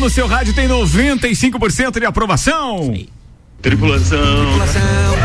no 0.00 0.08
seu 0.08 0.26
rádio 0.26 0.54
tem 0.54 0.66
95% 0.66 2.00
de 2.00 2.06
aprovação. 2.06 2.92
Tripulação. 3.60 4.46
Tripulação. 4.46 5.19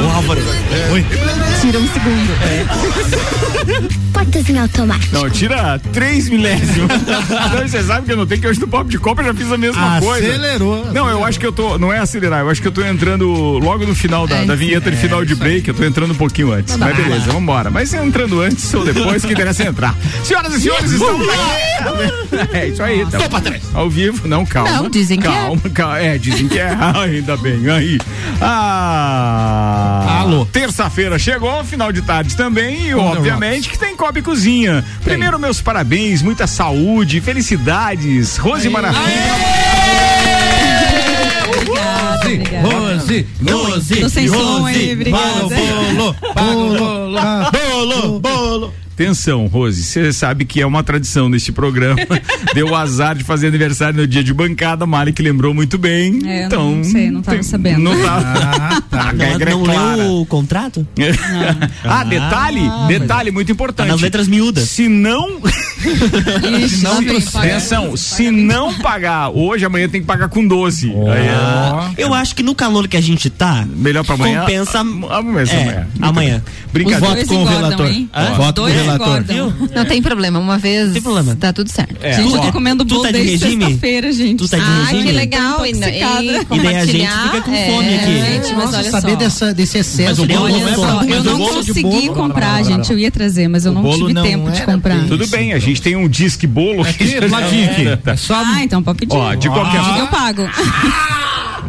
O 0.00 0.10
Álvaro. 0.16 0.40
Oi. 0.92 1.04
Tira 1.60 1.78
um 1.78 1.86
segundo. 1.88 2.32
Portas 4.12 4.48
em 4.50 4.58
automático. 4.58 5.14
Não, 5.14 5.30
tira 5.30 5.78
3 5.92 6.28
milésimos. 6.28 6.90
então, 6.92 7.68
você 7.68 7.82
sabe 7.82 8.06
que 8.06 8.12
eu 8.12 8.16
não 8.16 8.26
tenho 8.26 8.40
que 8.40 8.46
hoje 8.46 8.60
no 8.60 8.68
Pop 8.68 8.88
de 8.90 8.98
Copa 8.98 9.22
eu 9.22 9.26
já 9.26 9.34
fiz 9.34 9.50
a 9.52 9.56
mesma 9.56 10.00
coisa. 10.00 10.26
Acelerou. 10.26 10.92
Não, 10.92 11.08
eu 11.08 11.24
acho 11.24 11.38
que 11.38 11.46
eu 11.46 11.52
tô. 11.52 11.78
Não 11.78 11.92
é 11.92 11.98
acelerar, 11.98 12.40
eu 12.40 12.50
acho 12.50 12.60
que 12.60 12.68
eu 12.68 12.72
tô 12.72 12.82
entrando 12.84 13.26
logo 13.58 13.86
no 13.86 13.94
final 13.94 14.26
da, 14.26 14.38
É, 14.38 14.44
da 14.44 14.54
vinheta 14.54 14.90
de 14.90 14.96
final 14.96 15.24
de 15.24 15.34
break, 15.34 15.68
eu 15.68 15.74
tô 15.74 15.84
entrando 15.84 16.12
um 16.12 16.16
pouquinho 16.16 16.52
antes. 16.52 16.76
Mas 16.76 16.96
beleza, 16.96 17.30
vambora. 17.32 17.70
Mas 17.70 17.94
entrando 17.94 18.40
antes 18.40 18.72
ou 18.74 18.84
depois, 18.84 19.24
que 19.24 19.32
interessa 19.32 19.62
é 19.62 19.68
entrar. 19.68 19.96
Senhoras 20.24 20.52
e 20.54 20.60
senhores, 20.60 20.90
estamos 20.92 21.28
aqui. 21.28 22.56
É 22.56 22.68
isso 22.68 22.82
aí. 22.82 23.06
Tá. 23.06 23.18
Ao 23.74 23.88
vivo, 23.88 24.26
não, 24.26 24.44
calma. 24.44 24.82
Não, 24.82 24.90
dizem 24.90 25.18
que 25.20 25.26
é. 25.26 25.30
calma, 25.30 25.62
Calma, 25.72 25.98
é, 25.98 26.18
dizem 26.18 26.48
que 26.48 26.58
é. 26.58 26.76
Ainda 27.02 27.36
bem, 27.36 27.68
aí. 27.70 27.98
Ah. 28.40 30.20
Alô. 30.20 30.46
Terça-feira 30.46 31.18
chegou, 31.18 31.62
final 31.64 31.92
de 31.92 32.02
tarde 32.02 32.36
também, 32.36 32.88
e 32.88 32.94
obviamente 32.94 33.68
que 33.68 33.78
tem 33.78 33.96
Copa 33.96 34.18
e 34.18 34.22
Cozinha. 34.22 34.84
Primeiro, 35.04 35.38
meus 35.38 35.60
parabéns, 35.60 36.22
muita 36.22 36.46
saúde, 36.46 37.20
felicidades. 37.20 38.36
Rose 38.36 38.68
Maravilha. 38.68 39.02
Obrigada, 41.48 42.20
obrigada. 42.24 42.68
Rose, 42.68 43.26
Rose, 43.48 43.96
Tô 43.96 44.08
sem 44.08 44.28
som 44.28 44.66
aí, 44.66 44.74
Rose, 44.74 44.92
obrigada. 44.92 45.22
paga 45.22 45.44
o 45.44 45.48
bolo, 45.48 46.14
paga 46.34 46.56
o 46.56 46.78
bolo, 46.78 47.50
bolo, 47.52 48.20
bolo. 48.20 48.74
Atenção, 48.94 49.46
Rose, 49.46 49.82
você 49.82 50.12
sabe 50.12 50.44
que 50.44 50.60
é 50.60 50.66
uma 50.66 50.82
tradição 50.84 51.28
neste 51.28 51.50
programa. 51.50 51.96
Deu 52.54 52.68
o 52.68 52.76
azar 52.76 53.16
de 53.16 53.24
fazer 53.24 53.48
aniversário 53.48 53.96
no 53.96 54.06
dia 54.06 54.22
de 54.22 54.34
bancada, 54.34 54.84
Mari 54.84 55.12
que 55.12 55.22
lembrou 55.22 55.54
muito 55.54 55.78
bem. 55.78 56.20
É, 56.26 56.42
eu 56.42 56.46
então, 56.46 56.76
não 56.76 56.84
sei, 56.84 57.10
não 57.10 57.22
tava 57.22 57.42
sabendo. 57.42 57.80
Não 57.80 57.98
tá. 58.02 58.18
Ah, 58.18 58.80
tá. 58.82 59.08
A 59.08 59.12
Não, 59.12 59.24
é 59.24 59.38
não 59.38 59.62
leu 59.96 60.20
o 60.20 60.26
contrato? 60.26 60.86
ah, 61.84 62.04
detalhe, 62.04 62.60
detalhe 62.86 63.30
muito 63.30 63.50
importante. 63.50 63.86
Tá 63.86 63.92
nas 63.92 64.00
letras 64.00 64.28
miúdas. 64.28 64.68
Se 64.68 64.88
não, 64.88 65.40
Ixi, 66.64 66.86
vem, 67.04 67.20
paga- 67.20 67.48
atenção, 67.48 67.96
se 67.96 68.30
não 68.30 68.74
pagar 68.74 69.30
hoje, 69.30 69.64
amanhã 69.64 69.88
tem 69.88 70.00
que 70.00 70.06
pagar 70.06 70.28
com 70.28 70.46
12. 70.46 70.90
Aí 70.90 71.96
é 71.98 72.02
Eu 72.04 72.12
acho 72.14 72.34
que 72.34 72.42
no 72.42 72.54
calor 72.54 72.86
que 72.88 72.96
a 72.96 73.00
gente 73.00 73.28
tá, 73.30 73.66
melhor 73.76 74.04
pra 74.04 74.14
amanhã. 74.14 74.40
compensa. 74.40 74.78
Ah, 74.78 75.18
Amanhã, 75.18 75.44
É, 75.50 75.62
amanhã. 75.62 75.86
amanhã. 76.00 76.42
Brincadeira. 76.72 77.14
Dois 77.14 77.28
com 77.28 77.42
o 77.42 77.44
relator. 77.44 77.88
Voto 78.36 78.62
com 78.62 78.68
o 78.68 78.70
relator. 78.72 79.24
Não 79.74 79.84
tem 79.84 80.00
problema, 80.02 80.38
uma 80.38 80.58
vez 80.58 80.92
Tem 80.92 81.02
problema. 81.02 81.36
tá 81.36 81.52
tudo 81.52 81.68
certo. 81.70 81.96
É, 82.02 82.14
A 82.16 82.22
gente 82.22 82.34
ó, 82.36 82.38
tá 82.40 82.52
comendo 82.52 82.84
tu 82.84 82.94
bolo 82.94 83.02
tá 83.04 83.10
de 83.12 83.18
desde 83.24 83.38
sexta-feira, 83.50 84.12
gente. 84.12 84.38
Tu 84.38 84.48
tá 84.48 84.56
de 84.58 84.62
Ah, 84.64 84.84
regime? 84.86 85.04
que 85.04 85.12
legal. 85.12 85.66
E, 85.66 85.70
e 85.70 85.76
E 85.76 85.80
daí 86.60 86.76
a 86.76 86.86
gente 86.86 87.06
fica 87.10 87.40
com 87.42 87.52
é, 87.52 87.66
fome 87.70 87.94
aqui. 87.94 88.12
Gente, 88.42 88.54
mas 88.54 88.74
olha 88.74 88.90
saber 88.90 89.16
dessa, 89.16 89.52
desse 89.54 89.78
excesso 89.78 90.08
Mas 90.10 90.18
o 90.18 90.26
de 90.26 90.32
bolo 90.34 90.44
Olha 90.46 90.58
não 90.58 90.68
é 90.68 90.76
bom, 90.76 91.02
eu 91.04 91.24
não 91.24 91.38
consegui 91.38 92.08
comprar, 92.08 92.62
gente. 92.64 92.90
Eu 92.92 92.98
ia 92.98 93.10
trazer, 93.10 93.48
mas 93.48 93.64
eu 93.64 93.72
não 93.72 93.90
tive 93.92 94.12
não 94.12 94.22
tempo 94.22 94.50
de 94.50 94.62
comprar. 94.62 95.06
Tudo 95.06 95.26
bem, 95.28 95.52
a 95.52 95.58
gente 95.58 95.71
tem 95.80 95.96
um 95.96 96.08
disque 96.08 96.46
bolo 96.46 96.82
Aqui, 96.82 97.20
Vladik. 97.28 98.00
É 98.06 98.16
só 98.16 98.42
Ah, 98.44 98.62
então 98.62 98.82
pode 98.82 98.98
pedir. 98.98 99.16
Ó, 99.16 99.34
de 99.34 99.48
qualquer 99.48 99.80
Diga, 99.82 99.98
eu 99.98 100.06
pago. 100.08 100.42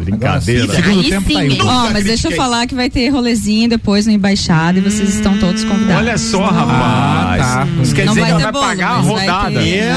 Brincadeira. 0.00 0.74
Segundo 0.74 1.00
Aí 1.00 1.10
tempo 1.10 1.28
sim, 1.28 1.34
tá 1.34 1.40
aí. 1.40 1.58
Ó, 1.60 1.90
mas 1.92 2.04
deixa 2.04 2.28
eu 2.28 2.36
falar 2.36 2.66
que 2.66 2.74
vai 2.74 2.90
ter 2.90 3.08
rolezinho 3.08 3.68
depois 3.68 4.06
no 4.06 4.12
Embaixada 4.12 4.78
e 4.78 4.82
vocês 4.82 5.14
estão 5.14 5.36
todos 5.38 5.64
convidados. 5.64 5.96
Olha 5.96 6.18
só, 6.18 6.46
rapaz. 6.46 7.42
tá. 7.42 7.68
Isso 7.82 7.94
quer 7.94 8.04
Não 8.06 8.14
dizer 8.14 8.20
vai 8.26 8.28
que 8.36 8.42
ela 8.42 8.42
vai 8.42 8.52
bolo, 8.52 8.64
pagar 8.66 8.90
a 8.90 8.96
rodada. 8.98 9.60
ter. 9.60 9.68
É, 9.68 9.92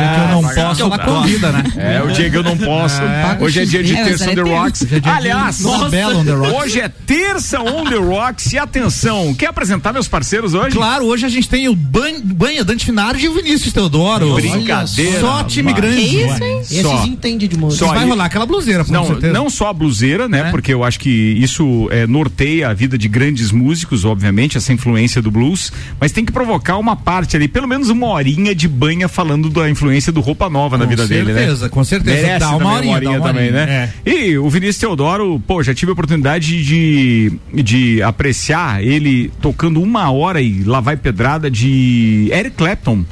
dia 0.00 0.14
que 0.14 0.20
eu 0.20 0.42
não 0.42 0.42
posso, 0.54 1.04
convida, 1.04 1.52
né? 1.52 1.64
É, 1.76 2.02
o 2.02 2.08
dia 2.12 2.30
que 2.30 2.36
eu 2.36 2.42
não 2.42 2.56
posso. 2.56 3.00
Hoje 3.40 3.60
é 3.60 3.64
dia 3.64 3.82
de 3.82 3.94
É, 3.96 4.04
terça 4.04 4.30
on 4.30 4.34
the 4.34 4.40
rocks. 4.42 4.82
Hoje 4.82 4.84
é 4.84 5.00
dia 5.00 5.00
de 5.00 5.08
Aliás, 5.10 5.60
Isabela 5.60 6.16
on 6.18 6.24
the 6.24 6.32
rocks. 6.32 6.54
hoje 6.62 6.80
é 6.80 6.88
terça 6.88 7.60
on 7.60 7.84
the 7.84 7.96
rocks. 7.96 8.52
E 8.52 8.58
atenção, 8.58 9.34
quer 9.34 9.46
apresentar 9.46 9.92
meus 9.92 10.08
parceiros 10.08 10.54
hoje? 10.54 10.76
Claro, 10.76 11.04
hoje 11.06 11.26
a 11.26 11.28
gente 11.28 11.48
tem 11.48 11.68
o 11.68 11.74
Ban- 11.74 12.20
Banha 12.24 12.64
Dante 12.64 12.84
Finardi 12.84 13.26
e 13.26 13.28
o 13.28 13.34
Vinícius 13.34 13.72
Teodoro. 13.72 14.34
Brincadeira. 14.34 15.20
Só 15.20 15.42
time 15.44 15.72
grande. 15.72 15.96
Que 15.96 16.22
isso, 16.22 16.44
hein? 16.44 16.58
Esses 16.60 16.82
Só. 16.82 17.04
entendem 17.04 17.48
de 17.48 17.56
música. 17.56 17.86
Só 17.86 17.92
Vai 17.94 18.06
rolar 18.06 18.24
aquela 18.26 18.46
bluseira, 18.46 18.84
com 18.84 18.92
Não, 18.92 19.04
certeza. 19.30 19.44
não 19.44 19.50
só 19.50 19.68
a 19.68 19.72
bluseira, 19.72 20.28
né? 20.28 20.48
É. 20.48 20.50
Porque 20.50 20.72
eu 20.72 20.84
acho 20.84 20.98
que 20.98 21.10
isso 21.10 21.88
é, 21.90 22.06
norteia 22.06 22.68
a 22.68 22.74
vida 22.74 22.96
de 22.96 23.08
grandes 23.08 23.50
músicos, 23.50 24.04
obviamente, 24.04 24.56
essa 24.56 24.72
influência 24.72 25.22
do 25.22 25.30
blues, 25.30 25.72
mas 25.98 26.12
tem 26.12 26.24
que 26.24 26.32
provocar 26.32 26.76
uma 26.78 26.96
parte 26.96 27.36
ali, 27.36 27.48
pelo 27.48 27.66
menos 27.66 27.88
uma 27.88 28.08
horinha 28.08 28.54
de 28.54 28.68
banha 28.68 29.08
falando 29.08 29.48
da 29.48 29.68
influência 29.68 30.12
do 30.12 30.20
Roupa 30.20 30.48
Nova 30.48 30.76
na 30.76 30.84
Com 30.84 30.90
vida 30.90 31.06
dele, 31.06 31.32
né? 31.32 31.38
certeza, 31.38 31.68
com 31.68 31.84
certeza. 31.84 32.16
Merece 32.16 32.38
Dá 32.38 32.50
uma 32.50 32.58
também 32.58 32.94
horinha, 32.94 33.00
dá 33.00 33.10
uma 33.10 33.28
também, 33.28 33.48
horinha, 33.48 33.66
né? 33.66 33.92
E 34.04 34.38
o 34.38 34.48
Vinícius 34.48 34.78
Teodoro, 34.78 35.40
pô, 35.46 35.62
já 35.62 35.74
tive 35.74 35.90
a 35.90 35.92
oportunidade 35.92 36.64
de, 36.64 37.32
de 37.52 38.02
apreciar 38.02 38.82
ele 38.82 39.30
tocando 39.40 39.82
uma 39.82 40.10
hora 40.10 40.40
e 40.40 40.62
lá 40.62 40.80
vai 40.80 40.96
pedrada 40.96 41.50
de 41.50 42.30
Eric 42.32 42.56
Clapton 42.56 43.04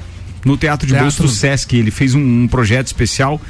no 0.44 0.56
Teatro 0.56 0.86
de 0.86 0.92
Teatro. 0.92 1.04
Bolso 1.04 1.22
do 1.22 1.28
Sesc. 1.28 1.76
Ele 1.76 1.90
fez 1.90 2.14
um, 2.14 2.42
um 2.42 2.48
projeto 2.48 2.86
especial 2.86 3.40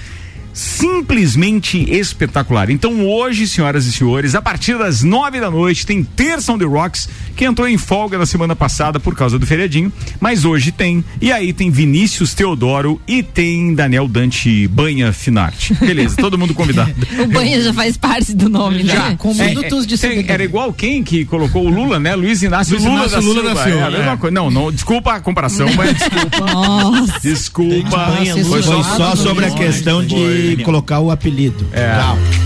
simplesmente 0.59 1.79
espetacular. 1.91 2.71
Então 2.71 3.07
hoje, 3.07 3.47
senhoras 3.47 3.87
e 3.87 3.93
senhores, 3.93 4.35
a 4.35 4.43
partir 4.43 4.77
das 4.77 5.03
nove 5.03 5.39
da 5.41 5.51
noite 5.51 5.87
tem 5.87 6.03
Terça 6.03 6.53
on 6.53 6.59
the 6.59 6.65
Rocks, 6.65 7.09
que 7.37 7.45
entrou 7.45 7.69
em 7.69 7.79
folga 7.79 8.19
na 8.19 8.27
semana 8.27 8.57
passada 8.57 8.99
por 8.99 9.15
causa 9.15 9.39
do 9.39 9.47
feriadinho, 9.47 9.93
mas 10.21 10.45
hoje 10.45 10.73
tem. 10.73 11.05
E 11.21 11.31
aí 11.31 11.53
tem 11.53 11.71
Vinícius 11.71 12.35
Teodoro 12.35 13.01
e 13.07 13.23
tem 13.23 13.75
Daniel 13.75 14.09
Dante 14.09 14.67
Banha 14.69 15.13
Finarte. 15.13 15.75
Beleza, 15.75 16.17
todo 16.17 16.37
mundo 16.37 16.55
convidado. 16.55 16.89
O 17.19 17.27
banho 17.27 17.63
já 17.63 17.73
faz 17.75 17.97
parte 17.97 18.33
do 18.35 18.49
nome, 18.49 18.85
né? 18.85 19.15
Com 19.19 19.35
minutos 19.35 19.87
de 19.87 19.99
Tem- 19.99 20.25
era 20.29 20.43
igual 20.43 20.73
quem 20.73 21.03
que 21.03 21.25
colocou 21.25 21.67
o 21.67 21.69
Lula, 21.69 21.99
né? 21.99 22.15
Luiz 22.15 22.43
Inácio, 22.43 22.75
Luiz 22.75 22.85
Lula, 22.85 22.99
Inácio 23.01 23.17
da 23.21 23.27
Lula 23.27 23.41
Silva. 23.43 23.55
da 23.55 23.65
Silva, 23.65 23.79
É 23.81 23.87
a 23.87 23.91
mesma 23.91 24.13
é. 24.13 24.17
coisa. 24.17 24.35
Não, 24.35 24.51
não, 24.51 24.73
desculpa 24.73 25.13
a 25.15 25.21
comparação, 25.21 25.69
mas 25.77 25.97
desculpa. 25.97 26.41
Nossa. 26.53 27.21
Desculpa. 27.21 27.97
Banha, 27.97 28.45
Foi 28.45 28.63
só 28.63 28.83
Só 28.83 29.17
sobre 29.17 29.45
a 29.47 29.51
questão 29.51 30.05
de 30.05 30.48
colocar 30.57 31.01
o 31.01 31.11
apelido. 31.11 31.67
É. 31.73 31.99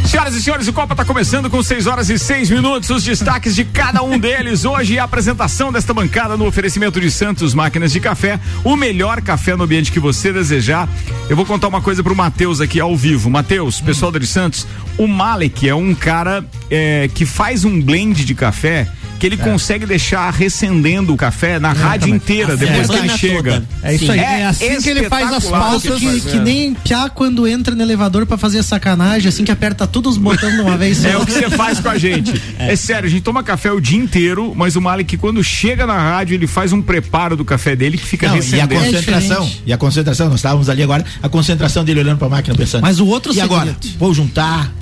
Senhoras 0.09 0.35
e 0.35 0.43
senhores, 0.43 0.69
o 0.69 0.73
Copa 0.73 0.95
está 0.95 1.05
começando 1.05 1.49
com 1.49 1.63
6 1.63 1.87
horas 1.87 2.11
e 2.11 2.19
6 2.19 2.51
minutos. 2.51 2.91
Os 2.91 3.05
destaques 3.05 3.55
de 3.55 3.65
cada 3.65 4.03
um 4.03 4.19
deles. 4.19 4.65
Hoje, 4.67 4.99
a 4.99 5.05
apresentação 5.05 5.73
desta 5.73 5.95
bancada 5.95 6.37
no 6.37 6.47
oferecimento 6.47 7.01
de 7.01 7.11
Santos 7.11 7.55
Máquinas 7.55 7.93
de 7.93 8.01
Café. 8.01 8.41
O 8.65 8.77
melhor 8.77 9.21
café 9.21 9.57
no 9.57 9.65
ambiente 9.65 9.93
que 9.93 10.01
você 10.01 10.33
desejar. 10.33 10.89
Eu 11.29 11.37
vou 11.37 11.45
contar 11.45 11.69
uma 11.69 11.81
coisa 11.81 12.03
pro 12.03 12.15
Matheus 12.15 12.61
aqui 12.61 12.81
ao 12.81 12.97
vivo. 12.97 13.31
Matheus, 13.31 13.81
pessoal 13.81 14.11
da 14.11 14.19
de 14.19 14.27
Santos, 14.27 14.67
o 14.97 15.07
Malek 15.07 15.69
é 15.69 15.75
um 15.75 15.95
cara 15.95 16.45
é, 16.73 17.11
que 17.15 17.27
faz 17.27 17.65
um 17.65 17.81
blend 17.81 18.25
de 18.25 18.35
café 18.35 18.89
que 19.23 19.27
ele 19.27 19.37
consegue 19.37 19.87
deixar 19.87 20.29
recendendo 20.33 21.15
o 21.15 21.17
café 21.17 21.61
na 21.61 21.73
rádio 21.73 22.13
inteira 22.13 22.57
depois 22.57 22.89
que 22.89 22.97
ele 22.97 23.09
chega. 23.11 23.53
toda. 23.53 23.69
É 23.81 23.95
isso 23.95 24.11
aí. 24.11 24.19
É, 24.19 24.47
assim 24.47 24.81
que 24.81 24.91
ele 24.91 25.09
faz 25.09 25.33
as 25.33 25.45
o 25.45 25.81
Que, 25.81 26.21
que 26.23 26.37
é. 26.39 26.41
nem 26.41 26.75
Piá 26.75 27.09
quando 27.09 27.47
entra 27.47 27.73
no 27.73 27.83
elevador 27.83 28.27
pra 28.27 28.37
fazer 28.37 28.65
sacanagem, 28.65 29.29
assim 29.29 29.45
que 29.45 29.53
aperta 29.53 29.87
todos 29.87 30.15
os 30.15 30.19
botões 30.19 30.57
de 30.57 30.61
uma 30.61 30.77
vez 30.77 30.99
só. 30.99 31.09
É 31.09 31.17
o 31.17 31.25
que 31.25 31.31
você 31.31 31.49
faz 31.51 31.79
com 31.79 31.89
a 31.89 31.97
gente. 31.99 32.33
É. 32.59 32.75
sério, 32.75 33.07
a 33.07 33.11
gente 33.11 33.23
toma 33.23 33.45
café 33.45 33.71
o 33.71 33.81
dia 33.81 33.97
inteiro, 33.99 34.53
mas 34.57 34.75
o 34.75 34.81
Malik, 34.81 35.17
quando 35.17 35.43
chega 35.45 35.87
na 35.87 35.97
rádio, 35.97 36.35
ele 36.35 36.49
faz 36.49 36.73
um 36.73 36.83
preparo 36.83 37.37
do 37.37 37.45
café 37.45 37.77
dele 37.77 37.97
que 37.99 38.07
fica 38.07 38.27
Não, 38.27 38.35
e 38.35 38.39
a 38.39 38.43
recendendo. 38.43 38.75
concentração, 38.75 39.51
e 39.65 39.73
a 39.73 39.79
concentração, 39.79 40.27
nós 40.31 40.41
estávamos 40.41 40.69
ali 40.69 40.83
agora, 40.83 41.05
a 41.23 41.29
concentração 41.29 41.85
dele 41.85 42.01
olhando 42.01 42.19
pra 42.19 42.29
máquina 42.29 42.57
pensando. 42.57 42.83
Mas 42.83 42.99
o 42.99 43.07
outro 43.07 43.33
E 43.33 43.41
agora? 43.41 43.77
Vou 44.01 44.13
juntar. 44.13 44.73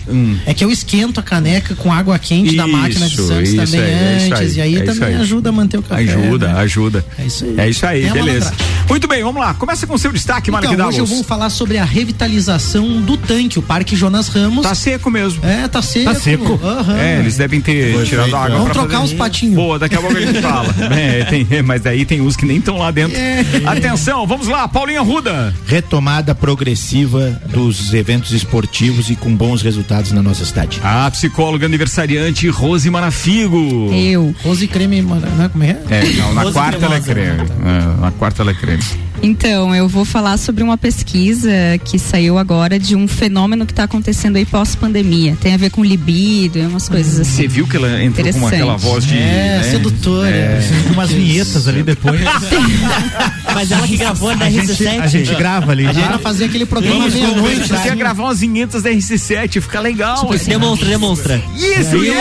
é 0.46 0.54
que 0.54 0.64
eu 0.64 0.70
esquento 0.70 1.20
a 1.20 1.22
caneca 1.22 1.74
com 1.80 1.92
água 1.92 2.18
quente 2.18 2.54
da 2.56 2.66
Isso, 2.66 2.76
máquina 2.76 3.08
de 3.08 3.16
Santos 3.16 3.48
isso 3.48 3.56
também 3.56 3.80
aí, 3.80 3.90
é 3.90 4.16
isso 4.16 4.34
antes. 4.34 4.40
aí, 4.50 4.54
e 4.56 4.60
aí 4.60 4.76
é 4.76 4.82
também 4.82 5.08
aí. 5.08 5.14
ajuda 5.16 5.48
a 5.48 5.52
manter 5.52 5.78
o 5.78 5.82
café. 5.82 6.02
Ajuda, 6.02 6.48
né? 6.52 6.60
ajuda. 6.60 7.04
É 7.18 7.24
isso 7.26 7.44
aí. 7.44 7.54
É 7.58 7.68
isso 7.70 7.86
aí, 7.86 8.04
É 8.06 8.10
beleza. 8.12 8.52
Muito 8.88 9.08
bem, 9.08 9.22
vamos 9.22 9.40
lá. 9.40 9.54
Começa 9.54 9.86
com 9.86 9.94
o 9.94 9.98
seu 9.98 10.12
destaque, 10.12 10.50
Malik 10.50 10.72
Então, 10.72 10.88
hoje 10.88 10.98
eu 10.98 11.06
vou 11.06 11.24
falar 11.24 11.48
sobre 11.50 11.78
a 11.78 11.84
revitalização 11.84 13.00
do 13.00 13.16
tanque, 13.16 13.58
o 13.58 13.62
Parque 13.62 13.96
Jonas 13.96 14.28
Ramos. 14.28 14.62
Tá 14.62 14.74
seco 14.74 15.10
mesmo. 15.10 15.44
É, 15.44 15.66
tá 15.68 15.80
seco. 15.82 16.04
Tá 16.12 16.14
seco. 16.20 16.60
Aham. 16.62 16.98
É, 16.98 17.18
eles 17.20 17.36
devem 17.36 17.60
ter 17.60 17.94
Foi 17.94 18.04
tirado 18.04 18.24
feito, 18.24 18.36
a 18.36 18.40
água 18.44 18.56
Vamos 18.58 18.72
pra 18.72 18.82
trocar 18.82 19.00
fazer- 19.00 19.12
os 19.14 19.18
patinhos. 19.18 19.54
Boa, 19.54 19.78
daqui 19.78 19.94
a 19.94 20.00
pouco 20.00 20.16
a 20.16 20.20
gente 20.20 20.40
fala. 20.42 20.74
É, 20.94 21.24
tem- 21.24 21.46
mas 21.64 21.80
daí 21.82 22.04
tem 22.04 22.20
uns 22.20 22.36
que 22.36 22.44
nem 22.44 22.58
estão 22.58 22.76
lá 22.78 22.90
dentro. 22.90 23.16
É. 23.16 23.44
Atenção, 23.66 24.26
vamos 24.26 24.48
lá, 24.48 24.66
Paulinha 24.68 25.00
Ruda. 25.00 25.54
Retomada 25.66 26.34
progressiva 26.34 27.40
dos 27.48 27.92
eventos 27.94 28.32
esportivos 28.32 29.10
e 29.10 29.16
com 29.16 29.34
bons 29.34 29.62
resultados 29.62 30.12
na 30.12 30.22
nossa 30.22 30.44
cidade. 30.44 30.80
A 30.82 31.10
psicóloga 31.10 31.68
aniversariante 31.70 32.48
Rose 32.48 32.90
Marafigo. 32.90 33.90
Eu. 33.92 34.34
Rose 34.42 34.66
creme, 34.66 35.00
né? 35.02 35.48
Como 35.50 35.64
é? 35.64 35.76
É, 35.88 36.04
não, 36.16 36.34
na 36.34 36.42
Rose 36.42 36.52
quarta 36.54 36.84
ela 36.84 36.96
é 36.96 37.00
cremosa. 37.00 37.44
creme. 37.44 37.50
É, 37.64 38.00
na 38.00 38.10
quarta 38.10 38.42
ela 38.42 38.50
é 38.50 38.54
creme. 38.54 38.82
Então, 39.22 39.74
eu 39.74 39.86
vou 39.86 40.04
falar 40.06 40.38
sobre 40.38 40.62
uma 40.64 40.78
pesquisa 40.78 41.50
que 41.84 41.98
saiu 41.98 42.38
agora 42.38 42.78
de 42.78 42.96
um 42.96 43.06
fenômeno 43.06 43.66
que 43.66 43.72
está 43.72 43.84
acontecendo 43.84 44.36
aí 44.36 44.46
pós-pandemia. 44.46 45.36
Tem 45.40 45.52
a 45.52 45.58
ver 45.58 45.70
com 45.70 45.84
libido 45.84 46.58
e 46.58 46.62
umas 46.62 46.88
coisas 46.88 47.20
assim. 47.20 47.42
Você 47.42 47.48
viu 47.48 47.66
que 47.66 47.76
ela 47.76 48.02
entrou 48.02 48.32
com 48.32 48.46
aquela 48.46 48.76
voz 48.78 49.04
de. 49.04 49.18
É, 49.18 49.58
né? 49.58 49.62
sedutora. 49.64 50.60
Umas 50.90 51.10
vinhetas 51.10 51.68
ali 51.68 51.82
depois. 51.82 52.18
Mas 53.54 53.70
ela 53.70 53.86
que 53.86 53.96
gravou 53.98 54.34
na 54.34 54.46
A 54.46 54.50
gente, 54.50 54.72
RC7. 54.72 55.00
a 55.00 55.06
gente 55.06 55.34
grava 55.34 55.72
ali. 55.72 55.86
A 55.86 55.92
gente 55.92 56.08
vai 56.08 56.18
fazer 56.18 56.46
aquele 56.46 56.64
programa 56.64 57.08
meia-noite. 57.08 57.68
Você 57.68 57.74
ia 57.74 57.78
assim. 57.80 57.96
gravar 57.96 58.22
umas 58.22 58.40
vinhetas 58.40 58.82
da 58.82 58.90
RC7, 58.90 59.60
fica 59.60 59.80
legal. 59.80 60.30
Demonstra, 60.46 60.88
demonstra. 60.88 61.42
Isso, 61.60 61.98
viu? 61.98 62.14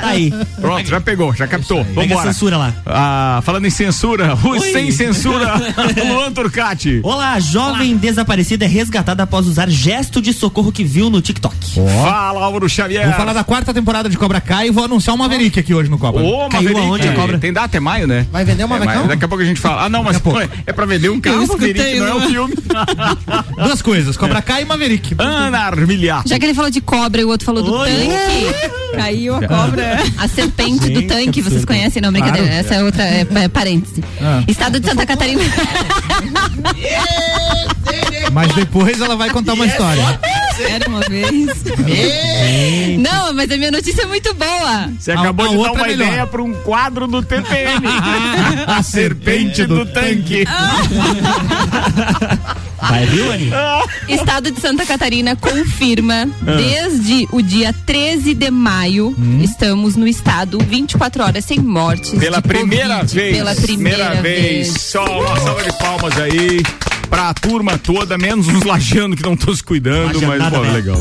Tá 0.00 0.06
aí. 0.08 0.32
Pronto, 0.60 0.86
já 0.88 1.00
pegou, 1.00 1.34
já 1.34 1.46
captou. 1.46 1.84
Pega 1.84 2.00
a 2.00 2.02
Vambora. 2.08 2.32
censura 2.32 2.56
lá. 2.56 2.74
Ah, 2.84 3.40
falando 3.44 3.66
em 3.66 3.70
censura, 3.70 4.36
o 4.42 4.48
Oi. 4.48 4.60
sem 4.72 4.90
censura, 4.90 5.54
Luan 6.08 6.32
Turcati. 6.32 7.00
Olá, 7.02 7.38
jovem 7.38 7.96
desaparecida 7.96 8.64
é 8.64 8.68
resgatada 8.68 9.22
após 9.22 9.46
usar 9.46 9.68
gesto 9.68 10.20
de 10.20 10.32
socorro 10.32 10.72
que 10.72 10.82
viu 10.84 11.08
no 11.10 11.20
TikTok. 11.20 11.54
Fala, 12.02 12.44
Álvaro 12.44 12.68
Xavier. 12.68 13.06
Vou 13.06 13.14
falar 13.14 13.32
da 13.32 13.44
quarta 13.44 13.72
temporada 13.72 14.08
de 14.08 14.16
Cobra 14.16 14.40
Kai 14.40 14.68
e 14.68 14.70
vou 14.70 14.84
anunciar 14.84 15.14
uma 15.14 15.26
Maverick 15.26 15.58
aqui 15.58 15.74
hoje 15.74 15.90
no 15.90 15.98
Copa. 15.98 16.20
Ô, 16.20 16.48
Caiu 16.48 16.70
Maverick. 16.70 16.80
aonde 16.88 17.08
a 17.08 17.12
cobra? 17.14 17.38
Tem 17.38 17.52
data, 17.52 17.76
é 17.76 17.80
maio, 17.80 18.06
né? 18.06 18.26
Vai 18.30 18.44
vender 18.44 18.64
uma 18.64 18.76
É, 18.76 18.78
mas 18.78 18.88
vacão? 18.88 19.06
daqui 19.08 19.24
a 19.24 19.28
pouco 19.28 19.42
a 19.42 19.46
gente 19.46 19.60
fala. 19.60 19.84
Ah, 19.84 19.88
não, 19.88 20.02
mas 20.02 20.18
pô, 20.18 20.32
é 20.40 20.72
pra 20.72 20.86
vender 20.86 21.08
um 21.10 21.20
carro, 21.20 21.42
escutei, 21.42 21.72
Maverick, 21.74 21.98
não 22.00 22.06
é 22.06 22.14
o 22.14 22.20
né? 22.20 22.26
filme. 22.28 22.54
Duas 23.64 23.82
coisas, 23.82 24.16
Cobra 24.16 24.40
Kai 24.42 24.62
e 24.62 24.64
Maverick. 24.64 25.14
Ana 25.18 25.58
Armiliato. 25.60 26.28
Já 26.28 26.38
que 26.38 26.44
ele 26.46 26.54
falou 26.54 26.70
de 26.70 26.80
cobra 26.80 27.20
e 27.20 27.24
o 27.24 27.28
outro 27.28 27.44
falou 27.44 27.62
do 27.62 27.72
Oi. 27.74 27.90
tanque. 27.90 28.45
Caiu 28.96 29.34
a 29.36 29.46
cobra. 29.46 29.98
A 30.18 30.28
serpente 30.28 30.88
do 30.88 31.00
Gente, 31.00 31.06
tanque, 31.06 31.30
que 31.32 31.42
vocês 31.42 31.46
absurdo. 31.62 31.66
conhecem? 31.66 32.00
Não, 32.02 32.10
brincadeira. 32.12 32.48
Essa 32.52 32.76
é 32.76 32.82
outra 32.82 33.02
é, 33.04 33.26
é 33.34 33.48
parêntese. 33.48 34.02
Ah. 34.20 34.42
Estado 34.48 34.80
de 34.80 34.88
Santa 34.88 35.04
Catarina. 35.04 35.42
Mas 38.32 38.52
depois 38.54 39.00
ela 39.00 39.16
vai 39.16 39.30
contar 39.30 39.52
uma 39.54 39.66
história. 39.66 40.18
Era 40.68 40.88
uma 40.88 41.00
vez. 41.00 41.30
Não, 42.98 43.34
mas 43.34 43.50
a 43.50 43.56
minha 43.56 43.70
notícia 43.70 44.02
é 44.02 44.06
muito 44.06 44.32
boa. 44.34 44.90
Você 44.98 45.12
A- 45.12 45.20
acabou 45.20 45.46
a 45.46 45.48
de 45.50 45.56
dar 45.62 45.72
uma 45.72 45.84
é 45.84 45.88
melhor. 45.88 46.06
ideia 46.08 46.26
para 46.26 46.42
um 46.42 46.52
quadro 46.62 47.06
do 47.06 47.22
TPM. 47.22 47.86
a 48.66 48.82
serpente 48.82 49.64
do 49.66 49.84
tanque. 49.86 50.44
Vai, 52.88 53.06
viu, 53.06 53.30
Ani? 53.32 53.50
Estado 54.08 54.50
de 54.50 54.60
Santa 54.60 54.86
Catarina 54.86 55.34
confirma 55.36 56.26
desde 56.56 57.26
o 57.32 57.42
dia 57.42 57.72
13 57.84 58.34
de 58.34 58.50
maio 58.50 59.14
estamos 59.42 59.96
no 59.96 60.06
estado 60.06 60.58
24 60.58 61.22
horas 61.24 61.44
sem 61.44 61.58
mortes 61.58 62.10
Pela 62.18 62.40
de 62.40 62.48
primeira 62.48 62.98
Covid. 63.00 63.14
vez. 63.14 63.36
Pela 63.36 63.54
primeira, 63.54 64.14
vez. 64.22 64.68
Só 64.80 65.04
uma 65.20 65.36
salva 65.40 65.62
de 65.62 65.72
palmas 65.78 66.16
aí 66.18 66.62
pra 67.10 67.32
turma 67.34 67.78
toda, 67.78 68.16
menos 68.18 68.46
os 68.48 68.62
lajeando 68.64 69.16
que 69.16 69.22
não 69.22 69.34
estão 69.34 69.54
se 69.54 69.62
cuidando, 69.62 70.20
mas 70.22 70.48
pô, 70.48 70.60
legal. 70.60 70.98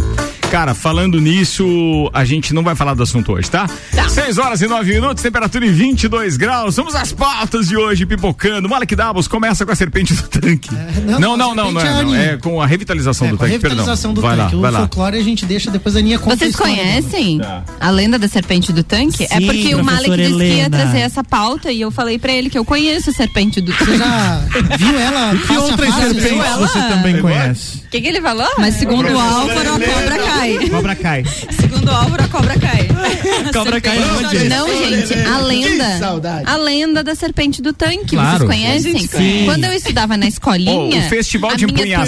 Cara, 0.51 0.74
falando 0.74 1.19
nisso, 1.19 2.09
a 2.13 2.24
gente 2.24 2.53
não 2.53 2.63
vai 2.63 2.75
falar 2.75 2.94
do 2.94 3.03
assunto 3.03 3.33
hoje, 3.33 3.51
tá? 3.51 3.68
Tá. 3.94 4.07
6 4.07 4.38
horas 4.38 4.62
e 4.62 4.68
9 4.68 4.94
minutos, 4.94 5.21
temperatura 5.21 5.65
em 5.65 5.71
22 5.71 6.38
graus. 6.38 6.77
Vamos 6.77 6.95
às 6.95 7.12
pautas 7.12 7.68
de 7.68 7.75
hoje, 7.75 8.06
pipocando. 8.06 8.69
Malek 8.69 8.95
Davos 8.95 9.27
começa 9.27 9.65
com 9.65 9.71
a 9.74 9.75
serpente 9.75 10.13
do 10.13 10.24
tanque. 10.30 10.69
não, 11.06 11.19
não, 11.19 11.36
não, 11.38 11.56
não, 11.56 11.71
não, 11.74 11.81
é, 11.81 11.88
é 11.88 12.03
não. 12.03 12.15
É 12.15 12.38
com 12.38 12.62
a 12.62 12.65
revitalização 12.65 13.27
É, 13.27 13.31
do 13.31 13.38
com 13.38 13.44
a 13.44 13.47
tanque, 13.47 13.57
revitalização 13.63 14.13
perdão. 14.13 14.13
do 14.13 14.21
vai 14.38 14.45
tanque. 14.45 14.56
lá, 14.56 14.62
vai 14.62 14.69
o 14.69 14.74
lá. 14.74 14.80
folclore 14.81 15.18
a 15.18 15.24
gente 15.24 15.45
deixa 15.45 15.69
depois 15.69 15.94
a 15.95 16.00
Aninha 16.00 16.19
conta 16.19 16.38
Vocês 16.38 16.56
conhecem 16.56 17.39
Tá. 17.39 17.63
a 17.81 17.89
lenda 17.89 18.18
da 18.18 18.27
serpente 18.30 18.71
do 18.71 18.83
tanque? 18.83 19.25
é 19.25 19.27
Sim, 19.27 19.45
porque 19.48 19.75
o 19.75 19.83
Malek 19.83 20.15
disse 20.15 20.38
que 20.38 20.53
ia 20.53 20.69
trazer 20.69 21.00
essa 21.00 21.24
pauta 21.24 21.69
e 21.71 21.81
eu 21.81 21.91
falei 21.91 22.18
pra 22.18 22.31
ele 22.31 22.50
que 22.50 22.57
eu 22.57 22.63
conheço 22.63 23.09
a 23.09 23.13
serpente 23.13 23.59
do 23.59 23.74
Você 23.74 23.83
tanque. 23.86 23.98
já 23.98 24.41
viu 24.77 24.98
ela 25.00 25.36
Que 25.45 25.57
outras 25.57 25.94
serpentes 25.95 26.31
ela? 26.31 26.68
você 26.68 26.80
também 26.80 27.19
conhece? 27.19 27.77
O 27.86 27.89
que, 27.89 28.00
que 28.01 28.07
ele 28.07 28.21
falou? 28.21 28.48
Mas 28.57 28.75
segundo 28.75 29.09
o 29.12 29.19
Álvaro, 29.19 29.59
a 29.59 29.80
cobra 29.80 30.18
cai. 30.40 30.70
Cobra 30.70 30.96
Kai. 30.96 31.24
Segundo 31.60 31.88
o 31.88 31.92
Álvaro, 31.92 32.24
a 32.24 32.28
cobra 32.28 32.60
cai. 32.60 32.88
Cobra 33.54 33.82
cai 33.82 33.98
onde? 34.00 34.50
Não, 34.50 34.68
gente, 34.68 35.14
a 35.14 35.38
lenda. 35.40 36.00
saudade. 36.00 36.44
A 36.50 36.56
lenda 36.58 37.04
da 37.04 37.16
serpente 37.16 37.62
do 37.62 37.74
tanque, 37.74 38.16
Claro. 38.16 38.46
vocês 38.46 38.50
conhecem? 38.50 39.08
Sim. 39.08 39.46
Quando 39.46 39.64
eu 39.66 39.74
estudava 39.74 40.18
na 40.18 40.28
escolinha. 40.28 41.00
o 41.06 41.10
festival 41.10 41.56
de 41.56 41.66
turminha- 41.68 42.00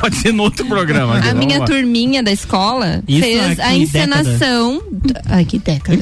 pode 0.00 0.16
ser 0.16 0.32
no 0.32 0.42
outro 0.44 0.64
programa. 0.66 1.18
aqui, 1.18 1.28
A 1.28 1.34
minha 1.34 1.58
lá. 1.60 1.66
turminha 1.66 2.22
da 2.22 2.32
escola 2.32 3.02
Isso 3.06 3.20
fez 3.20 3.58
a 3.60 3.74
encenação. 3.74 4.82
Ai, 5.28 5.44
que 5.44 5.58
década. 5.58 5.98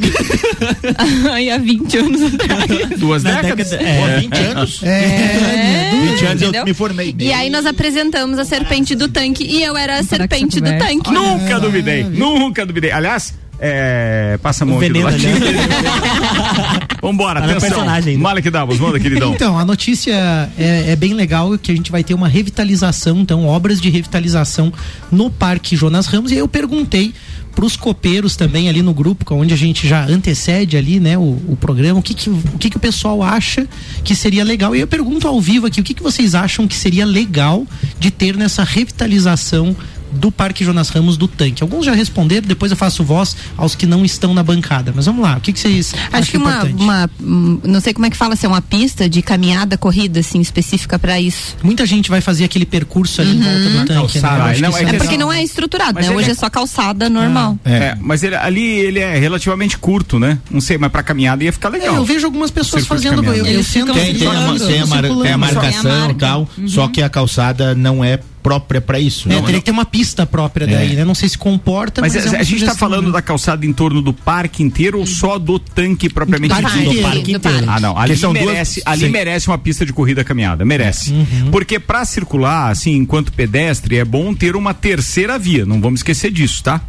Ai, 1.32 1.50
há 1.50 1.58
20 1.58 1.96
anos 1.98 2.34
atrás. 2.34 2.98
Duas 2.98 3.22
Na 3.22 3.40
décadas? 3.40 3.70
década- 3.70 3.88
é. 3.90 4.18
20 4.20 4.34
anos. 4.38 4.80
É, 4.82 5.90
20 5.92 6.24
anos 6.24 6.42
eu 6.42 6.48
entendeu? 6.48 6.64
me 6.64 6.74
formei. 6.74 7.14
E 7.18 7.32
aí 7.32 7.50
nós 7.50 7.66
apresentamos 7.66 8.38
a 8.38 8.44
serpente 8.44 8.94
do 8.94 9.08
tanque 9.08 9.44
e 9.44 9.62
eu 9.62 9.76
era 9.76 9.98
a 9.98 10.02
serpente 10.02 10.60
do 10.60 10.70
tanque. 10.78 11.10
Nunca 11.12 11.59
duvidei, 11.60 12.04
nunca 12.04 12.64
duvidei. 12.66 12.90
Aliás, 12.90 13.34
é, 13.62 14.38
passa 14.42 14.64
a 14.64 14.66
mão 14.66 14.78
aqui 14.78 14.88
do 14.90 15.00
ladinho. 15.02 15.38
né? 15.38 15.46
Vambora, 17.02 17.40
Tá 17.40 17.46
atenção. 17.46 17.68
personagem 17.68 18.12
ainda. 18.12 18.22
Malek 18.22 18.50
Davos, 18.50 18.78
manda, 18.78 18.98
queridão. 19.00 19.32
Então, 19.34 19.58
a 19.58 19.64
notícia 19.64 20.12
é, 20.58 20.92
é 20.92 20.96
bem 20.96 21.14
legal 21.14 21.56
que 21.58 21.70
a 21.72 21.74
gente 21.74 21.90
vai 21.90 22.02
ter 22.04 22.14
uma 22.14 22.28
revitalização, 22.28 23.18
então, 23.20 23.46
obras 23.46 23.80
de 23.80 23.88
revitalização 23.90 24.72
no 25.10 25.30
Parque 25.30 25.76
Jonas 25.76 26.06
Ramos. 26.06 26.30
E 26.30 26.34
aí 26.34 26.40
eu 26.40 26.48
perguntei 26.48 27.12
para 27.54 27.64
os 27.64 27.76
copeiros 27.76 28.36
também 28.36 28.68
ali 28.68 28.80
no 28.80 28.94
grupo, 28.94 29.34
onde 29.34 29.52
a 29.52 29.56
gente 29.56 29.86
já 29.86 30.04
antecede 30.06 30.76
ali, 30.76 31.00
né, 31.00 31.18
o, 31.18 31.22
o 31.48 31.58
programa, 31.60 31.98
o 31.98 32.02
que 32.02 32.14
que, 32.14 32.30
o 32.30 32.58
que 32.58 32.70
que 32.70 32.76
o 32.76 32.80
pessoal 32.80 33.22
acha 33.22 33.66
que 34.04 34.14
seria 34.14 34.44
legal. 34.44 34.74
E 34.76 34.80
eu 34.80 34.86
pergunto 34.86 35.26
ao 35.26 35.40
vivo 35.40 35.66
aqui, 35.66 35.80
o 35.80 35.84
que 35.84 35.92
que 35.94 36.02
vocês 36.02 36.34
acham 36.34 36.68
que 36.68 36.76
seria 36.76 37.04
legal 37.04 37.66
de 37.98 38.10
ter 38.10 38.36
nessa 38.36 38.62
revitalização 38.62 39.74
do 40.12 40.30
Parque 40.30 40.64
Jonas 40.64 40.88
Ramos 40.88 41.16
do 41.16 41.28
Tanque. 41.28 41.62
Alguns 41.62 41.84
já 41.86 41.92
responderam, 41.94 42.46
depois 42.46 42.70
eu 42.70 42.76
faço 42.76 43.02
voz 43.04 43.36
aos 43.56 43.74
que 43.74 43.86
não 43.86 44.04
estão 44.04 44.34
na 44.34 44.42
bancada. 44.42 44.92
Mas 44.94 45.06
vamos 45.06 45.22
lá, 45.22 45.36
o 45.36 45.40
que, 45.40 45.52
que 45.52 45.60
vocês 45.60 45.94
Acho 45.94 46.16
acham 46.16 46.30
que 46.30 46.36
uma, 46.36 46.50
importante? 46.50 46.82
uma, 46.82 47.10
hum, 47.20 47.60
não 47.64 47.80
sei 47.80 47.92
como 47.94 48.06
é 48.06 48.10
que 48.10 48.16
fala, 48.16 48.36
se 48.36 48.46
é 48.46 48.48
uma 48.48 48.62
pista 48.62 49.08
de 49.08 49.22
caminhada, 49.22 49.76
corrida, 49.78 50.20
assim, 50.20 50.40
específica 50.40 50.98
pra 50.98 51.20
isso. 51.20 51.56
Muita 51.62 51.84
gente 51.86 52.10
vai 52.10 52.20
fazer 52.20 52.44
aquele 52.44 52.66
percurso 52.66 53.20
ali 53.20 53.36
em 53.36 53.40
volta 53.40 53.58
do 53.60 53.78
tanque, 53.86 53.88
né? 53.88 53.94
calçada. 53.94 54.44
Acho 54.44 54.60
Não, 54.62 54.68
é 54.68 54.70
isso 54.70 54.78
que 54.90 54.96
É 54.96 54.98
porque 54.98 55.16
não- 55.18 55.32
é 55.32 55.42
estruturado, 55.42 55.94
Mas 55.94 56.06
né? 56.06 56.12
ele 56.12 56.18
Hoje 56.18 56.28
é- 56.28 56.32
é 56.32 56.34
só 56.34 56.50
calçada 56.50 57.08
normal. 57.08 57.58
É, 57.64 57.96
mas 58.00 58.22
ele, 58.22 58.34
ali 58.36 58.64
ele 58.80 58.98
é 58.98 59.18
relativamente 59.18 59.78
curto, 59.78 60.18
né? 60.18 60.38
Não 60.50 60.60
sei, 60.60 60.76
mas 60.78 60.90
pra 60.90 61.02
caminhada 61.02 61.44
ia 61.44 61.52
ficar 61.52 61.68
É, 61.68 61.72
legal. 61.72 61.94
eu 61.96 62.04
vejo 62.04 62.26
algumas 62.26 62.50
pessoas 62.50 62.86
fazendo. 62.86 63.22
Eu, 63.24 63.34
eu 63.46 63.64
Tem, 63.64 63.82
tem, 63.82 63.82
a, 63.82 63.84
tem 63.84 64.28
a 64.28 64.32
mar- 64.32 64.58
circulando. 64.58 65.22
tem 65.22 65.32
a 65.32 65.38
marcação 65.38 66.10
e 66.10 66.14
tal, 66.14 66.48
só 66.66 66.88
que 66.88 67.02
a 67.02 67.08
calçada 67.08 67.74
não 67.74 68.04
é 68.04 68.18
própria 68.42 68.80
pra 68.80 68.98
isso. 68.98 69.28
É, 69.28 69.32
Não, 69.34 69.42
teria 69.42 69.60
que 69.60 69.64
ter 69.66 69.70
uma 69.70 69.84
pista 69.84 70.24
própria 70.26 70.66
daí, 70.66 70.94
né? 70.94 71.04
Não 71.04 71.14
sei 71.14 71.28
se 71.28 71.36
comporta, 71.38 72.00
Mas 72.00 72.14
mas, 72.14 72.24
a, 72.24 72.28
é 72.28 72.32
uma 72.32 72.38
a 72.38 72.42
gente 72.42 72.52
tá 72.64 72.72
sugestão, 72.72 72.76
falando 72.76 73.06
né? 73.06 73.12
da 73.12 73.22
calçada 73.22 73.64
em 73.66 73.72
torno 73.72 74.00
do 74.02 74.12
parque 74.12 74.62
inteiro 74.62 74.98
ou 74.98 75.06
só 75.06 75.38
do 75.38 75.58
tanque 75.58 76.08
propriamente 76.08 76.54
Do 76.54 76.62
parque 76.62 76.78
dito? 76.78 76.90
inteiro. 76.90 77.02
parque 77.08 77.22
Do 77.32 77.36
inteiro. 77.38 77.56
parque. 77.66 77.68
Ah, 77.68 77.80
não. 77.80 77.98
Ali, 77.98 78.16
são 78.16 78.32
duas- 78.32 78.46
merece, 78.46 78.82
ali 78.84 79.04
sim. 79.06 79.10
merece 79.10 79.48
uma 79.48 79.58
pista 79.58 79.84
de 79.86 79.92
corrida 79.92 80.24
caminhada. 80.24 80.64
Merece. 80.64 81.12
Uhum. 81.12 81.50
Porque 81.50 81.78
pra 81.78 82.04
circular, 82.04 82.70
assim, 82.70 82.96
enquanto 82.96 83.32
pedestre, 83.32 83.96
é 83.98 84.04
bom 84.04 84.34
ter 84.34 84.56
uma 84.56 84.72
terceira 84.74 85.38
via. 85.38 85.64
Não 85.66 85.80
vamos 85.80 86.00
esquecer 86.00 86.30
disso, 86.30 86.62
tá? 86.62 86.80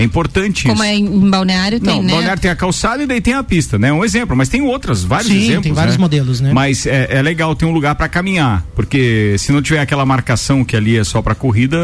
É 0.00 0.04
importante 0.04 0.62
Como 0.66 0.82
isso. 0.82 0.82
é 0.84 0.94
em 0.94 1.30
Balneário, 1.30 1.78
tem, 1.78 1.96
Não, 1.96 2.02
né? 2.02 2.12
Balneário 2.12 2.40
tem 2.40 2.50
a 2.50 2.56
calçada 2.56 3.02
e 3.02 3.06
daí 3.06 3.20
tem 3.20 3.34
a 3.34 3.42
pista, 3.44 3.78
né? 3.78 3.92
Um 3.92 4.04
exemplo, 4.04 4.34
mas 4.34 4.48
tem 4.48 4.62
outras, 4.62 5.04
vários 5.04 5.28
Sim, 5.30 5.38
exemplos. 5.42 5.62
tem 5.64 5.72
vários 5.72 5.96
né? 5.96 6.00
modelos, 6.00 6.40
né? 6.40 6.52
Mas 6.54 6.86
é, 6.86 7.06
é 7.10 7.22
legal 7.22 7.54
ter 7.54 7.66
um 7.66 7.70
lugar 7.72 7.94
pra 7.94 8.08
caminhar, 8.08 8.64
porque 8.74 9.36
se 9.38 9.52
não 9.52 9.60
tiver 9.60 9.80
aquela 9.80 10.06
marcação 10.06 10.64
que 10.64 10.74
ali 10.74 10.96
é 10.96 11.04
só 11.04 11.20
pra 11.20 11.34
corrida, 11.34 11.76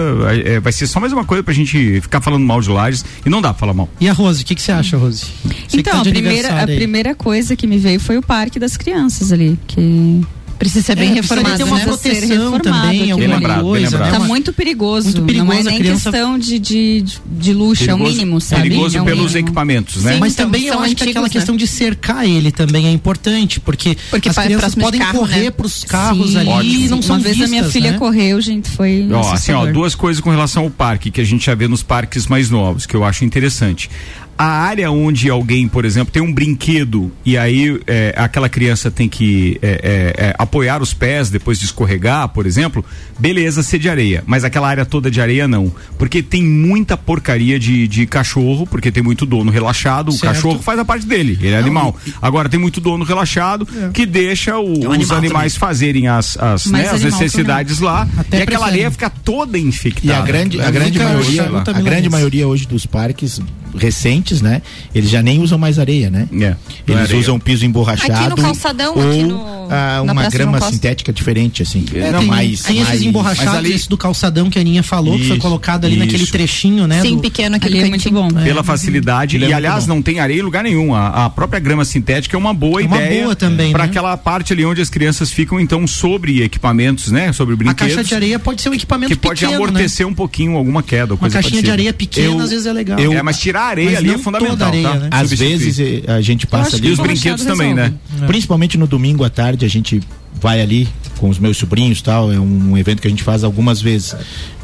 é, 0.44 0.58
vai 0.61 0.73
ser 0.73 0.87
só 0.87 0.99
mais 0.99 1.12
uma 1.12 1.25
coisa 1.25 1.42
pra 1.42 1.52
gente 1.52 2.00
ficar 2.00 2.20
falando 2.20 2.44
mal 2.44 2.61
de 2.61 2.70
lajes 2.70 3.04
e 3.25 3.28
não 3.28 3.42
dá 3.42 3.50
pra 3.52 3.61
falar 3.61 3.75
mal. 3.75 3.88
E 4.00 4.08
a 4.08 4.12
Rose, 4.12 4.42
o 4.42 4.46
que, 4.46 4.54
que 4.54 4.62
você 4.62 4.73
acha, 4.73 4.96
Rose? 4.96 5.26
Você 5.68 5.78
Então, 5.80 5.92
tá 5.92 6.00
a 6.00 6.04
primeira, 6.04 6.52
a 6.54 6.64
aí. 6.64 6.76
primeira 6.76 7.14
coisa 7.14 7.54
que 7.54 7.66
me 7.66 7.76
veio 7.76 8.00
foi 8.00 8.16
o 8.16 8.23
parque 8.23 8.58
das 8.58 8.76
crianças 8.76 9.30
ali, 9.30 9.58
que 9.66 10.23
Precisa 10.59 10.87
ser 10.87 10.97
bem 10.97 11.11
É, 11.11 11.15
reformado, 11.15 11.57
ter 11.57 11.65
uma 11.65 11.77
né? 11.79 11.85
Proteção 11.85 12.29
reformado 12.29 12.63
também, 12.63 13.11
alguma 13.11 13.35
lembrado, 13.35 13.63
coisa, 13.63 13.99
né? 13.99 14.11
tá 14.11 14.19
muito 14.21 14.53
perigoso. 14.53 15.07
muito 15.09 15.21
não 15.21 15.27
perigoso, 15.27 15.53
é 15.53 15.61
a 15.61 15.65
nem 15.65 15.79
criança- 15.79 16.11
questão 16.11 16.39
de, 16.39 16.59
de, 16.59 17.05
de 17.27 17.53
luxo, 17.53 17.89
é 17.91 17.95
o 17.95 17.99
mínimo, 17.99 18.41
sabe? 18.41 18.63
perigoso 18.63 18.97
é 18.99 19.03
pelos 19.03 19.19
mínimo. 19.33 19.39
equipamentos, 19.39 20.03
né? 20.03 20.15
Sim. 20.15 20.19
Mas 20.21 20.33
então, 20.33 20.47
também 20.47 20.67
eu 20.67 20.81
acho 20.81 20.97
que 20.97 21.05
aquela 21.11 21.27
né? 21.27 21.31
questão 21.33 21.57
de 21.57 21.67
cercar 21.67 22.27
ele 22.27 22.51
também 22.51 22.87
é 22.87 22.91
importante, 22.91 23.61
porque, 23.61 23.97
Porque 24.11 24.29
as 24.31 24.35
vai 24.37 24.47
crianças 24.47 24.75
podem 24.75 25.01
carro, 25.01 25.19
correr 25.19 25.45
né? 25.45 25.51
pros 25.51 25.85
carros 25.85 26.31
Sim, 26.33 26.39
ali 26.39 26.49
e 26.49 26.51
Ótimo. 26.77 26.89
não 26.91 27.03
são 27.03 27.17
Uma 27.17 27.23
vez 27.23 27.37
a 27.41 27.47
minha 27.47 27.63
vistas, 27.63 27.73
filha 27.73 27.93
né? 27.93 27.99
correu, 27.99 28.41
gente, 28.41 28.71
foi 28.71 29.07
Ó, 29.13 29.33
assim, 29.33 29.53
ó, 29.53 29.67
duas 29.67 29.95
coisas 29.95 30.21
com 30.23 30.31
relação 30.31 30.65
ao 30.65 30.71
parque 30.71 31.11
que 31.11 31.21
a 31.21 31.25
gente 31.25 31.45
já 31.47 31.55
vê 31.55 31.69
nos 31.69 31.83
parques 31.83 32.27
mais 32.27 32.51
novos, 32.51 32.87
que 32.87 32.95
eu 32.97 33.05
acho 33.05 33.25
interessante. 33.25 33.91
A 34.38 34.45
área 34.45 34.90
onde 34.90 35.31
alguém, 35.31 35.66
por 35.66 35.85
exemplo, 35.87 36.12
tem 36.12 36.23
um 36.23 36.31
brinquedo 36.33 37.11
e 37.25 37.38
aí 37.38 37.81
é, 37.87 38.12
aquela 38.19 38.49
criança 38.50 38.90
tem 38.90 39.09
que 39.09 39.59
é, 39.62 40.14
é, 40.19 40.25
é, 40.26 40.35
apoiar 40.38 40.83
os 40.83 40.93
pés 40.93 41.31
depois 41.31 41.59
de 41.59 41.64
escorregar, 41.64 42.28
por 42.28 42.45
exemplo, 42.47 42.85
beleza, 43.19 43.62
ser 43.62 43.78
de 43.78 43.88
areia. 43.88 44.23
Mas 44.26 44.45
aquela 44.45 44.69
área 44.69 44.85
toda 44.85 45.11
de 45.11 45.21
areia 45.23 45.49
não. 45.49 45.73
Porque 45.99 46.23
tem 46.23 46.43
muita 46.43 46.97
porcaria 46.99 47.59
de, 47.59 47.88
de 47.88 48.07
cachorro, 48.07 48.66
porque 48.66 48.93
tem 48.93 49.02
muito 49.02 49.25
dono 49.25 49.50
relaxado. 49.50 50.09
O 50.11 50.12
Certo. 50.12 50.35
cachorro 50.35 50.59
faz 50.62 50.78
a 50.78 50.85
parte 50.85 51.07
dele, 51.07 51.38
ele 51.40 51.55
é 51.55 51.59
animal. 51.59 51.97
Agora 52.21 52.49
tem 52.49 52.61
muito 52.61 52.78
dono 52.81 53.05
relaxado 53.05 53.66
que 53.95 54.05
deixa 54.05 54.59
o- 54.59 54.85
É 54.85 54.88
um 54.88 54.90
os 54.90 55.11
animal 55.11 55.16
animais 55.19 55.57
fazerem 55.57 56.09
as, 56.09 56.37
as, 56.37 56.66
né, 56.66 56.88
as 56.88 57.02
necessidades 57.02 57.81
lá. 57.81 58.07
Até 58.19 58.40
e 58.40 58.43
aquela 58.43 58.64
prefere. 58.64 58.64
areia 58.85 58.90
fica 58.90 59.09
toda 59.09 59.59
infectada. 59.59 60.07
E 60.07 60.12
a 60.12 60.21
grande, 60.21 60.61
a 60.61 60.64
É 60.66 60.71
grande 60.71 60.99
maioria, 60.99 61.50
a 61.66 61.81
grande 61.81 62.11
maioria 62.11 62.47
hoje 62.47 62.66
dos 62.66 62.85
parques 62.85 63.40
recentes 63.78 64.25
antes, 64.26 64.42
né? 64.42 64.61
Eles 64.95 65.09
já 65.09 65.23
nem 65.23 65.40
usam 65.40 65.56
mais 65.59 65.78
areia, 65.78 66.11
né? 66.11 66.28
É, 66.33 66.45
é 66.45 66.56
Eles 66.88 67.02
areia. 67.02 67.21
usam 67.21 67.38
piso 67.38 67.64
emborrachado. 67.64 68.12
Aqui 68.12 68.28
no 68.30 68.37
calçadão, 68.37 68.95
ou, 68.97 69.11
aqui 69.11 69.23
no- 69.23 69.47
ah, 69.71 70.02
uma 70.02 70.28
grama 70.28 70.61
sintética 70.71 71.12
diferente, 71.12 71.62
assim. 71.62 71.85
É, 71.95 72.11
não, 72.11 72.18
tem, 72.21 72.28
mais, 72.28 72.62
tem 72.62 72.76
mais- 72.76 72.88
esses 72.90 73.02
emborrachados, 73.06 73.54
ali- 73.54 73.73
esse 73.73 73.88
do 73.88 73.97
calçadão 73.97 74.50
que 74.50 74.59
a 74.59 74.61
Aninha 74.61 74.83
falou, 74.83 75.16
que 75.16 75.26
foi 75.26 75.37
Isso, 75.37 75.42
colocado 75.42 75.85
ali 75.85 75.97
naquele 75.97 76.25
isso. 76.25 76.33
trechinho, 76.33 76.87
né? 76.87 77.00
Sim, 77.00 77.16
do- 77.16 77.23
pequeno 77.23 77.56
aquele 77.56 77.76
Ali 77.78 77.87
é 77.87 77.88
muito 77.90 78.11
bom. 78.11 78.28
Pela 78.30 78.62
facilidade. 78.64 79.37
É 79.37 79.49
e 79.49 79.52
aliás, 79.52 79.87
bom. 79.87 79.95
não 79.95 80.02
tem 80.02 80.18
areia 80.18 80.40
em 80.40 80.42
lugar 80.42 80.64
nenhum. 80.64 80.95
A, 80.95 81.26
a 81.26 81.30
própria 81.30 81.61
grama 81.61 81.85
sintética 81.85 82.37
é 82.37 82.38
uma 82.38 82.52
boa 82.54 82.83
É 82.83 82.87
uma 82.87 82.97
ideia. 82.97 83.23
boa 83.25 83.37
também, 83.37 83.71
Para 83.73 83.85
né? 83.85 83.90
aquela 83.90 84.16
parte 84.16 84.52
ali 84.52 84.64
onde 84.64 84.80
as 84.80 84.90
crianças 84.90 85.30
ficam, 85.30 85.61
então, 85.61 85.87
sobre 85.87 86.42
equipamentos, 86.42 87.11
né? 87.12 87.33
Sobre 87.33 87.54
A 87.54 87.56
brinquedos. 87.56 87.95
caixa 87.95 88.04
de 88.09 88.14
areia 88.14 88.38
pode 88.38 88.61
ser 88.62 88.71
um 88.71 88.75
equipamento 88.75 89.11
que 89.12 89.16
pode 89.16 89.40
pequeno, 89.40 89.50
né? 89.52 89.56
amortecer 89.68 90.06
um 90.06 90.14
pouquinho 90.14 90.56
alguma 90.56 90.83
queda. 90.83 91.14
Uma 91.14 91.28
caixinha 91.30 91.42
de 91.62 91.68
parecida. 91.68 91.73
areia 91.73 91.92
pequena 91.92 92.26
Eu- 92.26 92.40
às 92.40 92.50
vezes 92.50 92.66
é 92.66 92.73
legal. 92.73 92.99
eu- 92.99 93.12
É, 93.12 93.23
mas 93.23 93.38
tirar 93.38 93.62
a 93.62 93.66
areia 93.66 93.90
Mas 93.90 93.99
ali 93.99 94.09
é 94.16 94.23
fundamental, 94.23 94.56
toda 94.56 94.66
areia, 94.66 94.88
tá? 94.88 94.94
né? 94.96 95.08
Às 95.11 95.28
Substituir. 95.28 95.58
vezes 95.58 95.78
eh, 95.78 96.12
a 96.12 96.20
gente 96.20 96.46
passa 96.46 96.76
ali. 96.76 96.88
E 96.88 96.90
os 96.92 96.99
brinquedos 96.99 97.44
também, 97.44 97.75
né? 97.75 97.94
resolve. 98.11 98.26
Principalmente 98.26 98.76
no 98.76 98.87
domingo 98.87 99.25
à 99.25 99.30
tarde 99.30 99.64
a 99.64 99.68
gente 99.68 100.00
vai 100.40 100.61
ali 100.61 100.88
com 101.19 101.28
os 101.28 101.38
meus 101.38 101.57
sobrinhos 101.57 102.02
tal. 102.02 102.33
É 102.33 102.38
um 102.38 102.76
evento 102.76 103.00
que 103.00 103.09
a 103.09 103.11
gente 103.11 103.23
faz 103.23 103.43
algumas 103.45 103.81
vezes 103.81 104.14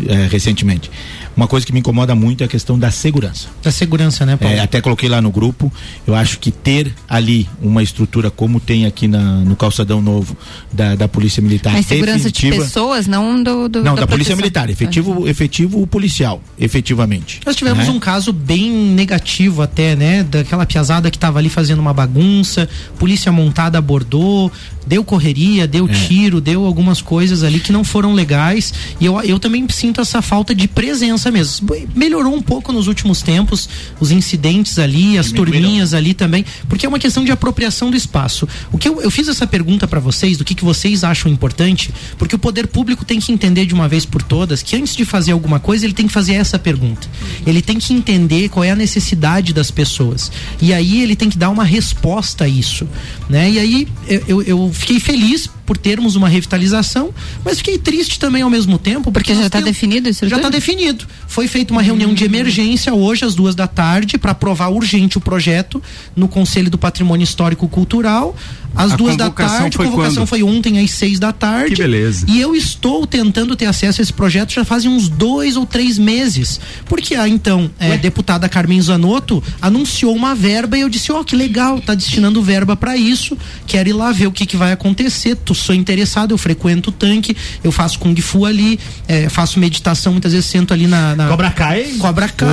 eh, 0.06 0.28
recentemente. 0.30 0.90
Uma 1.34 1.48
coisa 1.48 1.64
que 1.64 1.72
me 1.72 1.80
incomoda 1.80 2.14
muito 2.14 2.42
é 2.42 2.44
a 2.44 2.48
questão 2.48 2.78
da 2.78 2.90
segurança. 2.90 3.48
Da 3.62 3.70
segurança, 3.72 4.26
né, 4.26 4.36
Paulo? 4.36 4.54
É, 4.54 4.60
até 4.60 4.82
coloquei 4.82 5.08
lá 5.08 5.22
no 5.22 5.30
grupo. 5.30 5.72
Eu 6.06 6.14
acho 6.14 6.38
que 6.38 6.50
ter 6.50 6.94
ali 7.08 7.48
uma 7.62 7.82
estrutura 7.82 8.30
como 8.30 8.60
tem 8.60 8.84
aqui 8.84 9.08
na, 9.08 9.36
no 9.36 9.56
calçadão 9.56 10.02
novo 10.02 10.36
da, 10.70 10.94
da 10.94 11.08
Polícia 11.08 11.42
Militar. 11.42 11.72
Mas 11.72 11.86
segurança 11.86 12.30
de 12.30 12.50
pessoas, 12.50 13.06
não 13.06 13.42
do. 13.42 13.66
do 13.68 13.82
Não, 13.82 13.94
da, 13.94 14.06
Polícia 14.06 14.36
proteção. 14.36 14.36
Militar, 14.36 14.68
efetivo, 14.68 15.26
efetivo 15.26 15.86
policial, 15.86 16.42
efetivamente. 16.58 17.40
Nós 17.46 17.56
tivemos 17.56 17.86
Né? 17.86 17.90
um 17.90 17.98
caso 17.98 18.30
bem 18.30 18.70
negativo 18.70 19.62
até, 19.62 19.96
né? 19.96 20.22
Daquela 20.24 20.66
piazada 20.66 21.10
que 21.10 21.18
tava 21.18 21.38
ali 21.38 21.48
fazendo 21.48 21.78
uma 21.78 21.94
bagunça, 21.94 22.68
polícia 22.98 23.32
montada 23.32 23.78
abordou, 23.78 24.52
deu 24.86 25.04
correria, 25.04 25.66
deu 25.66 25.88
É. 25.88 25.92
tiro, 25.92 26.40
deu 26.40 26.64
algumas 26.64 27.00
coisas 27.00 27.42
ali 27.42 27.60
que 27.60 27.72
não 27.72 27.84
foram 27.84 28.12
legais. 28.14 28.72
E 29.00 29.06
eu, 29.06 29.20
eu 29.22 29.38
também 29.38 29.66
sinto 29.68 30.00
essa 30.00 30.20
falta 30.22 30.54
de 30.54 30.66
presença 30.68 31.30
mesmo. 31.30 31.68
Melhorou 31.94 32.34
um 32.34 32.42
pouco 32.42 32.72
nos 32.72 32.86
últimos 32.86 33.22
tempos, 33.22 33.68
os 34.00 34.10
incidentes 34.10 34.78
ali, 34.78 35.18
as 35.18 35.30
turminhas 35.32 35.94
ali 35.94 36.14
também, 36.14 36.44
porque 36.68 36.86
é 36.86 36.88
uma 36.88 36.98
questão 36.98 37.24
de 37.24 37.32
apropriação 37.32 37.90
do 37.90 37.96
espaço. 37.96 38.48
O 38.72 38.78
que 38.78 38.88
eu, 38.88 39.00
eu 39.00 39.10
fiz 39.10 39.28
essa 39.28 39.46
pergunta 39.46 39.86
para 39.86 40.00
vocês, 40.00 40.36
do 40.38 40.44
que, 40.44 40.54
que 40.54 40.64
vocês 40.64 41.04
acham 41.04 41.30
importante, 41.30 41.90
porque 42.18 42.34
o 42.34 42.38
poder 42.38 42.66
público 42.66 43.04
tem 43.04 43.20
que 43.20 43.32
entender 43.32 43.66
de 43.66 43.74
uma 43.74 43.88
vez 43.88 44.04
por 44.04 44.22
todas 44.22 44.62
que 44.62 44.76
antes 44.76 44.94
de 44.96 45.04
fazer 45.04 45.32
alguma 45.32 45.58
coisa, 45.60 45.84
ele 45.84 45.94
tem 45.94 46.06
que 46.06 46.12
fazer 46.12 46.34
essa 46.34 46.58
pergunta. 46.58 47.08
Ele 47.46 47.60
tem 47.62 47.78
que 47.78 47.92
entender 47.92 48.48
qual 48.48 48.64
é 48.64 48.70
a 48.70 48.76
necessidade 48.76 49.52
das 49.52 49.70
pessoas. 49.70 50.30
E 50.60 50.72
aí 50.72 51.02
ele 51.02 51.16
tem 51.16 51.28
que 51.28 51.38
dar 51.38 51.50
uma 51.50 51.64
resposta 51.64 52.44
a 52.44 52.48
isso. 52.48 52.86
Né? 53.28 53.50
E 53.52 53.58
aí 53.58 53.88
eu, 54.08 54.22
eu, 54.28 54.42
eu 54.42 54.71
fiquei 54.72 55.00
feliz 55.00 55.50
por 55.72 55.78
termos 55.78 56.16
uma 56.16 56.28
revitalização, 56.28 57.14
mas 57.42 57.56
fiquei 57.56 57.78
triste 57.78 58.18
também 58.18 58.42
ao 58.42 58.50
mesmo 58.50 58.76
tempo. 58.76 59.10
Porque 59.10 59.30
já 59.32 59.36
nós 59.36 59.46
está 59.46 59.56
temos- 59.58 59.72
definido 59.72 60.06
isso? 60.10 60.28
já 60.28 60.36
está 60.36 60.50
definido. 60.50 61.06
Foi 61.26 61.48
feita 61.48 61.72
uma 61.72 61.80
reunião 61.80 62.12
de 62.12 62.24
emergência 62.24 62.92
hoje, 62.92 63.24
às 63.24 63.34
duas 63.34 63.54
da 63.54 63.66
tarde, 63.66 64.18
para 64.18 64.32
aprovar 64.32 64.68
urgente 64.68 65.16
o 65.16 65.20
projeto 65.20 65.82
no 66.14 66.28
Conselho 66.28 66.68
do 66.70 66.76
Patrimônio 66.76 67.24
Histórico 67.24 67.66
Cultural. 67.68 68.36
Às 68.74 68.92
A 68.92 68.96
duas 68.96 69.16
da 69.18 69.28
tarde, 69.30 69.76
foi 69.76 69.86
a 69.86 69.90
convocação 69.90 70.22
quando? 70.22 70.28
foi 70.28 70.42
ontem 70.42 70.78
às 70.82 70.90
seis 70.92 71.18
da 71.18 71.30
tarde. 71.30 71.74
Que 71.74 71.82
beleza. 71.82 72.24
E 72.26 72.40
eu 72.40 72.54
estou 72.56 73.06
tentando 73.06 73.54
ter 73.54 73.66
acesso 73.66 74.00
a 74.00 74.02
esse 74.02 74.12
projeto 74.12 74.50
já 74.50 74.64
fazem 74.64 74.90
uns 74.90 75.08
dois 75.10 75.56
ou 75.58 75.66
três 75.66 75.98
meses. 75.98 76.58
Porque 76.86 77.14
a 77.14 77.28
então 77.28 77.70
é, 77.78 77.98
deputada 77.98 78.48
Carmen 78.48 78.80
Zanotto 78.80 79.42
anunciou 79.60 80.14
uma 80.16 80.34
verba 80.34 80.78
e 80.78 80.80
eu 80.80 80.88
disse: 80.88 81.12
Ó, 81.12 81.22
que 81.22 81.36
legal, 81.36 81.80
tá 81.82 81.94
destinando 81.94 82.42
verba 82.42 82.74
para 82.74 82.96
isso. 82.96 83.36
Quero 83.66 83.90
ir 83.90 83.92
lá 83.92 84.10
ver 84.10 84.26
o 84.28 84.32
que, 84.32 84.46
que 84.46 84.56
vai 84.56 84.72
acontecer. 84.72 85.36
Tu 85.36 85.54
sou 85.62 85.74
interessado, 85.74 86.32
eu 86.32 86.38
frequento 86.38 86.90
o 86.90 86.92
tanque, 86.92 87.36
eu 87.62 87.70
faço 87.72 87.98
Kung 87.98 88.14
Fu 88.20 88.44
ali, 88.46 88.78
é, 89.08 89.28
faço 89.28 89.58
meditação, 89.58 90.12
muitas 90.12 90.32
vezes 90.32 90.46
sento 90.50 90.72
ali 90.74 90.86
na. 90.86 91.14
na 91.16 91.28
Cobra 91.28 91.50
Kai? 91.50 91.84
Cobra 91.98 92.28
Kai. 92.28 92.48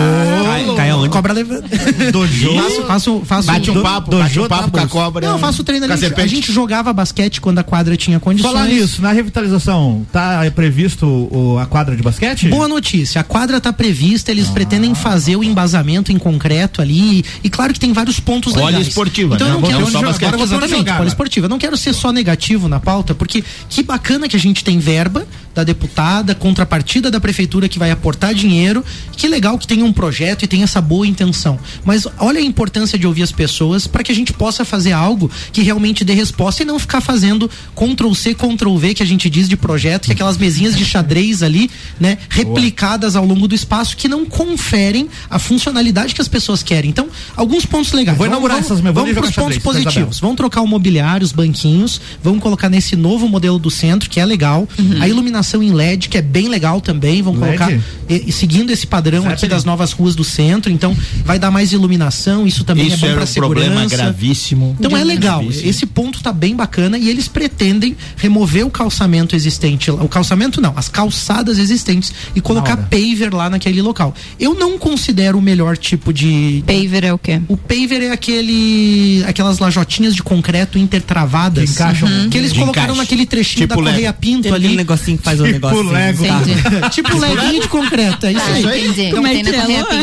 Cai- 0.65 0.75
cai 0.75 0.89
aonde? 0.91 1.09
Cobra 1.19 1.33
levanta. 1.33 1.67
Dojo? 2.11 2.53
faço, 2.55 2.81
faço, 2.85 3.21
faço 3.25 3.47
Bate 3.47 3.71
um 3.71 3.73
do- 3.75 3.81
papo, 3.81 4.11
dojo 4.11 4.21
bate 4.21 4.39
um 4.39 4.47
tá 4.47 4.55
papo 4.57 4.71
com 4.71 4.79
a 4.79 4.87
cobra. 4.87 5.25
Não, 5.27 5.33
eu 5.35 5.39
faço 5.39 5.63
treino 5.63 5.85
a 5.85 5.87
ali. 5.87 5.93
A 5.93 5.97
serpente. 5.97 6.27
gente 6.29 6.51
jogava 6.51 6.91
basquete 6.93 7.41
quando 7.41 7.59
a 7.59 7.63
quadra 7.63 7.95
tinha 7.97 8.19
condições. 8.19 8.51
Falar 8.51 8.65
nisso, 8.67 9.01
na 9.01 9.11
revitalização, 9.11 10.05
tá 10.11 10.41
previsto 10.53 11.05
o- 11.05 11.57
a 11.59 11.65
quadra 11.65 11.95
de 11.95 12.01
basquete? 12.03 12.47
Boa 12.47 12.67
notícia, 12.67 13.21
a 13.21 13.23
quadra 13.23 13.57
está 13.57 13.71
prevista, 13.73 14.31
eles 14.31 14.47
pretendem 14.47 14.93
fazer 14.95 15.35
o 15.35 15.43
embasamento 15.43 16.11
em 16.11 16.17
concreto 16.17 16.81
ali, 16.81 17.23
e 17.43 17.49
claro 17.49 17.73
que 17.73 17.79
tem 17.79 17.93
vários 17.93 18.19
pontos 18.19 18.53
legais. 18.53 18.75
Poliesportiva, 18.75 19.35
então 19.35 19.47
né? 19.47 19.53
eu 19.55 19.59
não 19.61 19.67
quero 19.69 19.85
só 19.85 19.91
jogar, 19.91 20.07
basquete, 20.07 20.27
agora 20.29 20.43
exatamente, 20.43 20.77
jogar, 20.77 20.97
poliesportiva. 20.97 21.45
Eu 21.45 21.49
não 21.49 21.59
quero 21.59 21.77
ser 21.77 21.93
só 21.93 22.11
negativo 22.11 22.67
na 22.67 22.79
pauta, 22.89 23.13
porque 23.13 23.43
que 23.69 23.84
bacana 23.84 24.27
que 24.27 24.36
a 24.36 24.39
gente 24.39 24.63
tem 24.63 24.79
verba 24.79 25.27
da 25.59 25.63
deputada, 25.63 26.33
contrapartida 26.33 27.11
da 27.11 27.19
prefeitura 27.19 27.67
que 27.67 27.77
vai 27.77 27.91
aportar 27.91 28.33
dinheiro, 28.33 28.83
que 29.11 29.27
legal 29.27 29.57
que 29.57 29.67
tem 29.67 29.83
um 29.83 29.91
projeto 29.91 30.43
e 30.43 30.47
tem 30.47 30.63
essa 30.63 30.79
boa 30.79 31.05
intenção. 31.05 31.59
Mas 31.83 32.07
olha 32.17 32.39
a 32.39 32.43
importância 32.43 32.97
de 32.97 33.05
ouvir 33.05 33.23
as 33.23 33.31
pessoas 33.31 33.85
para 33.85 34.03
que 34.03 34.11
a 34.11 34.15
gente 34.15 34.31
possa 34.31 34.63
fazer 34.63 34.93
algo 34.93 35.29
que 35.51 35.61
realmente 35.61 36.05
dê 36.05 36.13
resposta 36.13 36.63
e 36.63 36.65
não 36.65 36.79
ficar 36.79 37.01
fazendo 37.01 37.49
Ctrl 37.75 38.13
C, 38.13 38.33
Ctrl 38.33 38.75
V 38.77 38.93
que 38.93 39.03
a 39.03 39.05
gente 39.05 39.29
diz 39.29 39.49
de 39.49 39.57
projeto, 39.57 40.05
que 40.05 40.11
é 40.11 40.13
aquelas 40.13 40.37
mesinhas 40.37 40.75
de 40.75 40.85
xadrez 40.85 41.43
ali, 41.43 41.69
né, 41.99 42.17
replicadas 42.29 43.15
ao 43.15 43.25
longo 43.25 43.47
do 43.47 43.53
espaço 43.55 43.97
que 43.97 44.07
não 44.07 44.25
conferem 44.25 45.09
a 45.29 45.37
funcionalidade 45.37 46.15
que 46.15 46.21
as 46.21 46.27
pessoas 46.27 46.63
querem. 46.63 46.89
Então, 46.89 47.07
alguns 47.35 47.65
pontos 47.65 47.91
legais. 47.91 48.17
Vou 48.17 48.27
inaugurar 48.27 48.57
vamos, 48.57 48.71
essas 48.71 48.79
vamos 48.79 49.11
para 49.13 49.25
os 49.25 49.35
pontos 49.35 49.57
xadrez 49.57 49.57
a 49.57 49.61
positivos. 49.61 50.19
Vamos 50.19 50.37
trocar 50.37 50.61
o 50.61 50.67
mobiliário, 50.67 51.25
os 51.25 51.33
banquinhos, 51.33 51.99
vamos 52.23 52.41
colocar 52.41 52.69
nesse 52.69 52.95
novo 52.95 53.27
modelo 53.27 53.59
do 53.59 53.69
centro, 53.69 54.09
que 54.09 54.19
é 54.19 54.25
legal. 54.25 54.67
A 55.01 55.07
iluminação 55.07 55.48
em 55.57 55.71
LED, 55.71 56.09
que 56.09 56.17
é 56.17 56.21
bem 56.21 56.47
legal 56.47 56.79
também. 56.81 57.21
Vamos 57.21 57.39
LED? 57.39 57.57
colocar, 57.57 57.77
e, 58.09 58.23
e 58.27 58.31
seguindo 58.31 58.69
esse 58.71 58.85
padrão 58.87 59.21
aqui 59.23 59.31
Zeppelin? 59.41 59.49
das 59.49 59.63
novas 59.65 59.91
ruas 59.91 60.15
do 60.15 60.23
centro. 60.23 60.71
Então, 60.71 60.95
vai 61.25 61.39
dar 61.39 61.49
mais 61.51 61.71
iluminação, 61.73 62.45
isso 62.47 62.63
também 62.63 62.87
Isso 62.87 63.05
é 63.05 63.09
bom 63.09 63.15
para 63.15 63.23
um 63.23 63.33
problema 63.33 63.75
segurança. 63.81 63.95
gravíssimo. 63.97 64.75
Então 64.79 64.95
é 64.97 65.03
legal, 65.03 65.39
Gravíssimo. 65.39 65.69
esse 65.69 65.85
ponto 65.85 66.21
tá 66.21 66.31
bem 66.31 66.55
bacana 66.55 66.97
e 66.97 67.09
eles 67.09 67.27
pretendem 67.27 67.95
remover 68.17 68.65
o 68.65 68.69
calçamento 68.69 69.35
existente, 69.35 69.89
o 69.91 70.07
calçamento 70.07 70.61
não, 70.61 70.73
as 70.75 70.87
calçadas 70.89 71.57
existentes 71.57 72.11
e 72.35 72.41
colocar 72.41 72.77
paver 72.77 73.33
lá 73.33 73.49
naquele 73.49 73.81
local. 73.81 74.13
Eu 74.39 74.53
não 74.53 74.77
considero 74.77 75.37
o 75.37 75.41
melhor 75.41 75.77
tipo 75.77 76.13
de 76.13 76.63
Paver 76.65 77.03
é 77.03 77.13
o 77.13 77.17
quê? 77.17 77.41
o 77.47 77.55
paver 77.57 78.01
é 78.03 78.11
aquele 78.11 79.23
aquelas 79.27 79.59
lajotinhas 79.59 80.15
de 80.15 80.23
concreto 80.23 80.77
intertravadas 80.77 81.63
Que 81.65 81.71
encaixam. 81.71 82.09
que 82.29 82.37
eles 82.37 82.53
De 82.53 82.59
colocaram 82.59 82.93
encaixe. 82.93 83.01
naquele 83.01 83.25
trechinho 83.25 83.67
Tipo 83.67 83.81
da. 83.81 83.89
Correia 83.91 84.13
Pinto 84.13 84.43
Tem 84.43 84.53
ali. 84.53 84.75
negocinho 84.75 85.17
que 85.17 85.23
faz 85.29 85.39
o 85.41 85.43
Tipo 85.45 85.53
negócio. 85.53 85.91
Lego. 85.91 86.25
Entendi. 86.25 86.89
tipo 86.91 87.17
leguinho 87.17 87.62
de 87.62 87.67
concreto, 87.67 88.25
é 88.25 88.31
isso 88.33 88.41
aí. 88.67 88.88
Entendi. 88.88 89.12
Como 89.15 89.27
é 89.27 89.36
que 89.36 89.50
é. 89.50 89.55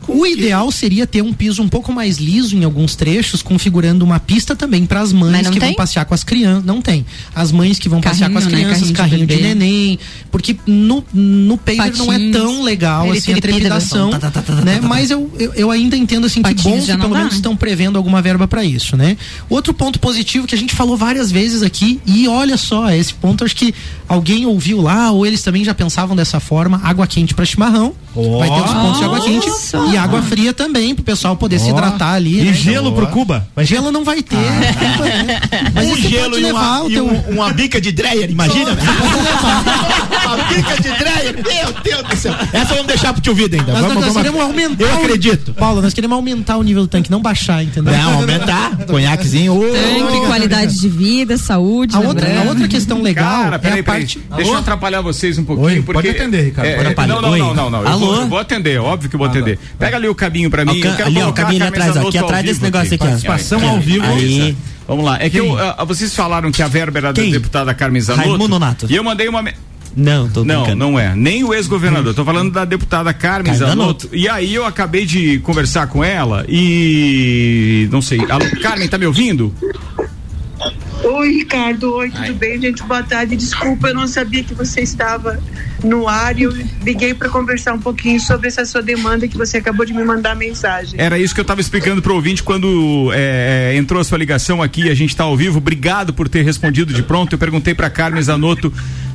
O 0.08 0.26
ideal 0.26 0.70
seria 0.72 1.06
ter 1.06 1.22
um 1.22 1.32
piso 1.32 1.62
um 1.62 1.68
pouco 1.68 1.92
mais 1.92 2.18
liso 2.18 2.56
em 2.56 2.64
alguns 2.64 2.96
trechos, 2.96 3.42
configurando 3.42 4.04
uma 4.04 4.18
pista 4.18 4.56
também 4.56 4.86
para 4.86 5.00
as 5.00 5.12
mães 5.12 5.48
que 5.48 5.58
vão 5.58 5.68
tem? 5.68 5.76
passear 5.76 6.04
com 6.04 6.14
as 6.14 6.24
crianças. 6.24 6.64
Não 6.64 6.80
tem. 6.80 7.04
As 7.34 7.52
mães 7.52 7.78
que 7.78 7.88
vão 7.88 8.00
passear 8.00 8.30
com 8.30 8.38
as 8.38 8.44
Carrinho, 8.44 8.68
né? 8.68 8.74
crianças, 8.74 8.90
Carrinho 8.96 9.26
carrinho, 9.26 9.26
de 9.26 9.36
de, 9.36 9.42
neném. 9.42 9.98
Porque 10.30 10.56
no, 10.66 11.04
no 11.12 11.56
paver 11.56 11.96
não 11.96 12.12
é 12.12 12.30
tão 12.30 12.62
legal 12.62 13.06
Ele 13.06 13.18
assim 13.18 13.32
a 13.32 13.36
trepidação. 13.40 14.10
tá, 14.10 14.18
tá, 14.18 14.30
tá, 14.30 14.42
tá, 14.42 14.56
tá, 14.56 14.64
né? 14.64 14.80
Mas 14.82 15.10
eu, 15.10 15.30
eu, 15.38 15.52
eu 15.54 15.70
ainda 15.70 15.96
entendo 15.96 16.26
assim 16.26 16.42
que 16.42 16.48
Patins 16.48 16.64
bom 16.64 16.80
que 16.80 16.86
já 16.86 16.94
não 16.94 17.02
pelo 17.02 17.14
dá. 17.14 17.18
menos 17.20 17.34
estão 17.34 17.56
prevendo 17.56 17.96
alguma 17.96 18.20
verba 18.22 18.48
para 18.48 18.64
isso, 18.64 18.96
né? 18.96 19.16
Outro 19.48 19.72
ponto 19.72 19.98
positivo 20.00 20.46
que 20.46 20.54
a 20.54 20.58
gente 20.58 20.74
falou 20.74 20.96
várias 20.96 21.30
vezes 21.30 21.62
aqui, 21.62 22.00
e 22.06 22.26
olha 22.26 22.56
só, 22.56 22.90
esse 22.90 23.14
ponto 23.14 23.44
acho 23.44 23.54
que 23.54 23.74
alguém 24.08 24.46
ouviu 24.46 24.80
lá, 24.80 25.10
ou 25.10 25.24
eles 25.24 25.42
também 25.42 25.64
já 25.64 25.74
pensavam 25.74 26.16
dessa 26.16 26.40
forma, 26.40 26.80
água 26.82 27.06
quente 27.06 27.34
para 27.34 27.44
chimarrão. 27.44 27.94
Vai 28.14 28.48
ter 28.48 28.64
os 28.64 28.72
pontos 28.72 28.98
de 28.98 29.04
água 29.04 29.20
quente 29.20 29.50
e 29.92 29.96
água 29.96 30.22
fria 30.22 30.52
também, 30.52 30.94
pro 30.94 31.04
pessoal 31.04 31.36
poder 31.36 31.58
se 31.58 31.66
Ó. 31.70 31.70
hidratar 31.72 32.14
ali. 32.14 32.40
E 32.40 32.44
né? 32.44 32.52
gelo 32.52 32.92
pro 32.92 33.06
Cuba? 33.08 33.46
Ter? 33.54 33.64
Gelo 33.64 33.90
não 33.90 34.04
vai 34.04 34.22
ter. 34.22 34.36
né? 34.36 35.40
Mas 35.74 35.88
um 35.88 35.96
gelo 35.96 36.30
pode 36.30 36.40
e 36.40 36.44
levar 36.44 36.80
uma, 36.82 36.90
e 36.90 37.00
um- 37.00 37.20
uma 37.30 37.52
bica 37.52 37.80
de 37.80 37.92
Dreyer, 37.92 38.30
imagina? 38.30 38.70
uma 38.72 40.19
bica 40.36 40.76
de 40.76 40.88
Dreyer, 40.98 41.34
meu 41.34 41.82
Deus 41.82 42.02
do 42.08 42.16
céu. 42.16 42.34
Essa 42.52 42.74
vamos 42.74 42.86
deixar 42.86 43.12
pro 43.12 43.22
tio 43.22 43.34
Vida 43.34 43.56
ainda. 43.56 43.72
Nós, 43.72 43.80
vamos, 43.82 43.94
nós 43.96 44.04
vamos- 44.06 44.16
queremos 44.22 44.40
aumentar. 44.40 44.84
Eu 44.84 44.94
acredito. 44.94 45.54
Paulo, 45.54 45.80
nós 45.82 45.94
queremos 45.94 46.14
aumentar 46.16 46.56
o 46.56 46.62
nível 46.62 46.82
do 46.82 46.88
tanque, 46.88 47.10
não 47.10 47.20
baixar, 47.22 47.62
entendeu? 47.62 47.92
Não, 47.92 48.14
aumentar. 48.20 48.76
Conhaquezinho. 48.86 49.54
ô, 49.56 49.60
Tanque, 49.72 50.26
qualidade 50.26 50.78
de 50.78 50.88
vida, 50.88 51.36
saúde. 51.36 51.94
A 51.96 52.00
outra, 52.00 52.26
lembrando. 52.26 52.46
a 52.46 52.50
outra 52.50 52.68
questão 52.68 53.00
legal 53.02 53.42
Cara, 53.44 53.56
é 53.56 53.58
peraí, 53.58 53.80
a 53.80 53.84
peraí. 53.84 54.00
parte. 54.00 54.20
Deixa 54.36 54.50
eu 54.50 54.56
atrapalhar 54.56 55.00
vocês 55.00 55.38
um 55.38 55.44
pouquinho. 55.44 55.68
Oi, 55.68 55.76
porque, 55.76 55.92
pode 55.92 56.08
atender, 56.08 56.42
Ricardo, 56.42 56.68
É, 56.68 56.92
pode 56.92 57.10
é, 57.10 57.14
não, 57.14 57.22
não, 57.22 57.30
Oi. 57.30 57.38
não, 57.38 57.54
não, 57.54 57.70
não. 57.70 57.82
Eu 57.82 57.88
Alô? 57.88 57.98
vou, 58.06 58.20
eu 58.20 58.28
vou 58.28 58.38
atender, 58.38 58.80
óbvio 58.80 59.08
que 59.08 59.16
eu 59.16 59.18
vou 59.18 59.28
atender. 59.28 59.58
Pega 59.78 59.96
ali 59.96 60.08
o 60.08 60.14
caminho 60.14 60.50
pra 60.50 60.64
mim. 60.64 60.76
Eu 60.78 60.96
quero 60.96 61.08
ali, 61.08 61.22
ó, 61.22 61.30
o 61.30 61.46
ali 61.46 61.62
atrás, 61.62 61.96
aqui 61.96 62.18
atrás 62.18 62.44
desse 62.44 62.62
negócio 62.62 62.94
aqui, 62.94 63.04
ó. 63.04 63.06
Participação 63.06 63.68
ao 63.68 63.80
vivo. 63.80 64.04
Aí. 64.06 64.56
Vamos 64.86 65.04
lá. 65.04 65.18
É 65.20 65.30
que 65.30 65.38
eu, 65.38 65.56
ah, 65.56 65.84
vocês 65.84 66.14
falaram 66.14 66.50
que 66.50 66.62
a 66.62 66.66
verba 66.68 66.98
era 66.98 67.12
da 67.12 67.22
Quem? 67.22 67.30
deputada 67.30 67.72
Carmen 67.72 68.00
Zanotto. 68.02 68.28
Raimundo 68.28 68.48
Nonato. 68.48 68.86
E 68.88 68.96
eu 68.96 69.04
mandei 69.04 69.28
uma. 69.28 69.44
Não, 69.96 70.28
tô 70.28 70.44
Não, 70.44 70.62
brincando. 70.62 70.76
não 70.76 70.98
é. 70.98 71.14
Nem 71.16 71.42
o 71.44 71.52
ex-governador. 71.52 72.14
Tô 72.14 72.24
falando 72.24 72.52
da 72.52 72.64
deputada 72.64 73.12
Carmen 73.12 73.54
Zanotto. 73.54 74.08
E 74.12 74.28
aí 74.28 74.54
eu 74.54 74.64
acabei 74.64 75.04
de 75.04 75.38
conversar 75.40 75.86
com 75.88 76.02
ela 76.04 76.44
e. 76.48 77.88
Não 77.90 78.00
sei. 78.00 78.20
Alô, 78.28 78.44
Carmen, 78.62 78.88
tá 78.88 78.96
me 78.98 79.06
ouvindo? 79.06 79.52
Oi, 81.02 81.28
Ricardo. 81.38 81.94
Oi, 81.94 82.10
tudo 82.10 82.34
bem, 82.34 82.60
gente? 82.60 82.82
Boa 82.82 83.02
tarde. 83.02 83.34
Desculpa, 83.34 83.88
eu 83.88 83.94
não 83.94 84.06
sabia 84.06 84.44
que 84.44 84.54
você 84.54 84.82
estava 84.82 85.40
no 85.82 86.06
ar 86.06 86.38
e 86.38 86.42
eu 86.42 86.52
liguei 86.84 87.14
para 87.14 87.28
conversar 87.30 87.72
um 87.72 87.78
pouquinho 87.78 88.20
sobre 88.20 88.48
essa 88.48 88.64
sua 88.66 88.82
demanda 88.82 89.26
que 89.26 89.36
você 89.36 89.56
acabou 89.56 89.86
de 89.86 89.94
me 89.94 90.04
mandar 90.04 90.36
mensagem. 90.36 91.00
Era 91.00 91.18
isso 91.18 91.34
que 91.34 91.40
eu 91.40 91.42
estava 91.42 91.60
explicando 91.60 92.02
pro 92.02 92.14
ouvinte 92.14 92.42
quando 92.42 93.10
é, 93.14 93.72
é, 93.72 93.76
entrou 93.78 93.98
a 94.00 94.04
sua 94.04 94.18
ligação 94.18 94.60
aqui, 94.62 94.90
a 94.90 94.94
gente 94.94 95.10
está 95.10 95.24
ao 95.24 95.34
vivo. 95.36 95.56
Obrigado 95.58 96.12
por 96.12 96.28
ter 96.28 96.42
respondido 96.44 96.92
de 96.92 97.02
pronto. 97.02 97.32
Eu 97.34 97.38
perguntei 97.38 97.74
para 97.74 97.88
Carmen 97.88 98.22
Zanotto, 98.22 98.70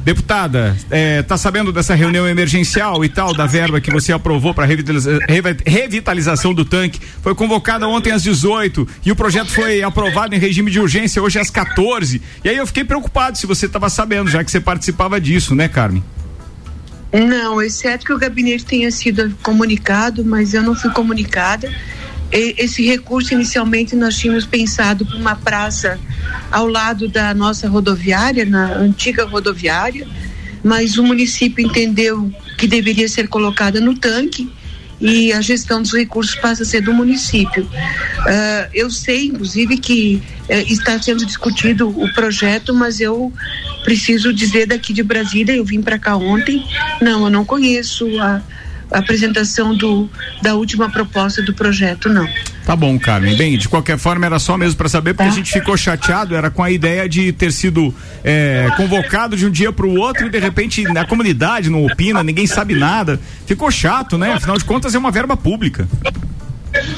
deputada, 0.06 0.78
é, 0.92 1.24
tá 1.24 1.36
sabendo 1.36 1.72
dessa 1.74 1.96
reunião 1.96 2.28
emergencial 2.28 3.04
e 3.04 3.10
tal, 3.10 3.34
da 3.34 3.48
verba 3.48 3.82
que 3.82 3.92
você 3.92 4.14
aprovou 4.14 4.54
para 4.54 4.64
revitaliza 4.64 5.18
revi- 5.28 5.58
revitalização 5.66 6.54
do 6.54 6.64
tanque? 6.64 7.02
Foi 7.24 7.34
convocada 7.34 7.88
ontem 7.88 8.12
às 8.12 8.22
18 8.22 8.88
e 9.04 9.12
o 9.12 9.16
projeto 9.16 9.50
foi 9.50 9.82
aprovado 9.82 10.36
em 10.36 10.38
regime 10.38 10.70
de 10.70 10.80
urgência 10.80 11.22
hoje 11.24 11.40
às 11.40 11.50
14. 11.50 12.22
E 12.44 12.50
aí 12.50 12.56
eu 12.56 12.68
fiquei 12.68 12.84
preocupado 12.84 13.36
se 13.36 13.48
você 13.48 13.66
estava 13.66 13.90
sabendo, 13.90 14.30
já 14.30 14.44
que 14.44 14.52
você 14.52 14.60
participava 14.62 15.20
disso, 15.20 15.56
né, 15.56 15.68
Carmen? 15.68 16.04
Não, 17.12 17.60
exceto 17.60 18.06
que 18.06 18.14
o 18.14 18.20
gabinete 18.20 18.64
tenha 18.66 18.92
sido 18.92 19.36
comunicado, 19.42 20.24
mas 20.24 20.54
eu 20.54 20.62
não 20.62 20.76
fui 20.76 20.92
comunicada. 20.92 21.74
Esse 22.38 22.86
recurso, 22.86 23.34
inicialmente, 23.34 23.96
nós 23.96 24.18
tínhamos 24.18 24.46
pensado 24.46 25.06
para 25.06 25.16
uma 25.16 25.36
praça 25.36 25.98
ao 26.52 26.68
lado 26.68 27.08
da 27.08 27.34
nossa 27.34 27.70
rodoviária, 27.70 28.46
na 28.46 28.74
antiga 28.74 29.26
rodoviária, 29.26 30.06
mas 30.64 30.98
o 30.98 31.04
município 31.04 31.66
entendeu 31.66 32.30
que 32.58 32.68
deveria 32.68 33.08
ser 33.08 33.28
colocada 33.28 33.80
no 33.80 33.96
tanque 33.96 34.52
e 35.00 35.32
a 35.32 35.42
gestão 35.42 35.82
dos 35.82 35.94
recursos 35.94 36.36
passa 36.36 36.64
a 36.64 36.66
ser 36.66 36.82
do 36.82 36.94
município. 36.94 37.68
Ah, 38.20 38.70
eu 38.74 38.90
sei, 38.90 39.28
inclusive, 39.28 39.78
que 39.78 40.22
eh, 40.50 40.64
está 40.64 41.02
sendo 41.02 41.26
discutido 41.26 41.90
o 41.90 42.12
projeto, 42.14 42.74
mas 42.74 43.00
eu 43.00 43.32
preciso 43.84 44.34
dizer 44.34 44.66
daqui 44.66 44.94
de 44.94 45.04
Brasília, 45.04 45.56
eu 45.56 45.64
vim 45.64 45.82
para 45.82 46.00
cá 46.00 46.16
ontem, 46.16 46.66
não, 47.02 47.26
eu 47.26 47.30
não 47.30 47.46
conheço 47.46 48.08
a 48.20 48.42
apresentação 48.92 49.76
do, 49.76 50.10
da 50.42 50.56
última 50.56 50.90
proposta 50.90 51.42
do 51.42 51.54
projeto, 51.54 52.10
não. 52.10 52.28
Tá 52.66 52.76
bom, 52.76 52.98
Carmen. 52.98 53.36
Bem, 53.36 53.58
de 53.58 53.70
qualquer 53.70 53.98
forma, 53.98 54.26
era 54.26 54.40
só 54.40 54.58
mesmo 54.58 54.76
para 54.76 54.90
saber, 54.90 55.14
porque 55.14 55.30
a 55.30 55.32
gente 55.32 55.52
ficou 55.52 55.78
chateado, 55.78 56.36
era 56.36 56.50
com 56.50 56.64
a 56.64 56.72
ideia 56.72 57.08
de 57.08 57.32
ter 57.32 57.52
sido 57.52 57.94
é, 58.24 58.68
convocado 58.76 59.38
de 59.38 59.46
um 59.46 59.52
dia 59.52 59.72
para 59.72 59.86
o 59.86 59.96
outro 59.96 60.26
e 60.26 60.30
de 60.30 60.40
repente 60.40 60.82
na 60.84 61.06
comunidade 61.06 61.70
não 61.70 61.86
opina, 61.86 62.24
ninguém 62.24 62.48
sabe 62.48 62.74
nada. 62.74 63.20
Ficou 63.46 63.70
chato, 63.70 64.18
né? 64.18 64.34
Afinal 64.34 64.58
de 64.58 64.66
contas, 64.66 64.96
é 64.96 64.98
uma 64.98 65.12
verba 65.12 65.38
pública. 65.38 65.88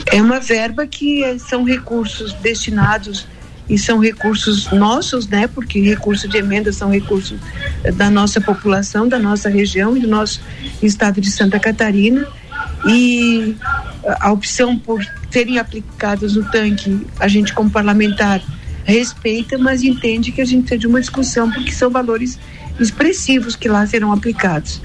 É 0.08 0.22
uma 0.22 0.40
verba 0.40 0.88
que 0.88 1.38
são 1.40 1.64
recursos 1.64 2.34
destinados 2.34 3.28
e 3.70 3.78
são 3.78 4.00
recursos 4.00 4.72
nossos, 4.72 5.28
né? 5.28 5.48
Porque 5.48 5.82
recursos 5.82 6.30
de 6.30 6.38
emenda 6.38 6.72
são 6.72 6.90
recursos 6.90 7.38
eh, 7.84 7.92
da 7.92 8.10
nossa 8.10 8.40
população, 8.40 9.08
da 9.08 9.20
nossa 9.20 9.50
região 9.50 9.96
e 9.98 10.00
do 10.00 10.08
nosso 10.08 10.42
estado 10.82 11.20
de 11.20 11.30
Santa 11.30 11.60
Catarina. 11.60 12.26
E 12.88 13.56
a 14.06 14.28
a 14.28 14.32
opção 14.32 14.78
por 14.78 15.06
serem 15.30 15.60
aplicados 15.60 16.36
no 16.36 16.50
tanque, 16.50 17.06
a 17.20 17.28
gente 17.28 17.54
como 17.54 17.70
parlamentar 17.70 18.42
respeita, 18.86 19.58
mas 19.58 19.84
entende 19.84 20.32
que 20.32 20.42
a 20.42 20.46
gente 20.46 20.62
precisa 20.62 20.80
de 20.80 20.88
uma 20.88 21.02
discussão 21.02 21.52
porque 21.52 21.72
são 21.72 21.90
valores 21.90 22.40
expressivos 22.80 23.56
que 23.56 23.68
lá 23.68 23.86
serão 23.86 24.14
aplicados. 24.14 24.82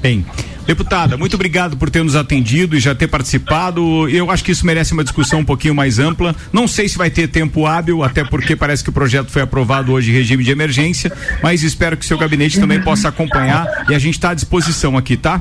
Bem, 0.00 0.24
deputada, 0.66 1.16
muito 1.16 1.34
obrigado 1.34 1.76
por 1.76 1.90
ter 1.90 2.02
nos 2.02 2.16
atendido 2.16 2.76
e 2.76 2.80
já 2.80 2.94
ter 2.94 3.08
participado. 3.08 4.08
Eu 4.08 4.30
acho 4.30 4.44
que 4.44 4.52
isso 4.52 4.66
merece 4.66 4.92
uma 4.92 5.04
discussão 5.04 5.40
um 5.40 5.44
pouquinho 5.44 5.74
mais 5.74 5.98
ampla. 5.98 6.34
Não 6.52 6.66
sei 6.66 6.88
se 6.88 6.96
vai 6.96 7.10
ter 7.10 7.28
tempo 7.28 7.66
hábil, 7.66 8.02
até 8.02 8.24
porque 8.24 8.56
parece 8.56 8.82
que 8.82 8.90
o 8.90 8.92
projeto 8.92 9.30
foi 9.30 9.42
aprovado 9.42 9.92
hoje 9.92 10.10
em 10.10 10.14
regime 10.14 10.44
de 10.44 10.50
emergência, 10.50 11.12
mas 11.42 11.62
espero 11.62 11.96
que 11.96 12.04
seu 12.04 12.18
gabinete 12.18 12.58
também 12.58 12.80
possa 12.80 13.08
acompanhar 13.08 13.84
e 13.88 13.94
a 13.94 13.98
gente 13.98 14.14
está 14.14 14.30
à 14.30 14.34
disposição 14.34 14.96
aqui, 14.96 15.16
tá? 15.16 15.40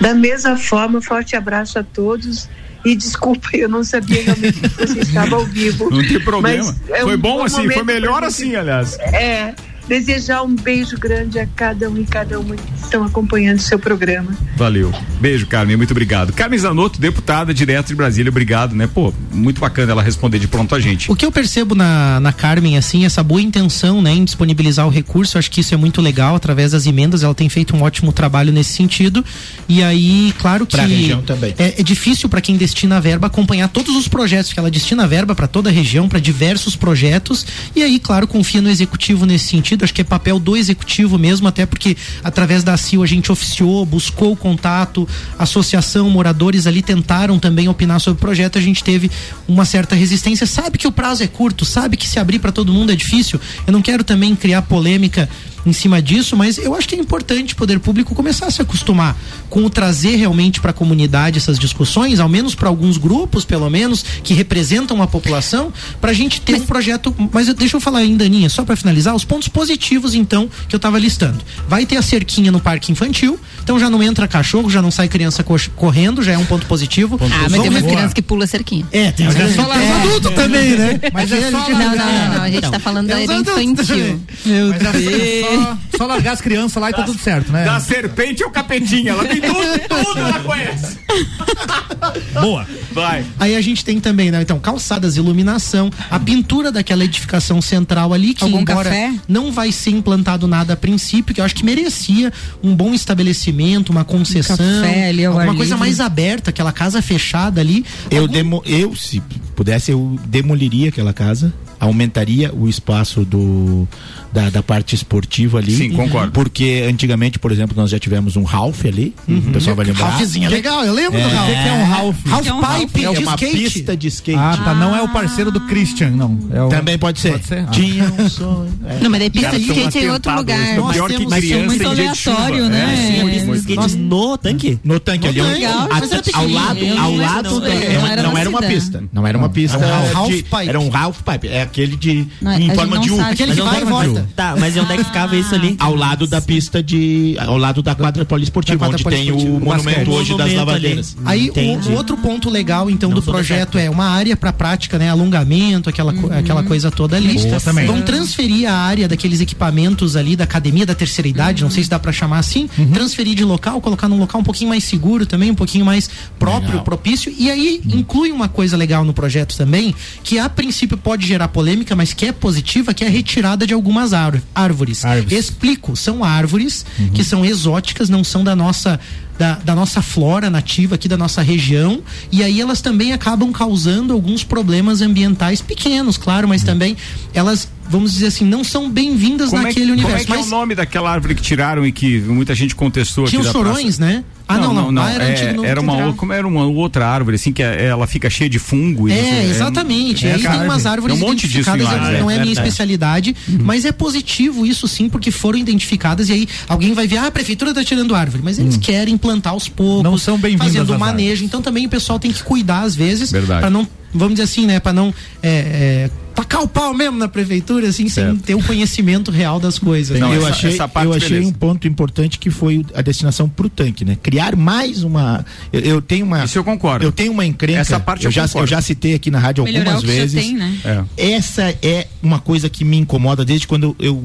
Da 0.00 0.14
mesma 0.14 0.56
forma, 0.56 1.02
forte 1.02 1.36
abraço 1.36 1.78
a 1.78 1.82
todos. 1.82 2.48
E 2.84 2.96
desculpa, 2.96 3.50
eu 3.52 3.68
não 3.68 3.84
sabia 3.84 4.22
realmente 4.22 4.58
que 4.58 4.68
você 4.68 5.00
estava 5.00 5.36
ao 5.36 5.44
vivo. 5.44 5.90
Não 5.90 6.06
tem 6.06 6.18
problema. 6.18 6.74
É 6.88 7.02
foi 7.02 7.16
um 7.16 7.18
bom, 7.18 7.44
assim, 7.44 7.58
momento 7.58 7.74
foi 7.74 7.84
melhor 7.84 8.24
assim, 8.24 8.56
aliás. 8.56 8.98
É, 8.98 9.54
desejar 9.90 10.44
um 10.44 10.54
beijo 10.54 10.96
grande 10.96 11.40
a 11.40 11.46
cada 11.48 11.90
um 11.90 11.98
e 11.98 12.04
cada 12.04 12.38
uma 12.38 12.54
que 12.54 12.62
estão 12.80 13.02
acompanhando 13.02 13.58
o 13.58 13.62
seu 13.62 13.76
programa. 13.76 14.30
Valeu. 14.56 14.92
Beijo, 15.20 15.48
Carmen, 15.48 15.76
muito 15.76 15.90
obrigado. 15.90 16.32
Carmen 16.32 16.56
Zanotto, 16.60 17.00
deputada 17.00 17.52
direto 17.52 17.88
de 17.88 17.96
Brasília, 17.96 18.30
obrigado, 18.30 18.76
né? 18.76 18.86
Pô, 18.86 19.12
muito 19.32 19.60
bacana 19.60 19.90
ela 19.90 20.00
responder 20.00 20.38
de 20.38 20.46
pronto 20.46 20.76
a 20.76 20.80
gente. 20.80 21.10
O 21.10 21.16
que 21.16 21.26
eu 21.26 21.32
percebo 21.32 21.74
na, 21.74 22.20
na 22.20 22.32
Carmen, 22.32 22.78
assim, 22.78 23.04
essa 23.04 23.20
boa 23.24 23.42
intenção, 23.42 24.00
né, 24.00 24.12
em 24.12 24.24
disponibilizar 24.24 24.86
o 24.86 24.90
recurso, 24.90 25.36
acho 25.36 25.50
que 25.50 25.60
isso 25.60 25.74
é 25.74 25.76
muito 25.76 26.00
legal, 26.00 26.36
através 26.36 26.70
das 26.70 26.86
emendas, 26.86 27.24
ela 27.24 27.34
tem 27.34 27.48
feito 27.48 27.74
um 27.74 27.82
ótimo 27.82 28.12
trabalho 28.12 28.52
nesse 28.52 28.72
sentido. 28.72 29.24
E 29.68 29.82
aí, 29.82 30.32
claro 30.38 30.66
que. 30.66 30.76
Pra 30.76 30.86
região 30.86 31.20
também. 31.20 31.52
É, 31.58 31.80
é 31.80 31.82
difícil 31.82 32.28
para 32.28 32.40
quem 32.40 32.56
destina 32.56 32.98
a 32.98 33.00
verba 33.00 33.26
acompanhar 33.26 33.66
todos 33.66 33.96
os 33.96 34.06
projetos, 34.06 34.52
que 34.52 34.60
ela 34.60 34.70
destina 34.70 35.02
a 35.02 35.06
verba 35.08 35.34
para 35.34 35.48
toda 35.48 35.68
a 35.68 35.72
região, 35.72 36.08
para 36.08 36.20
diversos 36.20 36.76
projetos. 36.76 37.44
E 37.74 37.82
aí, 37.82 37.98
claro, 37.98 38.28
confia 38.28 38.62
no 38.62 38.70
executivo 38.70 39.26
nesse 39.26 39.48
sentido. 39.48 39.79
Acho 39.84 39.94
que 39.94 40.00
é 40.00 40.04
papel 40.04 40.38
do 40.38 40.56
executivo 40.56 41.18
mesmo, 41.18 41.48
até 41.48 41.66
porque 41.66 41.96
através 42.22 42.62
da 42.62 42.76
CIO 42.76 43.02
a 43.02 43.06
gente 43.06 43.30
oficiou, 43.30 43.84
buscou 43.84 44.32
o 44.32 44.36
contato, 44.36 45.08
associação, 45.38 46.08
moradores 46.10 46.66
ali 46.66 46.82
tentaram 46.82 47.38
também 47.38 47.68
opinar 47.68 48.00
sobre 48.00 48.18
o 48.18 48.20
projeto. 48.20 48.58
A 48.58 48.60
gente 48.60 48.82
teve 48.82 49.10
uma 49.46 49.64
certa 49.64 49.94
resistência. 49.94 50.46
Sabe 50.46 50.78
que 50.78 50.86
o 50.86 50.92
prazo 50.92 51.22
é 51.22 51.26
curto, 51.26 51.64
sabe 51.64 51.96
que 51.96 52.08
se 52.08 52.18
abrir 52.18 52.38
para 52.38 52.52
todo 52.52 52.72
mundo 52.72 52.92
é 52.92 52.96
difícil. 52.96 53.40
Eu 53.66 53.72
não 53.72 53.82
quero 53.82 54.04
também 54.04 54.34
criar 54.34 54.62
polêmica 54.62 55.28
em 55.66 55.72
cima 55.72 56.00
disso, 56.00 56.36
mas 56.36 56.56
eu 56.58 56.74
acho 56.74 56.88
que 56.88 56.94
é 56.94 56.98
importante 56.98 57.52
o 57.54 57.56
poder 57.56 57.78
público 57.80 58.14
começar 58.14 58.46
a 58.46 58.50
se 58.50 58.62
acostumar 58.62 59.16
com 59.48 59.64
o 59.64 59.70
trazer 59.70 60.16
realmente 60.16 60.60
para 60.60 60.70
a 60.70 60.74
comunidade 60.74 61.38
essas 61.38 61.58
discussões, 61.58 62.20
ao 62.20 62.28
menos 62.28 62.54
para 62.54 62.68
alguns 62.68 62.96
grupos, 62.96 63.44
pelo 63.44 63.68
menos, 63.68 64.02
que 64.22 64.32
representam 64.34 65.02
a 65.02 65.06
população, 65.06 65.72
para 66.00 66.10
a 66.10 66.14
gente 66.14 66.40
ter 66.40 66.54
um 66.56 66.60
projeto. 66.66 67.14
Mas 67.32 67.48
eu- 67.48 67.54
deixa 67.54 67.76
eu 67.76 67.80
falar 67.80 67.98
ainda, 67.98 68.24
Aninha, 68.24 68.48
só 68.48 68.64
para 68.64 68.76
finalizar, 68.76 69.14
os 69.14 69.24
pontos 69.24 69.48
positivos, 69.48 70.14
então, 70.14 70.48
que 70.68 70.74
eu 70.74 70.78
estava 70.78 70.98
listando. 70.98 71.38
Vai 71.68 71.84
ter 71.84 71.96
a 71.96 72.02
cerquinha 72.02 72.50
no 72.52 72.60
parque 72.60 72.90
infantil, 72.92 73.38
então 73.62 73.78
já 73.78 73.90
não 73.90 74.02
entra 74.02 74.26
cachorro, 74.28 74.70
já 74.70 74.80
não 74.80 74.90
sai 74.90 75.08
criança 75.08 75.42
co- 75.42 75.56
correndo, 75.76 76.22
já 76.22 76.32
é 76.32 76.38
um 76.38 76.44
ponto 76.44 76.66
positivo. 76.66 77.18
Ah, 77.20 77.26
mas 77.28 77.50
Vamos 77.52 77.60
tem 77.60 77.70
umas 77.70 77.82
crianças 77.82 78.14
que 78.14 78.22
pula 78.22 78.46
cerquinha. 78.46 78.86
É, 78.92 79.10
tem 79.12 79.26
as 79.26 79.34
Mas 79.34 79.54
é 79.56 79.60
largar- 79.60 79.82
é, 79.82 79.92
adulto 80.02 80.30
também, 80.30 80.70
né? 80.76 81.00
Mas 81.12 81.32
é 81.32 81.50
só 81.50 81.58
Não, 81.58 81.70
não, 81.70 81.78
não, 81.96 82.34
não, 82.34 82.42
a 82.42 82.50
gente 82.50 82.70
tá 82.70 82.78
falando 82.78 83.08
da 83.08 83.14
Tem 83.16 83.24
os 83.24 83.30
era 83.30 83.40
adultos 83.40 83.62
infantil. 83.62 84.20
Meu 84.46 84.68
Mas 84.68 84.80
é 85.06 85.49
só, 85.56 85.78
só 85.98 86.06
largar 86.06 86.32
as 86.32 86.40
crianças 86.40 86.80
lá 86.80 86.90
e 86.90 86.92
tá 86.92 87.02
tudo 87.02 87.18
certo, 87.18 87.50
né? 87.52 87.64
Da 87.64 87.80
serpente 87.80 88.42
ao 88.42 88.50
capetinha, 88.50 89.12
ela 89.12 89.24
tem 89.24 89.40
tudo, 89.40 89.54
tudo 89.88 90.18
ela 90.20 90.40
conhece. 90.40 90.98
Boa. 92.40 92.66
Vai. 92.92 93.24
Aí 93.38 93.54
a 93.54 93.60
gente 93.60 93.84
tem 93.84 94.00
também, 94.00 94.30
né? 94.30 94.42
Então, 94.42 94.58
calçadas, 94.58 95.16
iluminação, 95.16 95.90
a 96.10 96.18
pintura 96.18 96.72
daquela 96.72 97.04
edificação 97.04 97.60
central 97.62 98.12
ali, 98.12 98.34
que 98.34 98.42
Algum 98.44 98.60
embora 98.60 98.88
café? 98.90 99.14
não 99.28 99.52
vai 99.52 99.70
ser 99.72 99.90
implantado 99.90 100.46
nada 100.46 100.72
a 100.74 100.76
princípio, 100.76 101.34
que 101.34 101.40
eu 101.40 101.44
acho 101.44 101.54
que 101.54 101.64
merecia 101.64 102.32
um 102.62 102.74
bom 102.74 102.92
estabelecimento, 102.94 103.90
uma 103.90 104.04
concessão, 104.04 104.56
café 104.56 105.08
ali 105.08 105.24
alguma 105.24 105.50
ar 105.52 105.56
coisa 105.56 105.76
mais 105.76 106.00
aberta, 106.00 106.50
aquela 106.50 106.72
casa 106.72 107.00
fechada 107.02 107.60
ali. 107.60 107.84
Eu, 108.10 108.22
Algum- 108.22 108.32
demo, 108.32 108.62
eu, 108.66 108.94
se 108.96 109.20
pudesse, 109.54 109.90
eu 109.92 110.18
demoliria 110.26 110.88
aquela 110.88 111.12
casa, 111.12 111.52
aumentaria 111.78 112.52
o 112.54 112.68
espaço 112.68 113.24
do, 113.24 113.86
da, 114.32 114.48
da 114.50 114.62
parte 114.62 114.94
esportiva 114.94 115.58
ali. 115.58 115.72
Sim, 115.74 115.90
concordo. 115.90 116.32
Porque 116.32 116.84
antigamente, 116.88 117.38
por 117.38 117.50
exemplo, 117.52 117.74
nós 117.76 117.90
já 117.90 117.98
tivemos 117.98 118.36
um 118.36 118.42
Ralph 118.44 118.84
ali, 118.84 119.14
o 119.28 119.52
pessoal 119.52 119.74
vai 119.76 119.86
lembrar. 119.86 120.08
Ralphzinho 120.10 120.46
é 120.46 120.48
legal, 120.48 120.84
eu 120.84 120.92
lembro 120.94 121.18
do 121.20 121.26
O 121.26 121.30
Ralph. 121.30 121.46
que, 121.48 121.52
que 121.62 121.68
é 121.68 121.72
um 121.72 121.84
Ralph? 121.84 122.16
Ralph 122.26 122.46
é 122.46 122.52
um 122.52 122.60
Pipe 122.86 123.04
É 123.04 123.12
de 123.12 123.22
uma 123.22 123.34
skate. 123.34 123.56
pista 123.56 123.96
de 123.96 124.06
skate. 124.08 124.38
Ah, 124.38 124.56
tá. 124.64 124.74
Não 124.74 124.94
é 124.96 125.02
o 125.02 125.08
parceiro 125.08 125.50
do 125.50 125.60
Christian, 125.62 126.10
não. 126.10 126.38
É 126.52 126.62
o... 126.62 126.68
Também 126.68 126.96
pode 126.98 127.20
ser. 127.20 127.32
Pode 127.32 127.46
ser? 127.46 127.64
Ah. 127.66 127.70
Tinha 127.70 128.04
um 128.18 128.28
sonho. 128.30 128.72
É. 128.86 128.98
Não, 129.02 129.10
mas 129.10 129.20
daí 129.20 129.30
pista 129.30 129.58
de 129.58 129.66
skate 129.66 129.98
é 129.98 130.04
em 130.04 130.10
outro 130.10 130.34
lugar. 130.34 130.76
Nós 130.76 130.92
pior 130.92 131.08
que 131.10 131.26
criança 131.26 131.64
muito 131.66 131.88
aleatório, 131.88 132.64
É, 132.66 132.68
né? 132.68 133.22
muito. 133.44 133.54
skate 133.60 133.96
no 133.96 134.38
tanque? 134.38 134.78
No 134.84 135.00
tanque 135.00 135.28
ali, 135.28 135.40
ao 135.40 136.48
lado, 136.48 136.78
Eu 136.78 136.98
ao 136.98 137.10
não- 137.12 137.16
lado, 137.18 137.60
não, 137.60 137.66
é, 137.66 137.70
é, 137.70 138.40
era 138.40 138.48
uma 138.48 138.62
pista. 138.62 139.02
Não 139.12 139.26
era 139.26 139.36
uma 139.38 139.48
pista. 139.48 139.76
Era 139.78 139.98
um 140.00 140.16
half 140.16 140.30
pipe. 140.32 140.68
Era 140.68 140.80
um 140.80 140.96
half 140.96 141.18
pipe. 141.22 141.48
É 141.48 141.62
aquele 141.62 141.96
de. 141.96 142.26
Em 142.58 142.74
forma 142.74 142.98
de 142.98 143.10
U. 143.10 143.20
Aquele 143.20 143.54
que 143.54 143.60
vai 143.62 143.80
é 143.80 143.82
e 143.82 143.86
que- 144.14 144.19
volta. 144.20 144.32
Tá, 144.34 144.56
mas 144.58 144.76
onde 144.76 144.92
é 144.92 144.96
que 144.96 145.04
ficava 145.04 145.36
isso 145.36 145.54
ali? 145.54 145.76
Ao 145.78 145.94
lado 145.94 146.26
da 146.26 146.40
pista 146.40 146.82
de. 146.82 147.36
Ao 147.38 147.56
lado 147.56 147.82
da 147.82 147.94
quadra 147.94 148.24
poliesportiva, 148.24 148.78
Da 148.78 148.98
quadra 148.98 149.06
onde 149.06 149.16
tem 149.16 149.32
o 149.32 149.60
monumento 149.60 150.10
hoje 150.10 150.30
das 150.30 150.38
Monumento 150.38 150.56
lavadeiras. 150.56 151.16
Aí 151.24 151.50
o, 151.50 151.92
outro 151.92 152.16
ponto 152.16 152.48
legal 152.48 152.90
então 152.90 153.10
Não 153.10 153.16
do 153.16 153.22
projeto 153.22 153.78
é 153.78 153.88
uma 153.88 154.06
área 154.06 154.36
para 154.36 154.52
prática, 154.52 154.98
né, 154.98 155.08
alongamento, 155.08 155.88
aquela 155.88 156.12
aquela 156.38 156.62
coisa 156.62 156.90
toda 156.90 157.16
ali. 157.16 157.34
Boa 157.34 157.60
também. 157.60 157.86
Vão 157.86 158.02
transferir 158.02 158.68
a 158.70 158.74
área 158.74 159.08
daqueles 159.08 159.40
equipamentos 159.40 160.16
ali 160.16 160.36
da 160.36 160.44
academia 160.44 160.86
da 160.86 160.94
terceira 160.94 161.28
idade, 161.28 161.62
não 161.62 161.70
sei 161.70 161.84
se 161.84 161.90
dá 161.90 161.98
para 161.98 162.12
chamar 162.12 162.38
assim, 162.38 162.68
transferir 162.92 163.34
de 163.34 163.44
local, 163.44 163.80
colocar 163.80 164.08
num 164.08 164.18
local 164.18 164.40
um 164.40 164.44
pouquinho 164.44 164.70
mais 164.70 164.84
seguro 164.84 165.26
também, 165.26 165.50
um 165.50 165.54
pouquinho 165.54 165.84
mais 165.84 166.10
próprio, 166.38 166.70
Legal. 166.70 166.84
propício. 166.84 167.32
E 167.36 167.50
aí 167.50 167.80
inclui 167.86 168.30
uma 168.30 168.48
coisa 168.48 168.76
legal 168.76 169.04
no 169.04 169.12
projeto 169.12 169.56
também, 169.56 169.94
que 170.22 170.38
a 170.38 170.48
princípio 170.48 170.96
pode 170.96 171.26
gerar 171.26 171.48
polêmica, 171.48 171.94
mas 171.94 172.12
que 172.12 172.26
é 172.26 172.32
positiva, 172.32 172.92
que 172.94 173.04
é 173.04 173.06
a 173.06 173.10
retirada 173.10 173.66
de 173.66 173.74
algumas 173.74 174.09
ár- 174.12 174.42
árvores. 174.54 175.02
Explico, 175.30 175.96
são 175.96 176.22
árvores 176.24 176.84
que 177.14 177.24
são 177.24 177.44
exóticas, 177.44 178.08
não 178.08 178.22
são 178.24 178.42
da 178.44 178.54
nossa 178.56 178.98
da, 179.38 179.54
da 179.54 179.74
nossa 179.74 180.02
flora 180.02 180.50
nativa 180.50 180.96
aqui 180.96 181.08
da 181.08 181.16
nossa 181.16 181.40
região 181.40 182.02
e 182.30 182.42
aí 182.44 182.60
elas 182.60 182.82
também 182.82 183.14
acabam 183.14 183.50
causando 183.50 184.12
alguns 184.12 184.44
problemas 184.44 185.00
ambientais 185.00 185.62
pequenos, 185.62 186.18
claro, 186.18 186.46
mas 186.46 186.62
também 186.62 186.94
elas 187.32 187.66
vamos 187.88 188.12
dizer 188.12 188.26
assim 188.26 188.44
não 188.44 188.62
são 188.62 188.90
bem-vindas 188.90 189.48
Como 189.48 189.62
é, 189.62 189.64
naquele 189.64 189.86
que- 189.86 190.02
como 190.02 190.08
universo. 190.08 190.22
é 190.24 190.26
que 190.26 190.32
é 190.32 190.36
o 190.36 190.40
mas 190.40 190.50
nome 190.50 190.74
daquela 190.74 191.10
árvore 191.10 191.34
que 191.34 191.40
tiraram 191.40 191.86
e 191.86 191.90
que 191.90 192.20
muita 192.20 192.54
gente 192.54 192.74
contestou 192.74 193.24
aqui 193.24 193.30
tinha 193.30 193.40
os 193.40 193.46
da 193.46 193.52
chorões, 193.52 193.96
praça? 193.96 194.12
né? 194.12 194.24
Ah, 194.54 194.58
não, 194.58 194.74
não, 194.74 194.90
lá 195.02 195.12
era 195.12 195.24
é, 195.24 195.32
antigo 195.32 195.52
no 195.62 195.64
era 195.64 195.80
uma, 195.80 196.12
como 196.14 196.32
era 196.32 196.46
uma 196.46 196.64
outra 196.66 197.06
árvore 197.06 197.36
assim 197.36 197.52
que 197.52 197.62
é- 197.62 197.86
ela 197.86 198.06
fica 198.06 198.28
cheia 198.28 198.48
de 198.50 198.58
fungo 198.58 199.08
e 199.08 199.12
É, 199.12 199.16
você- 199.44 199.50
exatamente. 199.50 200.26
é 200.26 200.34
aí 200.34 200.42
tem 200.42 200.62
umas 200.62 200.86
árvores 200.86 201.16
Tem 201.16 201.24
um 201.24 201.28
monte 201.28 201.46
disso 201.48 201.70
Lages, 201.70 201.88
não 202.20 202.30
é 202.30 202.34
é, 202.34 202.38
a 202.38 202.40
minha 202.40 202.52
especialidade, 202.52 203.34
mas 203.60 203.84
é 203.84 203.92
positivo 203.92 204.66
isso 204.66 204.86
sim, 204.88 205.08
porque 205.08 205.30
foram 205.30 205.58
identificadas 205.58 206.28
e 206.28 206.32
aí 206.32 206.48
alguém 206.68 206.92
vai 206.92 207.06
ver, 207.06 207.18
ah, 207.18 207.26
a 207.26 207.30
prefeitura 207.30 207.72
tá 207.74 207.84
tirando 207.84 208.14
árvore, 208.14 208.42
mas 208.44 208.58
eles 208.58 208.76
querem 208.76 209.16
plantar 209.16 209.50
aos 209.50 209.68
poucos, 209.68 210.02
Não 210.02 210.18
são 210.18 210.38
bem-vindas 210.38 210.66
fazendo 210.72 210.94
o 210.94 210.98
manejo, 210.98 211.30
árvores. 211.30 211.42
então 211.42 211.62
também 211.62 211.86
o 211.86 211.88
pessoal 211.88 212.18
tem 212.18 212.32
que 212.32 212.42
cuidar 212.42 212.80
às 212.82 212.94
vezes, 212.94 213.30
para 213.30 213.70
não, 213.70 213.86
vamos 214.12 214.34
dizer 214.34 214.44
assim, 214.44 214.66
né, 214.66 214.80
para 214.80 214.92
não 214.92 215.12
é, 215.42 215.48
é, 215.48 216.10
tacar 216.34 216.62
o 216.62 216.68
pau 216.68 216.94
mesmo 216.94 217.18
na 217.18 217.28
prefeitura, 217.28 217.88
assim, 217.88 218.08
sem 218.08 218.24
Certo. 218.24 218.38
ter 218.42 218.54
o 218.54 218.62
conhecimento 218.62 219.30
real 219.30 219.60
das 219.60 219.78
coisas. 219.78 220.18
Não, 220.18 220.30
né? 220.30 220.36
eu 220.36 220.40
essa- 220.42 220.50
achei, 220.50 220.72
essa 220.72 220.88
parte, 220.88 221.06
eu 221.06 221.14
achei 221.14 221.28
beleza. 221.30 221.48
um 221.48 221.52
ponto 221.52 221.86
importante 221.86 222.38
que 222.38 222.50
foi 222.50 222.84
a 222.94 223.02
destinação 223.02 223.48
pro 223.48 223.68
tanque, 223.68 224.04
né? 224.04 224.16
Criar 224.22 224.56
mais 224.56 225.02
uma. 225.02 225.44
Eu, 225.72 225.80
eu 225.80 226.02
tenho 226.02 226.24
uma. 226.24 226.44
Isso 226.44 226.58
eu 226.58 226.64
concordo. 226.64 227.04
Eu 227.04 227.12
tenho 227.12 227.32
uma 227.32 227.44
encrenca. 227.44 227.80
Essa 227.80 228.00
parte 228.00 228.24
eu, 228.24 228.28
eu 228.28 228.32
já, 228.32 228.42
concordo. 228.46 228.64
eu 228.64 228.66
já 228.68 228.80
citei 228.80 229.14
aqui 229.14 229.30
na 229.30 229.38
rádio 229.38 229.64
Melhorar 229.64 229.92
algumas 229.94 230.04
o 230.04 230.06
vezes. 230.06 230.42
tem, 230.42 230.54
né? 230.56 230.78
É. 230.84 231.32
Essa 231.32 231.74
é 231.82 232.06
uma 232.22 232.38
coisa 232.38 232.68
que 232.68 232.84
me 232.84 232.96
incomoda 232.96 233.44
desde 233.44 233.66
quando 233.66 233.94
eu 233.98 234.22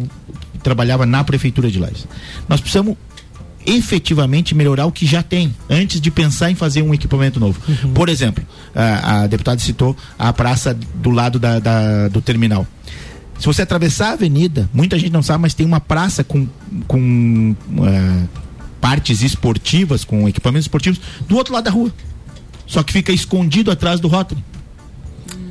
trabalhava 0.64 1.06
na 1.06 1.24
prefeitura 1.24 1.70
de 1.70 1.78
Lages. 1.80 2.08
Nós 2.50 2.60
precisamos 2.60 2.96
efetivamente 3.66 4.54
melhorar 4.56 4.86
o 4.86 4.92
que 4.92 5.06
já 5.06 5.24
tem 5.24 5.54
antes 5.70 6.00
de 6.02 6.12
pensar 6.12 6.52
em 6.52 6.56
fazer 6.56 6.82
um 6.82 6.94
equipamento 6.94 7.40
novo. 7.40 7.60
Por 7.94 8.10
exemplo, 8.10 8.44
a, 8.76 9.22
a 9.24 9.28
deputada 9.28 9.60
citou 9.60 9.96
a 10.18 10.32
praça 10.34 10.74
do 10.96 11.10
lado 11.10 11.40
da- 11.40 11.60
da- 11.60 12.08
do 12.08 12.22
terminal. 12.22 12.66
Se 13.40 13.46
você 13.48 13.64
atravessar 13.64 14.10
a 14.10 14.14
avenida, 14.14 14.70
muita 14.74 14.98
gente 14.98 15.12
não 15.12 15.22
sabe, 15.24 15.42
mas 15.42 15.54
tem 15.54 15.66
uma 15.66 15.80
praça 15.82 16.24
com, 16.24 16.48
com 16.88 17.54
eh, 17.84 18.24
partes 18.80 19.22
esportivas, 19.22 20.06
com 20.06 20.28
equipamentos 20.30 20.66
esportivos, 20.66 21.02
do 21.28 21.36
outro 21.36 21.54
lado 21.54 21.66
da 21.66 21.72
rua. 21.72 21.92
Só 22.66 22.82
que 22.82 22.94
fica 22.94 23.12
escondido 23.12 23.70
atrás 23.72 24.00
do 24.00 24.08
rótulo. 24.08 24.42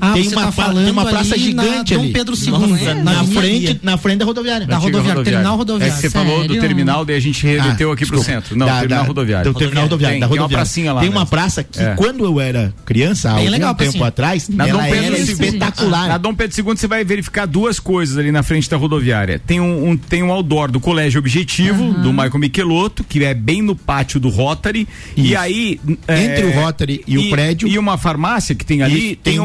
Ah, 0.04 0.12
tem, 0.12 0.28
uma, 0.28 0.42
tá 0.42 0.52
falando 0.52 0.84
tem 0.84 0.92
uma 0.92 1.04
praça 1.06 1.34
ali 1.34 1.54
na 1.54 1.62
gigante 1.62 1.94
Dom 1.94 2.00
ali. 2.02 2.12
Pedro 2.12 2.34
II, 2.36 2.50
Nossa, 2.50 2.66
né? 2.94 3.02
na, 3.02 3.20
avenida- 3.20 3.40
frente, 3.40 3.80
na 3.82 3.96
frente 3.96 4.18
da 4.18 4.24
rodoviária. 4.24 4.66
Da 4.66 4.76
Antiga 4.76 4.90
rodoviária, 4.98 5.24
terminal 5.24 5.54
É 5.54 5.56
rodoviário. 5.56 5.94
que 5.96 6.00
você 6.02 6.10
falou 6.10 6.36
do 6.42 6.54
Sério? 6.54 6.60
terminal, 6.60 7.04
daí 7.04 7.16
a 7.16 7.20
gente 7.20 7.46
remeteu 7.46 7.92
aqui 7.92 8.04
pro 8.06 8.16
Ah, 8.16 8.18
desculpa. 8.18 8.40
centro. 8.42 8.56
Não, 8.58 8.66
Da- 8.66 8.78
terminal 8.80 9.02
da- 9.02 9.08
rodoviário. 9.08 9.52
Do 9.52 9.58
terminal 9.58 9.84
rodoviário, 9.84 10.14
Tem, 10.14 10.20
da 10.20 10.26
tem 10.28 10.36
uma 10.36 10.42
rodoviária. 10.42 10.64
pracinha 10.66 10.92
lá 10.92 11.00
Tem 11.00 11.08
uma 11.08 11.20
mesmo. 11.20 11.30
praça 11.30 11.64
que 11.64 11.80
É. 11.80 11.94
quando 11.94 12.24
eu 12.24 12.40
era 12.40 12.74
criança, 12.84 13.30
há 13.30 13.32
algum 13.38 13.74
tempo 13.74 14.04
atrás, 14.04 14.48
Na 14.48 14.68
ela 14.68 14.82
Dom 14.82 14.90
Pedro 14.90 15.04
era 15.06 15.16
II. 15.18 15.22
espetacular. 15.32 16.08
Na 16.08 16.18
Dom 16.18 16.34
Pedro 16.34 16.56
II 16.60 16.76
você 16.76 16.86
vai 16.86 17.04
verificar 17.04 17.46
duas 17.46 17.78
coisas 17.80 18.18
ali 18.18 18.30
na 18.30 18.42
frente 18.42 18.68
da 18.68 18.76
rodoviária. 18.76 19.38
Tem 19.38 19.60
um, 19.60 19.90
um- 19.90 19.96
tem 19.96 20.22
um 20.22 20.30
outdoor 20.32 20.70
do 20.70 20.80
Colégio 20.80 21.18
Objetivo, 21.18 21.92
do 21.94 22.12
Michael 22.12 22.38
Michelotto, 22.38 23.04
que 23.04 23.22
é 23.24 23.34
bem 23.34 23.62
no 23.62 23.74
pátio 23.74 24.18
do 24.20 24.28
Rotary. 24.28 24.86
E 25.16 25.34
aí. 25.36 25.80
Entre 26.08 26.44
o 26.44 26.50
Rotary 26.52 27.02
e 27.06 27.18
o 27.18 27.30
prédio. 27.30 27.68
E 27.68 27.78
uma 27.78 27.96
farmácia 27.96 28.54
que 28.54 28.64
tem 28.64 28.82
ali, 28.82 29.16
tem, 29.16 29.34
tem 29.34 29.38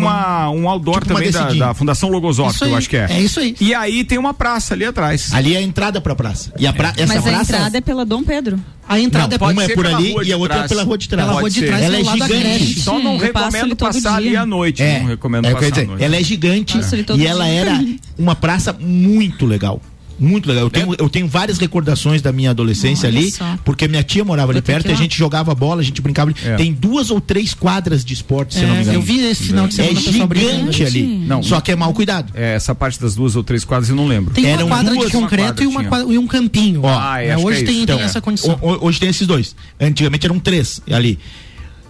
uma, 0.50 0.62
um 0.62 0.70
outdoor 0.70 1.02
tipo 1.02 1.14
uma 1.14 1.20
também 1.22 1.32
da, 1.32 1.68
da 1.68 1.74
Fundação 1.74 2.10
Logosófica, 2.10 2.66
eu 2.66 2.76
acho 2.76 2.90
que 2.90 2.98
é. 2.98 3.08
é 3.10 3.22
isso 3.22 3.40
aí. 3.40 3.56
E 3.60 3.74
aí 3.74 4.04
tem 4.04 4.18
uma 4.18 4.34
praça 4.34 4.74
ali 4.74 4.86
atrás. 4.86 5.34
Ali 5.34 5.56
é 5.56 5.60
a 5.60 5.62
entrada 5.62 6.02
pra 6.02 6.16
praça. 6.16 6.52
E 6.58 6.66
a 6.68 6.74
pra, 6.74 6.90
essa 6.98 7.06
Mas 7.08 7.18
a 7.18 7.22
praça. 7.30 7.54
entrada 7.54 7.78
é 7.78 7.82
pela 7.82 8.06
Dom 8.06 8.24
Pedro. 8.24 8.60
A 8.88 9.00
entrada 9.00 9.38
Não, 9.40 9.50
é 9.50 9.54
uma 9.54 9.64
é 9.64 9.70
por 9.70 9.86
ali 9.86 10.16
e 10.24 10.34
a 10.34 10.38
outra 10.38 10.56
trás. 10.56 10.66
é 10.66 10.68
pela 10.74 10.84
rua 10.84 10.98
de 10.98 11.08
trás. 11.08 11.28
Pela 11.28 11.40
rua 11.42 11.50
de 11.50 11.62
trás, 11.64 11.84
Ela 11.84 11.98
é 11.98 12.02
é 12.02 12.04
gigante. 12.04 12.28
creche. 12.34 12.80
Só 12.82 13.00
não 13.00 13.14
Eu 13.14 13.20
recomendo 13.20 13.76
passar 13.76 14.16
ali 14.16 14.36
à 14.36 14.46
noite. 14.46 14.82
É, 14.82 15.00
não 15.00 15.08
recomendo 15.08 15.46
é 15.46 15.52
passar 15.54 15.66
à 15.68 15.70
dizer. 15.70 15.88
noite. 15.88 16.04
Ela 16.04 16.16
é 16.16 16.24
gigante 16.24 16.80
e 17.18 17.28
ela 17.28 17.48
era 17.48 17.80
uma 18.18 18.36
praça 18.36 18.74
muito 18.80 19.46
legal. 19.46 19.80
Muito 20.20 20.48
legal. 20.50 20.66
Eu 20.66 20.70
tenho, 20.70 20.96
eu 21.00 21.10
tenho 21.10 21.28
várias 21.28 21.58
recordações 21.58 22.22
da 22.22 22.32
minha 22.32 22.50
adolescência 22.52 23.08
Olha 23.08 23.18
ali, 23.20 23.32
só. 23.32 23.58
porque 23.64 23.88
minha 23.88 24.04
tia 24.04 24.24
morava 24.26 24.52
ali 24.52 24.62
perto 24.62 24.90
e 24.90 24.92
a 24.92 24.96
gente 24.96 25.18
jogava 25.18 25.56
bola, 25.56 25.82
a 25.82 25.84
gente 25.84 26.02
brincava. 26.02 26.30
ali. 26.32 26.40
É. 26.44 26.56
Tem 26.56 26.74
duas 26.74 27.10
ou 27.10 27.22
três 27.22 27.54
quadras 27.54 28.04
de 28.04 28.14
esporte, 28.14 28.56
se 28.56 28.62
eu 28.62 28.68
não 28.68 28.74
me 28.76 28.80
É, 28.80 28.84
engano. 28.84 28.98
eu 28.98 29.02
vi 29.02 29.22
esse 29.26 29.44
final 29.44 29.68
de 29.68 29.80
É 29.80 29.86
semana 29.96 30.28
brincando. 30.28 30.72
gigante 30.72 30.84
ali. 30.84 31.04
Não. 31.26 31.42
Só 31.42 31.62
que 31.62 31.72
é 31.72 31.76
mal 31.76 31.94
cuidado. 31.94 32.32
É, 32.36 32.56
essa 32.56 32.76
parte 32.76 33.00
das 33.00 33.16
duas 33.16 33.36
ou 33.36 33.44
três 33.44 33.64
quadras 33.64 33.90
eu 33.90 33.96
não 33.96 34.06
lembro. 34.08 34.34
Tem 34.34 34.46
Eram 34.46 34.66
uma 34.68 34.76
quadra 34.78 34.94
duas, 34.94 35.10
de 35.10 35.16
uma 35.18 35.24
concreto 35.24 35.48
quadra 35.48 35.64
e, 35.64 35.68
uma 35.68 36.14
e 36.14 36.18
um 36.18 36.28
campinho. 36.28 36.82
Ó, 36.84 36.90
Ah, 37.00 37.22
é, 37.24 37.30
É, 37.30 37.38
hoje 37.38 37.62
é 37.62 37.64
tem, 37.64 37.76
isso. 37.78 37.86
tem 37.86 37.96
Então, 37.96 38.00
essa 38.00 38.20
condição. 38.20 38.60
ho- 38.62 38.74
ho- 38.74 38.86
Hoje 38.88 39.00
tem 39.00 39.10
esses 39.10 39.26
dois. 39.26 39.56
Antigamente 39.80 40.26
eram 40.26 40.38
três 40.40 40.82
ali. 40.92 41.18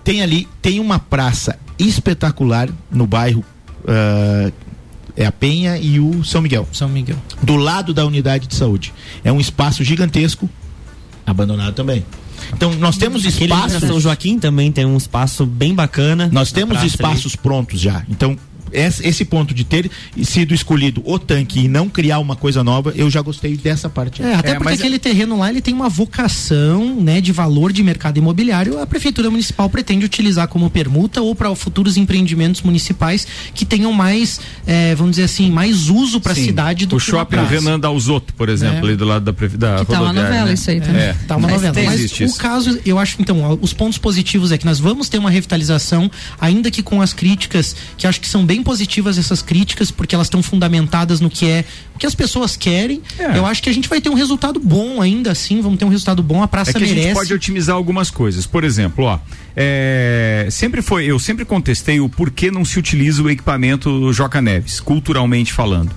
Tem 0.04 0.22
ali, 0.22 0.48
tem 0.62 0.80
uma 0.80 1.00
praça 1.00 1.58
espetacular 1.78 2.70
no 2.92 3.06
bairro. 3.08 3.44
ah, 3.88 4.52
é 5.20 5.26
a 5.26 5.32
Penha 5.34 5.78
e 5.78 6.00
o 6.00 6.24
São 6.24 6.42
Miguel. 6.42 6.66
São 6.72 6.88
Miguel. 6.88 7.18
Do 7.44 7.58
lado 7.58 7.94
da 7.94 8.06
unidade 8.06 8.48
de 8.48 8.56
saúde. 8.56 8.94
É 9.22 9.32
um 9.32 9.40
espaço 9.40 9.84
gigantesco, 9.84 10.50
abandonado 11.26 11.74
também. 11.74 12.06
Então 12.54 12.74
nós 12.76 12.96
temos 12.96 13.26
espaços. 13.26 13.82
São 13.82 14.00
Joaquim 14.00 14.40
também 14.40 14.72
tem 14.72 14.86
um 14.86 14.96
espaço 14.96 15.46
bem 15.46 15.76
bacana. 15.76 16.30
Nós 16.32 16.54
temos 16.54 16.82
espaços 16.84 17.36
prontos 17.36 17.82
já. 17.82 18.02
Então, 18.10 18.38
esse, 18.72 19.08
esse 19.08 19.26
ponto 19.26 19.54
de 19.54 19.64
ter 19.64 19.90
sido 20.24 20.54
escolhido 20.54 21.02
o 21.06 21.18
tanque 21.20 21.62
e 21.62 21.68
não 21.68 21.90
criar 21.90 22.20
uma 22.20 22.36
coisa 22.36 22.64
nova, 22.64 22.92
eu 22.96 23.10
já 23.10 23.22
gostei 23.22 23.56
dessa 23.58 23.90
parte. 23.90 24.22
É, 24.22 24.36
até 24.36 24.50
É, 24.52 24.54
porque 24.54 24.66
mas- 24.66 24.80
aquele 24.80 25.00
terreno 25.00 25.38
lá 25.38 25.50
ele 25.50 25.62
tem 25.62 25.74
uma 25.74 25.90
vocação, 25.90 26.96
né, 27.02 27.20
de 27.22 27.32
valor 27.32 27.72
de 27.72 27.82
mercado 27.84 28.18
imobiliário. 28.18 28.80
A 28.80 28.86
prefeitura 28.86 29.30
municipal 29.30 29.70
pretende 29.70 30.06
utilizar 30.06 30.48
como 30.48 30.70
permuta 30.70 31.22
ou 31.22 31.34
para 31.36 31.54
futuros 31.56 31.98
empreendimentos 31.98 32.62
municipais 32.62 33.26
que 33.54 33.66
tenham 33.66 33.92
mais, 33.94 34.40
eh, 34.68 34.94
vamos 34.96 35.12
dizer 35.12 35.24
assim, 35.24 35.50
mais 35.52 35.90
uso 35.90 36.20
para 36.22 36.34
a 36.34 36.36
cidade 36.36 36.86
do 36.86 36.96
O 36.98 37.00
que 37.00 37.12
uma 37.12 37.20
shopping. 37.20 37.46
Renan 37.46 37.80
Dalzotto, 37.80 38.34
por 38.34 38.50
exemplo, 38.50 38.78
É. 38.78 38.90
ali 38.90 38.96
do 38.96 39.06
lado 39.06 39.26
da, 39.26 39.34
prefe- 39.34 39.58
da 39.58 39.80
Que 39.80 39.86
tá 39.86 40.02
uma 40.02 40.14
novela 40.14 40.46
né? 40.46 40.54
isso 40.54 40.70
aí 40.70 40.80
também. 40.82 41.02
É. 41.02 41.16
Tá 41.28 41.36
uma 41.38 41.48
Mas 41.48 41.56
novela. 41.58 41.74
tem. 41.74 41.86
Mas 41.86 41.96
Existe 42.00 42.24
o 42.24 42.26
isso. 42.26 42.38
caso, 42.38 42.80
eu 42.86 43.00
acho 43.00 43.16
então, 43.20 43.58
os 43.62 43.74
pontos 43.74 43.98
positivos 43.98 44.52
é 44.52 44.58
que 44.58 44.66
nós 44.66 44.80
vamos 44.80 45.10
ter 45.10 45.18
uma 45.18 45.30
revitalização, 45.30 46.10
ainda 46.40 46.70
que 46.70 46.84
com 46.84 47.02
as 47.02 47.14
críticas, 47.14 47.76
que 47.98 48.06
acho 48.06 48.20
que 48.22 48.28
são 48.28 48.46
bem 48.46 48.59
positivas 48.64 49.18
essas 49.18 49.42
críticas, 49.42 49.92
porque 49.92 50.16
elas 50.16 50.28
estão 50.28 50.42
fundamentadas 50.42 51.20
no 51.20 51.30
que 51.30 51.46
é 51.46 51.66
o 51.96 52.00
que 52.00 52.06
as 52.06 52.16
pessoas 52.16 52.56
querem. 52.56 53.02
É. 53.18 53.38
Eu 53.38 53.46
acho 53.46 53.62
que 53.62 53.70
a 53.70 53.74
gente 53.74 53.88
vai 53.90 54.00
ter 54.02 54.10
um 54.10 54.14
resultado 54.14 54.60
bom 54.60 55.02
ainda 55.02 55.32
assim, 55.32 55.62
vamos 55.62 55.80
ter 55.80 55.86
um 55.86 55.90
resultado 55.90 56.22
bom, 56.24 56.42
a 56.44 56.48
praça 56.48 56.72
É 56.72 56.74
que 56.74 56.78
a 56.78 56.82
merece. 56.82 57.02
gente 57.02 57.14
pode 57.14 57.34
otimizar 57.34 57.76
algumas 57.76 58.10
coisas. 58.10 58.46
Por 58.46 58.64
exemplo, 58.64 59.06
ó, 59.06 59.20
é, 59.56 60.48
sempre 60.52 60.82
foi, 60.82 61.06
eu 61.06 61.20
sempre 61.20 61.46
contestei 61.46 62.00
o 62.00 62.08
porquê 62.10 62.50
não 62.52 62.64
se 62.64 62.80
utiliza 62.80 63.22
o 63.22 63.30
equipamento 63.30 64.12
Joca 64.14 64.42
Neves, 64.42 64.80
culturalmente 64.80 65.52
falando. 65.54 65.92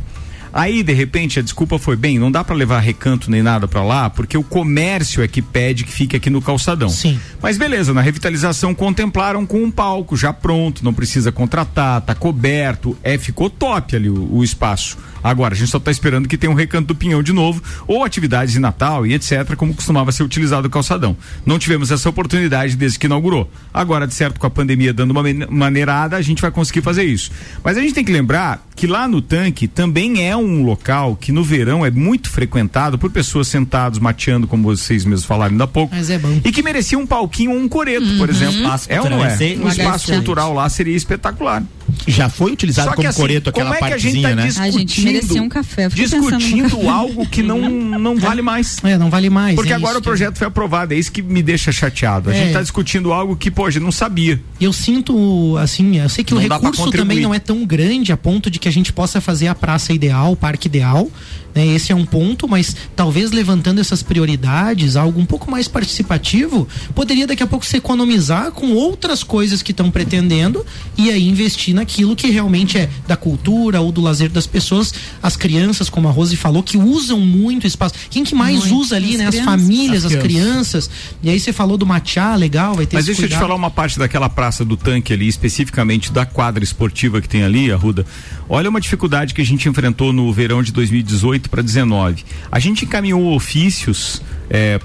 Aí, 0.53 0.83
de 0.83 0.93
repente, 0.93 1.39
a 1.39 1.43
desculpa 1.43 1.79
foi 1.79 1.97
bem, 1.97 2.19
não 2.19 2.31
dá 2.31 2.45
pra 2.45 2.55
levar 2.55 2.81
recanto 2.81 3.31
nem 3.31 3.43
nada 3.43 3.67
pra 3.67 3.83
lá, 3.83 4.11
porque 4.11 4.37
o 4.37 4.43
comércio 4.43 5.23
é 5.23 5.29
que 5.29 5.41
pede 5.41 5.85
que 5.85 5.93
fique 5.93 6.17
aqui 6.17 6.29
no 6.29 6.43
calçadão. 6.43 6.89
Sim. 6.89 7.19
Mas 7.41 7.57
beleza, 7.57 7.95
na 7.95 8.01
revitalização 8.01 8.75
contemplaram 8.75 9.47
com 9.47 9.63
um 9.63 9.71
palco 9.71 10.17
já 10.17 10.33
pronto, 10.33 10.85
não 10.85 10.93
precisa 10.93 11.33
contratar, 11.33 12.01
tá 12.03 12.15
coberto, 12.15 12.97
é, 13.03 13.17
ficou 13.17 13.49
top 13.49 13.97
ali 13.97 14.11
o, 14.11 14.37
o 14.37 14.45
espaço. 14.45 14.99
Agora, 15.23 15.55
a 15.55 15.57
gente 15.57 15.71
só 15.71 15.79
tá 15.79 15.91
esperando 15.91 16.29
que 16.29 16.37
tenha 16.37 16.51
um 16.51 16.57
recanto 16.57 16.89
do 16.89 16.95
Pinhão 16.95 17.23
de 17.23 17.33
novo, 17.33 17.63
ou 17.87 18.05
atividades 18.05 18.53
de 18.53 18.61
Natal 18.61 19.07
e 19.07 19.15
etc, 19.15 19.55
como 19.57 19.75
costumava 19.75 20.13
ser 20.13 20.23
utilizado 20.23 20.67
o 20.67 20.71
calçadão. 20.71 21.17
Não 21.45 21.59
tivemos 21.59 21.91
essa 21.91 22.09
oportunidade 22.09 22.77
desde 22.77 22.99
que 22.99 23.07
inaugurou. 23.07 23.51
Agora, 23.73 24.07
de 24.07 24.15
certo, 24.15 24.39
com 24.39 24.47
a 24.47 24.51
pandemia 24.51 24.93
dando 24.93 25.11
uma 25.11 25.23
maneirada, 25.49 26.17
a 26.17 26.23
gente 26.23 26.43
vai 26.43 26.51
conseguir 26.51 26.83
fazer 26.83 27.05
isso. 27.05 27.31
Mas 27.63 27.77
a 27.77 27.81
gente 27.81 27.95
tem 27.95 28.05
que 28.05 28.13
lembrar 28.13 28.67
que 28.75 28.87
lá 28.87 29.07
no 29.07 29.21
tanque 29.21 29.69
também 29.69 30.27
é 30.27 30.37
um 30.37 30.65
local 30.65 31.17
que 31.17 31.31
no 31.31 31.45
verão 31.45 31.85
é 31.85 31.91
muito 31.91 32.31
frequentado 32.31 32.99
por 32.99 33.11
pessoas 33.11 33.49
sentadas 33.49 33.99
mateando, 33.99 34.47
como 34.47 34.65
vocês 34.65 35.05
mesmos 35.05 35.25
falaram 35.25 35.53
ainda 35.53 35.65
há 35.65 35.69
pouco. 35.69 35.95
Mas 35.95 36.11
é 36.11 36.19
bom. 36.19 36.41
E 36.45 36.51
que 36.51 36.63
merecia 36.63 36.99
um 36.99 37.07
palquinho 37.07 37.53
ou 37.53 37.59
um 37.59 37.69
coreto, 37.69 38.07
por 38.19 38.29
exemplo. 38.29 38.57
Espaço 38.57 38.87
É 38.89 39.01
ou 39.01 39.11
não 39.11 39.25
é? 39.25 39.37
Um 39.63 39.69
espaço 39.69 40.13
cultural 40.13 40.53
lá 40.53 40.69
seria 40.69 40.97
espetacular. 40.97 41.63
Já 42.07 42.29
foi 42.29 42.53
utilizado 42.53 42.87
Só 42.89 42.91
que 42.93 42.97
como 42.97 43.09
assim, 43.09 43.21
coreto 43.21 43.51
aquela 43.51 43.71
como 43.73 43.85
é 43.85 43.89
que 43.89 43.95
a 43.95 43.99
gente 43.99 44.21
partezinha, 44.23 44.29
tá 44.31 44.35
né? 44.35 44.47
discutindo, 44.47 44.67
A 44.69 44.79
gente 44.79 45.01
merecia 45.03 45.43
um 45.43 45.49
café. 45.49 45.89
Discutindo 45.89 46.89
algo 46.89 47.27
que 47.27 47.43
não, 47.43 47.59
não 47.71 48.17
vale 48.17 48.43
mais. 48.43 48.79
É, 48.85 48.97
não 48.99 49.11
vale 49.11 49.31
mais. 49.31 49.55
Porque 49.55 49.73
é 49.73 49.77
agora 49.77 49.99
o 49.99 50.01
que- 50.01 50.07
projeto 50.09 50.37
foi 50.39 50.47
aprovado, 50.47 50.95
é 50.95 50.97
isso 50.99 51.11
que 51.13 51.23
me 51.23 51.43
deixa 51.43 51.71
chateado. 51.73 52.31
A 52.31 52.35
É. 52.35 52.37
gente 52.37 52.47
está 52.49 52.63
discutindo 52.63 53.13
algo 53.13 53.37
que, 53.37 53.51
pô, 53.51 53.67
a 53.67 53.71
gente 53.71 53.83
não 53.83 53.93
sabia. 53.93 54.41
Eu 54.61 54.73
sinto, 54.73 55.57
assim, 55.59 55.99
eu 55.99 56.09
sei 56.09 56.25
que 56.25 56.35
Não 56.35 56.41
o 56.41 56.43
recurso 56.43 56.91
também 56.91 57.21
não 57.21 57.35
é 57.35 57.39
tão 57.39 57.65
grande 57.65 58.13
a 58.13 58.17
ponto 58.17 58.51
de 58.51 58.59
que 58.59 58.69
a 58.69 58.73
gente 58.73 58.93
possa 58.93 59.21
fazer 59.21 59.49
a 59.49 59.55
praça 59.55 59.93
ideal, 59.93 60.33
o 60.33 60.37
parque 60.37 60.67
ideal. 60.69 61.11
Né? 61.55 61.67
Esse 61.67 61.93
é 61.93 61.95
um 61.95 62.05
ponto, 62.05 62.49
mas 62.49 62.75
talvez 62.97 63.31
levantando 63.31 63.81
essas 63.81 64.03
prioridades, 64.03 64.97
algo 64.97 65.21
um 65.21 65.27
pouco 65.27 65.51
mais 65.51 65.69
participativo, 65.69 66.67
poderia 66.95 67.27
daqui 67.27 67.43
a 67.43 67.47
pouco 67.47 67.65
se 67.65 67.77
economizar 67.77 68.53
com 68.53 68.73
outras 68.73 69.23
coisas 69.23 69.63
que 69.63 69.71
estão 69.71 69.91
pretendendo 69.91 70.65
e 70.97 71.11
aí 71.11 71.29
investir 71.29 71.75
naquilo 71.75 72.17
que 72.17 72.31
realmente 72.31 72.79
é 72.79 72.89
da 73.07 73.17
cultura 73.17 73.81
ou 73.81 73.93
do 73.93 74.01
lazer 74.01 74.31
das 74.31 74.47
pessoas. 74.47 74.93
As 75.23 75.37
crianças, 75.37 75.89
como 75.89 76.09
a 76.09 76.11
Rose 76.11 76.37
falou, 76.37 76.63
que 76.63 76.77
usam 76.77 77.21
muito 77.21 77.67
espaço. 77.67 77.95
Quem 78.11 78.25
que 78.25 78.35
mais 78.35 78.61
Muito. 78.61 78.77
usa 78.77 78.97
ali, 78.97 79.13
As 79.13 79.19
né? 79.19 79.25
As 79.27 79.35
crianças. 79.35 79.45
famílias, 79.45 80.05
as 80.05 80.13
As 80.13 80.23
crianças. 80.23 80.91
E 81.23 81.31
aí 81.31 81.39
você 81.39 81.53
falou 81.53 81.77
do 81.77 81.87
matcha, 81.87 82.35
legal, 82.35 82.75
vai 82.75 82.87
ter 82.87 82.97
Mas 82.97 83.09
esse 83.09 83.21
deixa 83.21 83.35
eu 83.35 83.39
te 83.39 83.41
falar 83.41 83.55
uma 83.55 83.71
parte 83.71 83.99
daquela 83.99 84.29
praça 84.29 84.65
do 84.65 84.77
tanque 84.77 85.13
ali, 85.13 85.29
especificamente 85.29 86.13
da 86.13 86.25
quadra 86.25 86.63
esportiva 86.63 87.21
que 87.21 87.29
tem 87.29 87.43
ali, 87.43 87.71
Arruda. 87.71 88.07
Olha 88.49 88.69
uma 88.69 88.81
dificuldade 88.81 89.35
que 89.35 89.41
a 89.41 89.45
gente 89.45 89.69
enfrentou 89.69 90.13
no 90.13 90.33
verão 90.33 90.63
de 90.63 90.73
2018 90.73 91.42
para 91.49 91.63
19. 91.63 92.25
A 92.51 92.59
gente 92.59 92.85
encaminhou 92.85 93.35
ofícios 93.35 94.23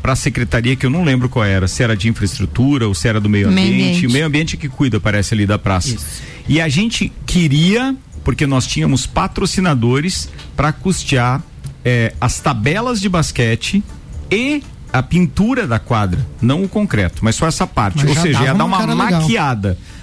para 0.01 0.13
a 0.13 0.15
secretaria 0.15 0.77
que 0.77 0.85
eu 0.85 0.89
não 0.89 1.03
lembro 1.03 1.27
qual 1.27 1.43
era, 1.43 1.67
se 1.67 1.83
era 1.83 1.95
de 1.95 2.07
infraestrutura 2.07 2.87
ou 2.87 2.95
se 2.95 3.05
era 3.07 3.19
do 3.19 3.27
meio 3.27 3.51
Meio 3.51 3.67
ambiente. 3.67 3.83
ambiente. 3.89 4.07
O 4.07 4.11
meio 4.11 4.25
ambiente 4.25 4.57
que 4.57 4.69
cuida, 4.69 4.97
parece 4.99 5.33
ali 5.33 5.45
da 5.45 5.59
praça. 5.59 5.97
E 6.47 6.61
a 6.61 6.69
gente 6.69 7.11
queria, 7.25 7.93
porque 8.23 8.47
nós 8.47 8.65
tínhamos 8.65 9.05
patrocinadores 9.05 10.29
para 10.55 10.71
custear 10.71 11.43
eh, 11.83 12.13
as 12.21 12.39
tabelas 12.39 13.01
de 13.01 13.09
basquete 13.09 13.83
e 14.31 14.63
a 14.91 15.03
pintura 15.03 15.67
da 15.67 15.79
quadra, 15.79 16.25
não 16.41 16.63
o 16.63 16.69
concreto, 16.69 17.23
mas 17.23 17.35
só 17.35 17.45
essa 17.47 17.67
parte. 17.67 17.97
Mas 18.05 18.15
Ou 18.15 18.23
seja, 18.23 18.43
ia 18.43 18.53
dar 18.53 18.65
uma 18.65 18.77
cara 18.77 18.93
legal. 18.93 19.21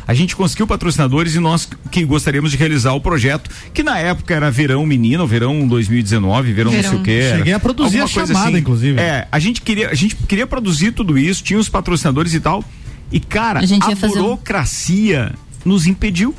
A 0.06 0.12
gente 0.14 0.36
conseguiu 0.36 0.66
patrocinadores 0.66 1.34
e 1.34 1.40
nós 1.40 1.68
que 1.90 2.04
gostaríamos 2.04 2.50
de 2.50 2.56
realizar 2.56 2.92
o 2.92 3.00
projeto, 3.00 3.50
que 3.72 3.82
na 3.82 3.98
época 3.98 4.34
era 4.34 4.50
Verão 4.50 4.84
Menino, 4.84 5.26
Verão 5.26 5.66
2019, 5.66 6.52
Verão, 6.52 6.70
não 6.72 6.80
sei 6.80 6.82
Verão. 6.90 7.00
o 7.00 7.04
que. 7.04 7.30
Cheguei 7.36 7.52
a 7.54 7.60
produzir 7.60 8.00
a 8.00 8.08
coisa 8.08 8.32
chamada, 8.34 8.58
inclusive. 8.58 9.00
É, 9.00 9.26
a 9.32 9.38
gente 9.38 9.62
queria, 9.62 9.88
a 9.90 9.94
gente 9.94 10.14
queria 10.16 10.46
produzir 10.46 10.92
tudo 10.92 11.16
isso, 11.16 11.42
tinha 11.42 11.58
os 11.58 11.68
patrocinadores 11.68 12.34
e 12.34 12.40
tal. 12.40 12.62
E 13.10 13.18
cara, 13.20 13.60
A 13.60 13.66
gente 13.66 13.84
a 13.86 13.90
ia 13.90 13.96
fazer 13.96 14.18
um- 14.18 14.22
burocracia 14.24 15.32
nos 15.64 15.86
impediu. 15.86 16.34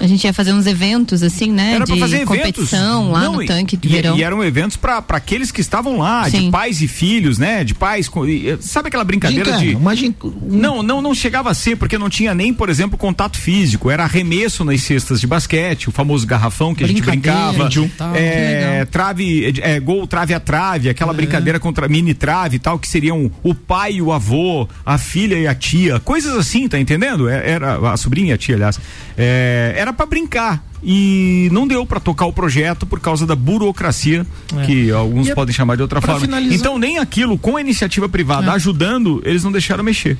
A 0.00 0.06
gente 0.06 0.24
ia 0.24 0.32
fazer 0.32 0.52
uns 0.52 0.66
eventos, 0.66 1.22
assim, 1.22 1.50
né? 1.50 1.74
Era 1.74 1.84
de 1.84 1.92
pra 1.92 2.00
fazer 2.00 2.24
competição 2.24 3.02
eventos. 3.04 3.12
lá 3.12 3.20
Não, 3.24 3.32
no 3.34 3.42
e- 3.42 3.46
tanque 3.46 3.76
de 3.76 3.88
e, 3.88 3.90
verão. 3.90 4.16
E 4.16 4.22
eram 4.22 4.44
eventos 4.44 4.76
para 4.76 5.02
aqueles 5.08 5.50
que 5.50 5.60
estavam 5.60 5.98
lá, 5.98 6.24
de 6.28 6.36
Sim. 6.38 6.50
pais 6.50 6.80
e 6.80 6.88
filhos, 6.88 7.36
né? 7.38 7.64
De 7.64 7.74
pais. 7.74 8.08
com- 8.08 8.24
e, 8.26 8.56
sabe 8.60 8.88
aquela 8.88 9.02
brincadeira 9.04 9.44
Gincana, 9.58 9.64
de. 9.66 9.74
uma 9.74 9.96
gin- 9.96 10.14
Não, 10.48 10.82
não, 10.82 11.02
não 11.02 11.14
chegava 11.14 11.50
a 11.50 11.54
ser, 11.54 11.76
porque 11.76 11.98
não 11.98 12.08
tinha 12.08 12.34
nem, 12.34 12.54
por 12.54 12.68
exemplo, 12.68 12.96
contato 12.96 13.38
físico. 13.38 13.90
Era 13.90 14.04
arremesso 14.04 14.64
nas 14.64 14.80
cestas 14.82 15.20
de 15.20 15.26
basquete, 15.26 15.88
o 15.88 15.92
famoso 15.92 16.26
garrafão 16.26 16.74
que 16.74 16.84
a 16.84 16.86
gente 16.86 17.02
brincava. 17.02 17.68
Tal, 17.96 18.12
que 18.12 18.18
É, 18.18 18.84
trave, 18.90 19.52
é, 19.62 19.80
gol 19.80 20.06
trave 20.06 20.32
a 20.34 20.40
trave, 20.40 20.88
aquela 20.88 21.12
brincadeira 21.12 21.58
contra 21.58 21.88
mini 21.88 22.14
trave 22.14 22.56
e 22.56 22.58
tal, 22.58 22.78
que 22.78 22.86
seriam 22.88 23.30
o 23.42 23.54
pai 23.54 23.94
e 23.94 24.02
o 24.02 24.12
avô, 24.12 24.68
a 24.86 24.96
filha 24.96 25.36
e 25.38 25.46
a 25.46 25.54
tia, 25.54 25.98
coisas 26.00 26.36
assim, 26.36 26.68
tá 26.68 26.78
entendendo? 26.78 27.28
É, 27.28 27.50
Era 27.50 27.92
a 27.92 27.96
sobrinha 27.96 28.30
e 28.30 28.32
a 28.32 28.38
tia, 28.38 28.54
aliás. 28.54 28.78
É, 29.16 29.74
era 29.76 29.87
para 29.92 30.06
brincar. 30.06 30.64
E 30.82 31.48
não 31.52 31.66
deu 31.66 31.84
para 31.84 31.98
tocar 31.98 32.26
o 32.26 32.32
projeto 32.32 32.86
por 32.86 33.00
causa 33.00 33.26
da 33.26 33.34
burocracia, 33.34 34.24
É. 34.56 34.64
que 34.66 34.90
alguns 34.92 35.26
E 35.26 35.32
a- 35.32 35.34
podem 35.34 35.52
chamar 35.54 35.74
de 35.76 35.82
outra 35.82 36.00
forma. 36.00 36.20
finalizar- 36.20 36.56
Então, 36.58 36.78
nem 36.78 36.98
aquilo 36.98 37.36
com 37.36 37.56
a 37.56 37.60
iniciativa 37.60 38.08
privada 38.08 38.46
É. 38.52 38.54
ajudando, 38.54 39.20
eles 39.24 39.42
não 39.42 39.50
deixaram 39.52 39.82
mexer. 39.82 40.16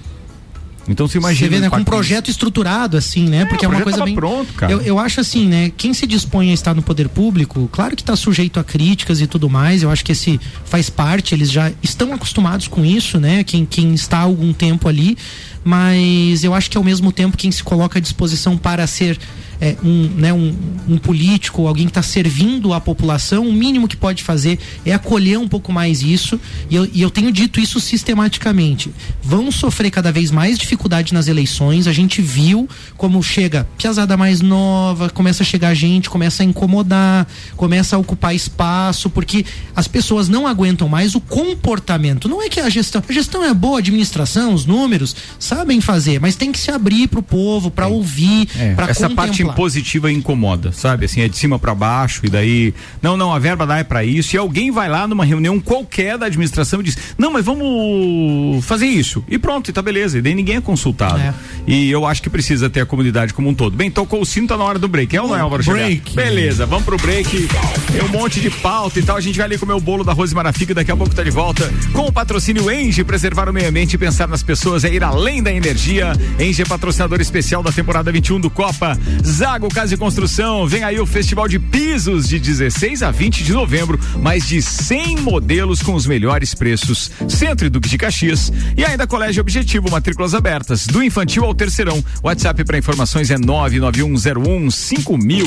Então 0.91 1.07
você 1.07 1.13
Você 1.13 1.19
imagina. 1.19 1.51
vê, 1.51 1.57
o 1.59 1.61
né, 1.61 1.69
com 1.71 1.77
um 1.77 1.85
projeto 1.85 2.31
estruturado, 2.31 2.97
assim, 2.97 3.29
né? 3.29 3.45
Porque 3.45 3.63
é 3.63 3.69
uma 3.69 3.83
coisa 3.83 4.07
bem. 4.07 4.15
pronto, 4.15 4.51
cara. 4.55 4.73
Eu, 4.73 4.81
eu 4.81 4.99
acho 4.99 5.21
assim, 5.21 5.47
né? 5.47 5.71
Quem 5.77 5.93
se 5.93 6.07
dispõe 6.07 6.51
a 6.51 6.55
estar 6.55 6.73
no 6.73 6.81
poder 6.83 7.11
público, 7.11 7.69
claro 7.71 7.95
que 7.95 8.01
está 8.01 8.17
sujeito 8.17 8.59
a 8.59 8.65
críticas 8.65 9.21
e 9.21 9.27
tudo 9.27 9.51
mais. 9.51 9.83
Eu 9.83 9.91
acho 9.91 10.03
que 10.03 10.13
esse 10.13 10.41
faz 10.65 10.89
parte, 10.89 11.35
eles 11.35 11.53
já 11.53 11.71
estão 11.83 12.15
acostumados 12.15 12.69
com 12.69 12.87
isso, 12.87 13.21
né? 13.21 13.45
Quem, 13.45 13.67
quem 13.67 13.93
está 13.93 14.17
há 14.21 14.23
algum 14.23 14.51
tempo 14.51 14.89
ali. 14.89 15.19
Mas 15.63 16.43
eu 16.43 16.55
acho 16.55 16.71
que 16.71 16.79
ao 16.79 16.83
mesmo 16.85 17.13
tempo 17.13 17.37
quem 17.37 17.51
se 17.53 17.63
coloca 17.63 17.99
à 17.99 18.01
disposição 18.03 18.57
para 18.57 18.87
ser 18.87 19.19
é, 19.61 19.77
um, 19.83 20.09
né, 20.17 20.33
um, 20.33 20.55
um 20.89 20.99
político, 20.99 21.67
alguém 21.67 21.87
que 21.87 21.91
está 21.91 22.03
servindo 22.03 22.73
a 22.73 22.81
população, 22.81 23.47
o 23.47 23.53
mínimo 23.53 23.89
que 23.89 23.97
pode 23.97 24.23
fazer 24.23 24.59
é 24.85 24.93
acolher 24.93 25.39
um 25.39 25.49
pouco 25.49 25.73
mais 25.73 26.03
isso. 26.03 26.41
E 26.71 26.77
eu, 26.77 26.89
e 26.93 27.03
eu 27.03 27.11
tenho 27.11 27.33
dito 27.33 27.61
isso 27.61 27.81
sistematicamente. 27.81 28.91
Vão 29.23 29.51
sofrer 29.51 29.91
cada 29.91 30.13
vez 30.13 30.31
mais 30.31 30.59
dificuldade 30.59 31.13
nas 31.13 31.29
eleições. 31.29 31.87
A 31.87 31.93
gente 31.93 32.23
viu 32.23 32.69
como 32.97 33.23
chega 33.23 33.67
piazada 33.77 34.17
mais 34.17 34.41
nova, 34.41 35.11
começa 35.11 35.43
a 35.43 35.47
chegar 35.47 35.75
gente, 35.75 36.09
começa 36.09 36.43
a 36.43 36.47
incomodar, 36.47 37.27
começa 37.57 37.97
a 37.97 37.99
ocupar 37.99 38.35
espaço, 38.35 39.11
porque 39.11 39.45
as 39.75 39.89
pessoas 39.89 40.29
não 40.29 40.47
aguentam 40.47 40.89
mais 40.89 41.15
o 41.15 41.21
comportamento. 41.21 42.29
Não 42.29 42.43
é 42.43 42.49
que 42.49 42.61
a 42.61 42.69
gestão. 42.69 43.03
A 43.09 43.13
gestão 43.13 43.45
é 43.45 43.53
boa, 43.55 43.77
a 43.77 43.79
administração, 43.79 44.55
os 44.55 44.67
números, 44.67 45.15
sabem 45.39 45.81
fazer, 45.81 46.21
mas 46.21 46.37
tem 46.37 46.53
que 46.53 46.59
se 46.59 46.71
abrir 46.71 47.09
para 47.09 47.21
o 47.21 47.23
povo, 47.23 47.71
para 47.71 47.87
ouvir, 47.87 48.49
É, 48.59 48.75
para 48.75 48.91
essa 48.91 49.09
parte 49.11 49.43
contemplar. 49.43 49.48
Impositiva 49.53 50.11
incomoda, 50.11 50.73
sabe? 50.73 51.05
Assim, 51.05 51.21
é 51.21 51.29
de 51.29 51.37
cima 51.37 51.59
para 51.59 51.75
baixo 51.75 52.21
e 52.25 52.29
daí, 52.29 52.75
não, 53.03 53.17
não, 53.17 53.33
a 53.33 53.39
verba 53.39 53.67
dá 53.67 53.79
é 53.79 53.85
para 53.85 54.05
isso. 54.05 54.35
E 54.35 54.39
alguém 54.39 54.71
vai 54.71 54.89
lá 54.89 55.07
numa 55.07 55.25
reunião 55.25 55.59
qualquer 55.61 56.19
da 56.19 56.27
administração 56.27 56.81
e 56.81 56.85
diz: 56.85 56.99
"Não, 57.17 57.33
mas 57.33 57.45
vamos 57.45 58.65
fazer 58.65 58.87
isso". 58.87 59.25
E 59.29 59.39
pronto, 59.39 59.71
e 59.71 59.73
tá 59.73 59.83
beleza. 59.83 60.19
E 60.19 60.23
daí 60.23 60.35
ninguém 60.35 60.57
é 60.57 60.61
consultado. 60.61 61.19
É. 61.19 61.35
E 61.67 61.91
eu 61.91 62.07
acho 62.07 62.23
que 62.23 62.31
precisa 62.31 62.71
ter 62.71 62.81
a 62.81 62.87
comunidade 62.87 63.35
como 63.35 63.49
um 63.49 63.55
todo. 63.55 63.77
Bem, 63.77 63.91
tocou 63.91 64.21
o 64.21 64.27
sino, 64.27 64.47
tá 64.47 64.57
na 64.57 64.65
hora 64.65 64.79
do 64.79 64.89
break. 64.89 65.17
É 65.17 65.23
ou 65.23 65.29
não 65.29 65.37
é, 65.37 65.41
Álvaro? 65.41 65.63
Break. 65.65 66.15
Beleza, 66.15 66.67
vamos 66.67 66.85
pro 66.85 66.97
break. 66.97 67.49
Tem 67.93 68.03
um 68.03 68.09
monte 68.09 68.41
de 68.41 68.51
pauta 68.51 68.99
e 68.99 69.03
tal. 69.03 69.17
A 69.17 69.21
gente 69.21 69.37
vai 69.37 69.47
ali 69.47 69.59
comer 69.59 69.75
o 69.75 69.81
bolo 69.81 70.05
da 70.05 70.13
Rose 70.13 70.35
Marafica 70.35 70.73
e 70.73 70.75
daqui 70.75 70.91
a 70.91 70.97
pouco 70.97 71.15
tá 71.15 71.23
de 71.23 71.31
volta 71.31 71.73
com 71.93 72.07
o 72.07 72.13
patrocínio 72.13 72.71
Enge, 72.71 73.05
preservar 73.05 73.49
o 73.49 73.53
meio 73.53 73.69
ambiente 73.69 73.95
e 73.95 73.99
pensar 73.99 74.29
nas 74.29 74.43
pessoas 74.43 74.85
é 74.85 74.93
ir 74.93 75.03
além 75.03 75.43
da 75.43 75.53
energia. 75.53 76.13
Enge 76.39 76.63
é 76.63 76.65
patrocinador 76.65 77.21
especial 77.21 77.63
da 77.63 77.73
temporada 77.73 78.11
21 78.11 78.41
do 78.41 78.51
Copa. 78.51 78.99
Zago 79.39 79.69
Casa 79.69 79.95
e 79.95 79.97
Construção, 79.97 80.67
vem 80.67 80.83
aí 80.83 80.99
o 80.99 81.07
Festival 81.07 81.47
de 81.47 81.61
Pisos 81.61 82.29
de 82.29 82.41
16 82.41 83.05
a 83.05 83.13
20 83.13 83.45
de 83.45 83.53
novembro, 83.53 83.97
mais 84.21 84.49
de 84.49 84.61
100 84.61 85.19
modelos 85.19 85.81
com 85.81 85.95
os 85.95 86.09
melhores 86.09 86.57
preços. 86.57 87.09
Centro 87.29 87.65
e 87.65 87.71
Duque 87.71 87.89
de 87.89 87.97
Caxias 87.97 88.53
e 88.77 88.85
ainda 88.85 89.07
Colégio 89.07 89.41
Objetivo, 89.41 89.89
matrículas 89.93 90.35
abertas, 90.35 90.89
do 90.89 91.05
infantil 91.05 91.45
ao 91.45 91.55
terceirão. 91.55 92.05
WhatsApp 92.21 92.65
para 92.65 92.79
informações 92.79 93.31
é 93.31 93.39
99101 93.39 94.73
5000. 94.73 95.47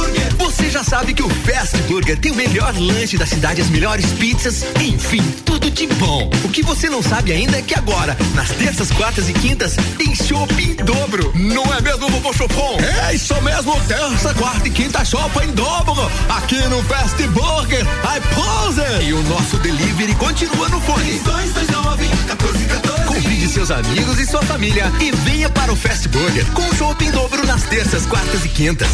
Você 0.51 0.69
já 0.69 0.83
sabe 0.83 1.13
que 1.13 1.23
o 1.23 1.29
Fast 1.29 1.77
Burger 1.83 2.19
tem 2.19 2.29
o 2.29 2.35
melhor 2.35 2.75
lanche 2.77 3.17
da 3.17 3.25
cidade, 3.25 3.61
as 3.61 3.69
melhores 3.69 4.05
pizzas, 4.11 4.65
enfim, 4.81 5.21
tudo 5.45 5.71
de 5.71 5.87
bom. 5.87 6.29
O 6.43 6.49
que 6.49 6.61
você 6.61 6.89
não 6.89 7.01
sabe 7.01 7.31
ainda 7.31 7.57
é 7.57 7.61
que 7.61 7.73
agora, 7.73 8.17
nas 8.35 8.49
terças, 8.49 8.91
quartas 8.91 9.29
e 9.29 9.33
quintas, 9.33 9.77
tem 9.97 10.13
chopp 10.13 10.53
em 10.61 10.75
dobro. 10.75 11.31
Não 11.35 11.63
é 11.73 11.79
mesmo, 11.79 12.09
vovô 12.09 12.33
Chopon? 12.33 12.77
É 13.07 13.15
isso 13.15 13.33
mesmo, 13.41 13.79
terça, 13.87 14.33
quarta 14.33 14.67
e 14.67 14.71
quinta 14.71 15.05
chopp 15.05 15.39
em 15.41 15.51
dobro. 15.53 16.11
Aqui 16.27 16.61
no 16.67 16.83
Fast 16.83 17.15
Burger, 17.29 17.85
I 17.85 18.19
pose. 18.35 19.05
E 19.07 19.13
o 19.13 19.23
nosso 19.23 19.57
delivery 19.59 20.13
continua 20.15 20.67
no 20.67 20.81
fone. 20.81 21.17
229 21.19 22.03
1414. 22.03 23.00
Convide 23.13 23.49
seus 23.49 23.69
amigos 23.69 24.17
e 24.19 24.25
sua 24.25 24.41
família 24.43 24.89
e 25.01 25.11
venha 25.11 25.49
para 25.49 25.69
o 25.69 25.75
Fast 25.75 26.07
Burger 26.07 26.45
com 26.53 26.73
chopp 26.75 27.03
em 27.03 27.11
dobro 27.11 27.45
nas 27.45 27.63
terças, 27.63 28.05
quartas 28.05 28.45
e 28.45 28.47
quintas. 28.47 28.87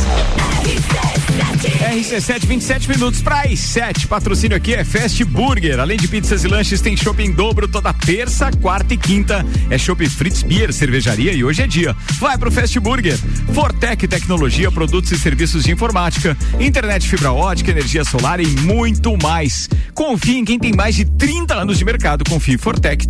RC7, 1.94 2.46
27 2.48 2.90
minutos 2.90 3.22
para 3.22 3.42
as 3.42 3.60
7. 3.60 4.08
Patrocínio 4.08 4.58
aqui 4.58 4.74
é 4.74 4.84
Fast 4.84 5.24
Burger. 5.24 5.80
Além 5.80 5.98
de 5.98 6.08
pizzas 6.08 6.44
e 6.44 6.48
lanches, 6.48 6.82
tem 6.82 6.98
shopping 6.98 7.32
dobro 7.32 7.68
toda 7.68 7.94
terça, 7.94 8.50
quarta 8.60 8.96
e 8.96 8.98
quinta. 8.98 9.46
É 9.70 9.78
shopping 9.78 10.10
Fritz 10.10 10.42
Beer, 10.42 10.74
cervejaria 10.74 11.32
e 11.34 11.44
hoje 11.44 11.62
é 11.62 11.68
dia. 11.68 11.96
Vai 12.20 12.40
pro 12.40 12.52
Fast 12.52 12.80
Burger. 12.80 13.18
Fortec 13.54 14.08
Tecnologia, 14.08 14.72
produtos 14.72 15.12
e 15.12 15.20
serviços 15.20 15.64
de 15.64 15.72
informática, 15.72 16.36
internet 16.60 17.08
fibra 17.08 17.32
ótica, 17.32 17.70
energia 17.70 18.04
solar 18.04 18.40
e 18.40 18.48
muito 18.48 19.16
mais. 19.22 19.70
Confie 19.94 20.38
em 20.38 20.46
quem 20.46 20.58
tem 20.58 20.74
mais 20.74 20.96
de 20.96 21.06
30 21.06 21.54
anos 21.54 21.78
de 21.78 21.86
mercado. 21.86 22.24
Confie 22.28 22.58
Fortec 22.58 23.08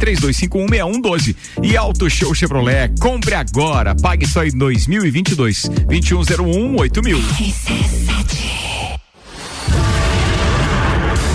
32516112. 1.02 1.36
E 1.64 1.78
Auto 1.78 2.10
Show 2.10 2.34
Chevrolet. 2.34 2.92
Compre 3.00 3.36
agora. 3.36 3.96
Pague 3.96 4.28
só 4.28 4.44
em 4.44 4.52
2022. 4.52 5.70
2101 5.88 6.76
8000. 6.78 7.22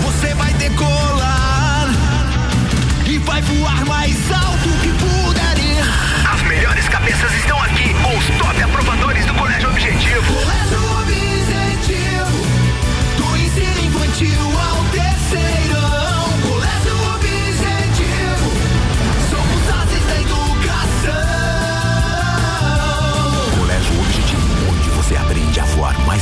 Você 0.03 0.33
vai 0.35 0.53
decolar 0.53 1.89
e 3.07 3.17
vai 3.19 3.41
voar 3.41 3.85
mais 3.85 4.02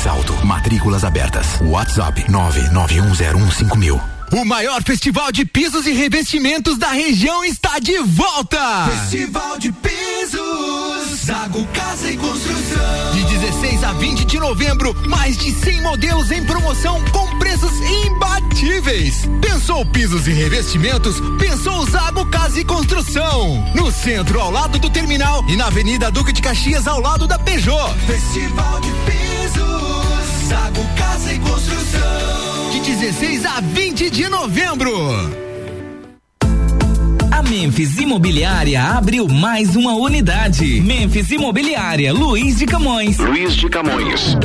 mais 0.01 0.07
alto. 0.07 0.33
Matrículas 0.45 1.03
abertas. 1.03 1.59
WhatsApp 1.61 2.23
991015000. 2.29 4.01
O 4.31 4.45
maior 4.45 4.81
festival 4.81 5.31
de 5.31 5.43
pisos 5.43 5.85
e 5.85 5.91
revestimentos 5.91 6.77
da 6.77 6.89
região 6.89 7.43
está 7.43 7.79
de 7.79 7.97
volta! 7.99 8.87
Festival 8.89 9.59
de 9.59 9.73
Pisos, 9.73 11.25
Zago 11.25 11.67
Casa 11.67 12.09
e 12.09 12.15
Construção. 12.15 13.11
De 13.13 13.25
16 13.25 13.83
a 13.83 13.91
20 13.91 14.25
de 14.25 14.39
novembro, 14.39 14.95
mais 15.05 15.37
de 15.37 15.51
100 15.51 15.81
modelos 15.81 16.31
em 16.31 16.45
promoção 16.45 17.03
com 17.11 17.37
preços 17.39 17.73
imbatíveis. 18.05 19.27
Pensou 19.41 19.85
pisos 19.85 20.25
e 20.27 20.31
revestimentos? 20.31 21.17
Pensou 21.37 21.85
Zago 21.89 22.25
Casa 22.27 22.61
e 22.61 22.63
Construção. 22.63 23.61
No 23.75 23.91
centro, 23.91 24.39
ao 24.39 24.49
lado 24.49 24.79
do 24.79 24.89
terminal 24.89 25.43
e 25.49 25.57
na 25.57 25.65
Avenida 25.65 26.09
Duque 26.09 26.31
de 26.31 26.41
Caxias, 26.41 26.87
ao 26.87 27.01
lado 27.01 27.27
da 27.27 27.37
Peugeot. 27.37 27.93
Festival 28.07 28.79
de 28.79 28.91
Pisos, 29.11 29.90
Zago 30.51 30.85
Casa 30.97 31.33
e 31.33 31.39
Construção. 31.39 32.71
De 32.73 32.79
16 32.81 33.45
a 33.45 33.61
20 33.61 34.09
de 34.09 34.27
novembro. 34.27 34.91
A 37.31 37.41
Memphis 37.41 37.97
Imobiliária 37.97 38.83
abriu 38.83 39.29
mais 39.29 39.77
uma 39.77 39.93
unidade. 39.93 40.81
Memphis 40.81 41.31
Imobiliária, 41.31 42.11
Luiz 42.11 42.57
de 42.57 42.65
Camões. 42.65 43.17
Luiz 43.17 43.55
de 43.55 43.69
Camões. 43.69 44.35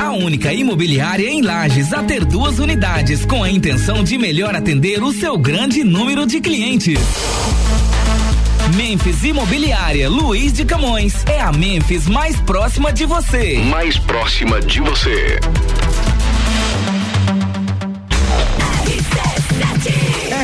A 0.00 0.12
única 0.12 0.54
imobiliária 0.54 1.28
em 1.28 1.42
Lages 1.42 1.92
a 1.92 2.02
ter 2.02 2.24
duas 2.24 2.58
unidades 2.58 3.26
com 3.26 3.42
a 3.42 3.50
intenção 3.50 4.02
de 4.02 4.16
melhor 4.16 4.54
atender 4.54 5.02
o 5.02 5.12
seu 5.12 5.36
grande 5.36 5.84
número 5.84 6.24
de 6.24 6.40
clientes. 6.40 6.98
Memphis 8.74 9.22
Imobiliária 9.22 10.10
Luiz 10.10 10.52
de 10.52 10.64
Camões 10.64 11.24
é 11.26 11.40
a 11.40 11.52
Memphis 11.52 12.08
mais 12.08 12.40
próxima 12.40 12.92
de 12.92 13.06
você. 13.06 13.58
Mais 13.70 13.96
próxima 13.98 14.60
de 14.60 14.80
você. 14.80 15.38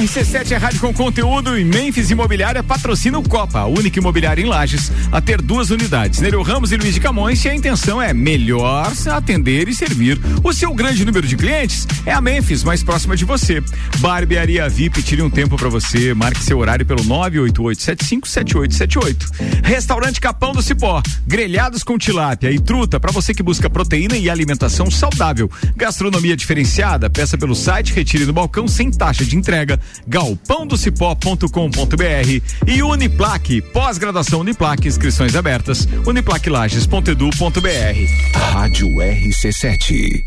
RC7 0.00 0.52
é 0.52 0.56
rádio 0.56 0.80
com 0.80 0.94
conteúdo 0.94 1.58
e 1.58 1.64
Memphis 1.64 2.10
Imobiliária 2.10 2.62
patrocina 2.62 3.18
o 3.18 3.28
Copa, 3.28 3.58
a 3.58 3.66
única 3.66 3.98
imobiliária 3.98 4.40
em 4.40 4.46
Lages 4.46 4.90
a 5.12 5.20
ter 5.20 5.42
duas 5.42 5.68
unidades, 5.68 6.20
Nereu 6.20 6.40
Ramos 6.40 6.72
e 6.72 6.78
Luiz 6.78 6.94
de 6.94 7.00
Camões, 7.00 7.44
e 7.44 7.50
a 7.50 7.54
intenção 7.54 8.00
é 8.00 8.14
melhor 8.14 8.90
atender 9.10 9.68
e 9.68 9.74
servir 9.74 10.18
o 10.42 10.54
seu 10.54 10.72
grande 10.72 11.04
número 11.04 11.26
de 11.26 11.36
clientes. 11.36 11.86
É 12.06 12.14
a 12.14 12.20
Memphis, 12.22 12.64
mais 12.64 12.82
próxima 12.82 13.14
de 13.14 13.26
você. 13.26 13.62
Barbearia 13.98 14.66
VIP, 14.70 15.02
tire 15.02 15.20
um 15.20 15.28
tempo 15.28 15.58
para 15.58 15.68
você, 15.68 16.14
marque 16.14 16.42
seu 16.42 16.58
horário 16.58 16.86
pelo 16.86 17.04
988757878. 17.04 19.62
Restaurante 19.62 20.18
Capão 20.18 20.52
do 20.52 20.62
Cipó, 20.62 21.02
grelhados 21.26 21.82
com 21.82 21.98
tilápia 21.98 22.50
e 22.50 22.58
truta 22.58 22.98
para 22.98 23.12
você 23.12 23.34
que 23.34 23.42
busca 23.42 23.68
proteína 23.68 24.16
e 24.16 24.30
alimentação 24.30 24.90
saudável. 24.90 25.50
Gastronomia 25.76 26.34
diferenciada, 26.34 27.10
peça 27.10 27.36
pelo 27.36 27.54
site, 27.54 27.92
retire 27.92 28.24
no 28.24 28.32
balcão 28.32 28.66
sem 28.66 28.90
taxa 28.90 29.26
de 29.26 29.36
entrega 29.36 29.78
galpãodocipó.com.br 30.06 32.40
e 32.66 32.82
Uniplaque, 32.82 33.60
pós-graduação 33.60 34.40
Uniplaque, 34.40 34.88
inscrições 34.88 35.36
abertas, 35.36 35.86
uniplaquelages.edu.br. 36.06 38.34
Rádio 38.34 38.88
RC7. 38.88 40.22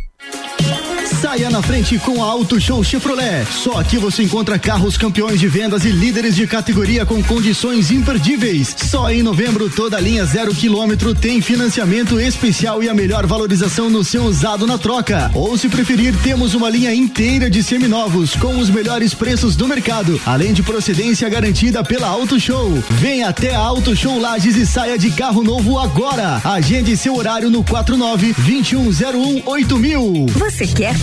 Saia 1.22 1.50
na 1.50 1.62
frente 1.62 2.00
com 2.00 2.24
a 2.24 2.28
Auto 2.28 2.60
Show 2.60 2.84
Chevrolet. 2.84 3.46
Só 3.52 3.80
aqui 3.80 3.98
você 3.98 4.24
encontra 4.24 4.58
carros 4.58 4.98
campeões 4.98 5.40
de 5.40 5.48
vendas 5.48 5.86
e 5.86 5.90
líderes 5.90 6.36
de 6.36 6.48
categoria 6.48 7.06
com 7.06 7.22
condições 7.24 7.92
imperdíveis. 7.92 8.76
Só 8.78 9.10
em 9.12 9.22
novembro 9.22 9.70
toda 9.70 10.00
linha 10.00 10.26
zero 10.26 10.54
quilômetro 10.54 11.14
tem 11.14 11.42
financiamento 11.42 12.20
especial 12.20 12.84
e 12.84 12.90
a 12.90 12.94
melhor 12.94 13.26
valorização 13.26 13.90
no 13.90 14.04
seu 14.04 14.24
usado 14.24 14.66
na 14.66 14.78
troca. 14.78 15.30
Ou 15.34 15.58
se 15.58 15.70
preferir, 15.70 16.16
temos 16.24 16.54
uma 16.54 16.70
linha 16.70 16.94
inteira 16.94 17.50
de 17.50 17.62
seminovos 17.62 18.36
com 18.36 18.58
os 18.58 18.70
melhores 18.70 19.14
preços 19.14 19.56
do 19.56 19.68
mercado, 19.68 20.20
além 20.26 20.54
de 20.54 20.64
procedência 20.64 21.30
garantida 21.30 21.84
pela 21.84 22.08
Auto 22.08 22.40
Show. 22.40 22.84
Venha 22.90 23.30
até 23.30 23.54
a 23.54 23.60
Auto 23.60 23.96
Show 23.96 24.20
Lages 24.20 24.56
e 24.56 24.66
saia 24.66 24.98
de 24.98 25.12
carro 25.12 25.44
novo 25.44 25.78
agora. 25.78 26.42
Agende 26.44 26.98
seu 26.98 27.16
horário 27.16 27.50
no 27.50 27.64
49 27.64 28.34
2101 28.34 29.44
8000. 29.46 30.26
Você 30.28 30.66
quer 30.66 31.03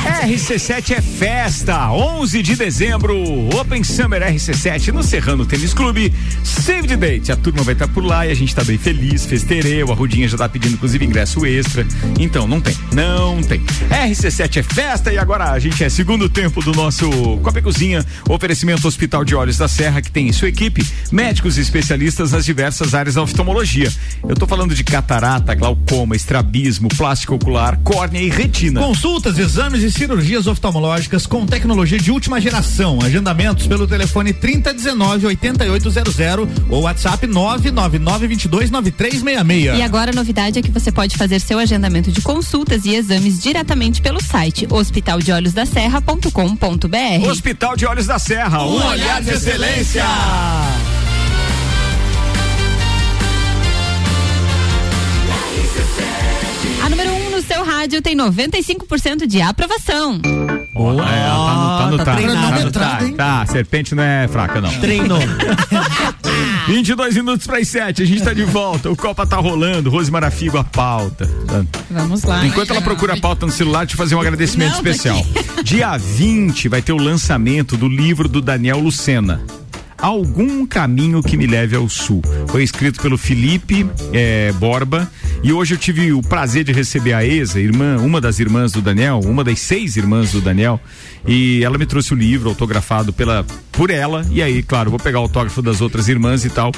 RC7 0.00 0.92
é 0.92 1.00
festa, 1.02 1.90
11 1.90 2.42
de 2.42 2.56
dezembro, 2.56 3.14
Open 3.54 3.84
Summer 3.84 4.22
RC7 4.22 4.88
no 4.92 5.02
Serrano 5.02 5.44
Tênis 5.44 5.74
Clube, 5.74 6.12
Save 6.42 6.88
the 6.88 6.96
Date, 6.96 7.30
a 7.30 7.36
turma 7.36 7.62
vai 7.62 7.74
estar 7.74 7.86
por 7.88 8.02
lá 8.02 8.26
e 8.26 8.30
a 8.30 8.34
gente 8.34 8.54
tá 8.54 8.64
bem 8.64 8.78
feliz, 8.78 9.26
festereu, 9.26 9.92
a 9.92 9.94
Rudinha 9.94 10.26
já 10.26 10.38
tá 10.38 10.48
pedindo 10.48 10.74
inclusive 10.74 11.04
ingresso 11.04 11.44
extra, 11.44 11.86
então 12.18 12.48
não 12.48 12.60
tem, 12.60 12.74
não 12.92 13.42
tem. 13.42 13.60
RC7 13.90 14.56
é 14.56 14.62
festa 14.62 15.12
e 15.12 15.18
agora 15.18 15.50
a 15.50 15.58
gente 15.58 15.84
é 15.84 15.88
segundo 15.90 16.28
tempo 16.30 16.62
do 16.62 16.72
nosso 16.72 17.08
Copa 17.42 17.60
Cozinha, 17.60 18.04
oferecimento 18.28 18.88
Hospital 18.88 19.22
de 19.22 19.34
Olhos 19.34 19.58
da 19.58 19.68
Serra 19.68 20.00
que 20.00 20.10
tem 20.10 20.28
em 20.28 20.32
sua 20.32 20.48
equipe 20.48 20.86
médicos 21.12 21.58
e 21.58 21.60
especialistas 21.60 22.32
nas 22.32 22.44
diversas 22.44 22.94
áreas 22.94 23.16
da 23.16 23.22
oftalmologia. 23.22 23.92
Eu 24.26 24.34
tô 24.34 24.46
falando 24.46 24.74
de 24.74 24.82
catarata, 24.82 25.54
glaucoma, 25.54 26.16
estrabismo, 26.16 26.88
plástico 26.88 27.34
ocular, 27.34 27.78
córnea 27.82 28.20
e 28.20 28.30
retina. 28.30 28.80
Consultas, 28.80 29.38
exames 29.38 29.82
e 29.82 29.89
cirurgias 29.90 30.46
oftalmológicas 30.46 31.26
com 31.26 31.46
tecnologia 31.46 31.98
de 31.98 32.10
última 32.10 32.40
geração. 32.40 32.98
Agendamentos 33.02 33.66
pelo 33.66 33.86
telefone 33.86 34.32
3019 34.32 35.26
8800 35.26 36.16
ou 36.68 36.82
WhatsApp 36.82 37.26
999 37.26 38.28
22 38.28 38.70
9366. 38.70 39.78
E 39.78 39.82
agora 39.82 40.10
a 40.10 40.14
novidade 40.14 40.58
é 40.58 40.62
que 40.62 40.70
você 40.70 40.92
pode 40.92 41.16
fazer 41.16 41.40
seu 41.40 41.58
agendamento 41.58 42.12
de 42.12 42.20
consultas 42.20 42.84
e 42.84 42.94
exames 42.94 43.42
diretamente 43.42 44.00
pelo 44.00 44.22
site 44.22 44.66
hospitaldeolhosdaserra.com.br. 44.70 47.28
Hospital 47.28 47.76
de 47.76 47.86
Olhos 47.86 48.06
da 48.06 48.18
Serra, 48.18 48.64
um, 48.64 48.86
olhar 48.86 49.22
de 49.22 49.30
excelência. 49.30 50.04
Número 57.40 57.40
1 57.40 57.40
um 57.40 57.40
no 57.40 57.42
seu 57.42 57.64
rádio 57.64 58.02
tem 58.02 58.16
95% 58.16 59.26
de 59.26 59.40
aprovação. 59.40 60.18
Boa. 60.72 61.08
É, 61.10 61.20
ela 61.26 61.46
tá 61.46 61.54
no, 61.54 61.78
tá 61.78 61.90
no, 61.90 61.98
tá 61.98 62.04
tá, 62.04 62.14
treinado, 62.16 62.70
tá, 62.70 62.98
tá, 62.98 63.12
tá, 63.16 63.46
serpente 63.46 63.94
não 63.94 64.02
é 64.02 64.28
fraca, 64.28 64.60
não. 64.60 64.70
Treinou. 64.80 65.20
22 66.68 67.16
minutos 67.16 67.46
para 67.46 67.58
as 67.58 67.68
7, 67.68 68.02
a 68.02 68.06
gente 68.06 68.22
tá 68.22 68.32
de 68.32 68.44
volta. 68.44 68.90
O 68.90 68.96
Copa 68.96 69.26
tá 69.26 69.36
rolando, 69.36 69.90
Rose 69.90 70.10
Marafigo 70.10 70.58
a 70.58 70.64
pauta. 70.64 71.28
Vamos 71.90 72.22
lá. 72.22 72.46
Enquanto 72.46 72.70
ela 72.70 72.82
procura 72.82 73.14
a 73.14 73.20
pauta 73.20 73.46
no 73.46 73.52
celular, 73.52 73.80
deixa 73.80 73.94
eu 73.94 73.98
fazer 73.98 74.14
um 74.14 74.20
agradecimento 74.20 74.76
Não, 74.76 74.82
tá 74.82 74.90
especial. 74.90 75.26
Dia 75.64 75.96
20 75.96 76.68
vai 76.68 76.82
ter 76.82 76.92
o 76.92 76.98
lançamento 76.98 77.76
do 77.76 77.88
livro 77.88 78.28
do 78.28 78.40
Daniel 78.40 78.78
Lucena. 78.78 79.42
Algum 80.00 80.66
caminho 80.66 81.22
que 81.22 81.36
me 81.36 81.46
leve 81.46 81.76
ao 81.76 81.88
sul. 81.88 82.22
Foi 82.48 82.62
escrito 82.62 83.00
pelo 83.02 83.18
Felipe 83.18 83.86
eh, 84.12 84.52
Borba 84.58 85.10
e 85.42 85.52
hoje 85.52 85.74
eu 85.74 85.78
tive 85.78 86.12
o 86.12 86.22
prazer 86.22 86.64
de 86.64 86.72
receber 86.72 87.12
a 87.12 87.24
Eza, 87.24 87.60
irmã, 87.60 87.96
uma 87.98 88.20
das 88.20 88.38
irmãs 88.38 88.72
do 88.72 88.82
Daniel, 88.82 89.20
uma 89.24 89.42
das 89.42 89.60
seis 89.60 89.96
irmãs 89.96 90.32
do 90.32 90.40
Daniel, 90.40 90.78
e 91.26 91.64
ela 91.64 91.78
me 91.78 91.86
trouxe 91.86 92.12
o 92.12 92.16
livro 92.16 92.50
autografado 92.50 93.12
pela 93.12 93.44
por 93.72 93.90
ela 93.90 94.26
e 94.30 94.42
aí, 94.42 94.62
claro, 94.62 94.90
vou 94.90 94.98
pegar 94.98 95.20
o 95.20 95.22
autógrafo 95.22 95.62
das 95.62 95.80
outras 95.80 96.08
irmãs 96.08 96.44
e 96.44 96.50
tal. 96.50 96.72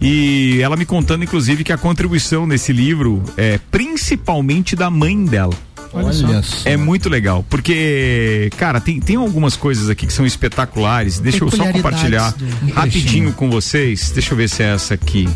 E 0.00 0.60
ela 0.60 0.76
me 0.76 0.84
contando 0.84 1.24
inclusive 1.24 1.62
que 1.62 1.72
a 1.72 1.78
contribuição 1.78 2.46
nesse 2.46 2.72
livro 2.72 3.22
é 3.36 3.58
principalmente 3.70 4.74
da 4.74 4.90
mãe 4.90 5.24
dela. 5.24 5.54
Olha 5.92 6.12
só. 6.12 6.26
É 6.64 6.76
muito 6.76 7.08
legal, 7.08 7.44
porque, 7.48 8.50
cara, 8.58 8.80
tem, 8.80 9.00
tem 9.00 9.16
algumas 9.16 9.56
coisas 9.56 9.88
aqui 9.88 10.06
que 10.06 10.12
são 10.12 10.26
espetaculares. 10.26 11.18
Deixa 11.18 11.42
eu 11.44 11.50
só 11.50 11.64
compartilhar 11.72 12.32
do- 12.32 12.72
rapidinho 12.72 13.32
com 13.32 13.50
vocês. 13.50 14.10
Deixa 14.10 14.32
eu 14.32 14.36
ver 14.36 14.48
se 14.48 14.62
é 14.62 14.74
essa 14.74 14.94
aqui. 14.94 15.28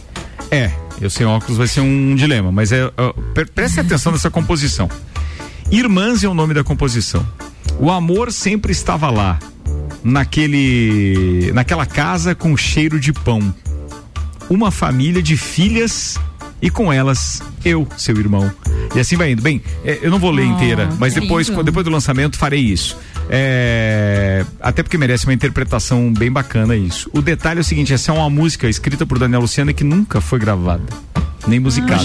É, 0.50 0.70
eu 1.00 1.08
sem 1.08 1.24
óculos 1.26 1.56
vai 1.56 1.66
ser 1.66 1.80
um 1.80 2.14
dilema, 2.14 2.52
mas 2.52 2.70
é. 2.72 2.90
pre- 3.32 3.46
preste 3.46 3.80
atenção 3.80 4.12
nessa 4.12 4.30
composição. 4.30 4.88
Irmãs 5.70 6.22
é 6.22 6.28
o 6.28 6.34
nome 6.34 6.52
da 6.52 6.62
composição. 6.62 7.26
O 7.80 7.90
amor 7.90 8.30
sempre 8.30 8.72
estava 8.72 9.08
lá, 9.10 9.38
naquele, 10.04 11.50
naquela 11.54 11.86
casa 11.86 12.34
com 12.34 12.56
cheiro 12.56 12.98
de 13.00 13.12
pão. 13.12 13.54
Uma 14.50 14.70
família 14.70 15.22
de 15.22 15.36
filhas 15.36 16.18
e 16.62 16.70
com 16.70 16.92
elas 16.92 17.42
eu, 17.64 17.86
seu 17.98 18.16
irmão. 18.16 18.50
E 18.94 19.00
assim 19.00 19.16
vai 19.16 19.32
indo. 19.32 19.42
Bem, 19.42 19.60
é, 19.84 19.98
eu 20.00 20.10
não 20.10 20.18
vou 20.18 20.30
ler 20.30 20.46
Oh, 20.46 20.54
inteira, 20.54 20.88
mas 20.98 21.12
depois, 21.14 21.48
lindo. 21.48 21.62
depois 21.64 21.84
do 21.84 21.90
lançamento 21.90 22.38
farei 22.38 22.60
isso. 22.60 22.96
É, 23.28 24.44
até 24.60 24.82
porque 24.82 24.96
merece 24.96 25.26
uma 25.26 25.32
interpretação 25.34 26.12
bem 26.12 26.30
bacana 26.30 26.76
isso. 26.76 27.10
O 27.12 27.20
detalhe 27.20 27.58
é 27.58 27.62
o 27.62 27.64
seguinte: 27.64 27.92
essa 27.92 28.12
é 28.12 28.14
uma 28.14 28.30
música 28.30 28.68
escrita 28.68 29.04
por 29.04 29.18
Daniel 29.18 29.40
Luciano 29.40 29.72
que 29.74 29.82
nunca 29.84 30.20
foi 30.20 30.38
gravada, 30.38 30.84
nem 31.48 31.58
musicada. 31.58 32.02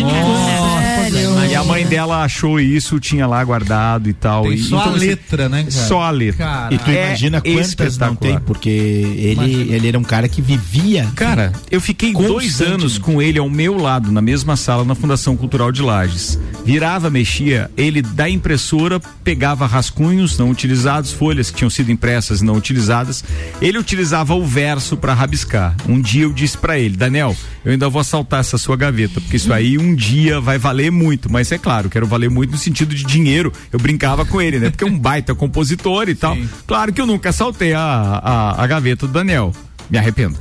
E 1.49 1.55
a 1.55 1.64
mãe 1.64 1.86
dela 1.86 2.24
achou 2.24 2.60
isso, 2.60 2.99
tinha 2.99 3.26
lá 3.26 3.43
guardado 3.43 4.10
e 4.10 4.14
tal. 4.14 4.43
Tem 4.43 4.53
e, 4.53 4.58
só 4.60 4.78
a 4.78 4.89
assim, 4.89 4.99
letra, 4.99 5.49
né, 5.49 5.60
cara? 5.60 5.72
Só 5.72 6.01
a 6.01 6.10
letra. 6.10 6.45
Cara, 6.45 6.74
E 6.74 6.78
tu 6.78 6.89
É 6.89 7.08
imagina 7.08 7.41
quantas 7.41 7.97
não 7.97 8.16
tem, 8.16 8.39
porque 8.39 8.70
ele, 8.70 9.74
ele 9.74 9.88
era 9.88 9.97
um 9.97 10.03
cara 10.03 10.28
que 10.28 10.41
vivia. 10.41 11.08
Cara, 11.16 11.53
eu 11.72 11.80
fiquei 11.80 12.14
dois 12.14 12.62
anos 12.62 12.97
com 12.97 13.22
ele 13.22 13.39
ao 13.39 13.49
meu 13.49 13.78
lado, 13.78 14.12
na 14.12 14.22
mesma 14.22 14.55
sala, 14.55 14.84
na 14.84 14.95
Fundação 14.95 15.38
Cultural 15.38 15.72
de 15.72 15.82
Lages. 15.82 16.39
Virava, 16.66 17.10
mexia, 17.10 17.72
ele 17.78 18.01
da 18.01 18.30
impressora 18.30 18.99
pegava 19.24 19.66
rascunhos 19.66 20.38
não 20.38 20.49
utilizados, 20.49 21.12
folhas 21.12 21.49
que 21.49 21.58
tinham 21.58 21.70
sido 21.70 21.91
impressas 21.91 22.41
e 22.41 22.45
não 22.45 22.55
utilizadas. 22.55 23.24
Ele 23.62 23.78
utilizava 23.78 24.36
o 24.36 24.45
verso 24.45 24.97
para 24.97 25.14
rabiscar. 25.14 25.76
Um 25.88 26.01
dia 26.01 26.24
eu 26.24 26.34
disse 26.34 26.58
para 26.58 26.78
ele, 26.78 26.95
Daniel, 26.97 27.36
eu 27.68 27.74
ainda 27.74 27.89
vou 27.89 27.99
assaltar 27.99 28.39
essa 28.39 28.57
sua 28.57 28.78
gaveta, 28.78 29.20
porque 29.20 29.36
isso 29.36 29.51
aí 29.51 29.78
um 29.78 29.93
dia 29.93 30.39
vai 30.39 30.57
valer 30.57 30.89
muito. 30.89 31.30
Mas 31.30 31.51
é 31.51 31.57
claro, 31.57 31.89
quero 31.89 32.07
valer 32.07 32.30
muito 32.30 32.51
no 32.51 32.57
sentido 32.57 32.95
de 32.95 33.03
dinheiro. 33.03 33.51
Eu 33.74 33.78
brincava 33.78 34.24
com 34.26 34.41
ele, 34.41 34.57
né? 34.57 34.70
Porque 34.70 34.86
é 34.86 34.88
um 34.88 34.97
baita 34.97 35.36
compositor 35.36 36.07
e 36.07 36.15
tal. 36.15 36.38
Claro 36.65 36.93
que 36.93 37.01
eu 37.01 37.05
nunca 37.05 37.28
assaltei 37.28 37.74
a, 37.74 37.82
a, 37.82 38.63
a 38.63 38.68
gaveta 38.68 39.05
do 39.05 39.11
Daniel. 39.11 39.51
Me 39.89 39.97
arrependo. 39.97 40.38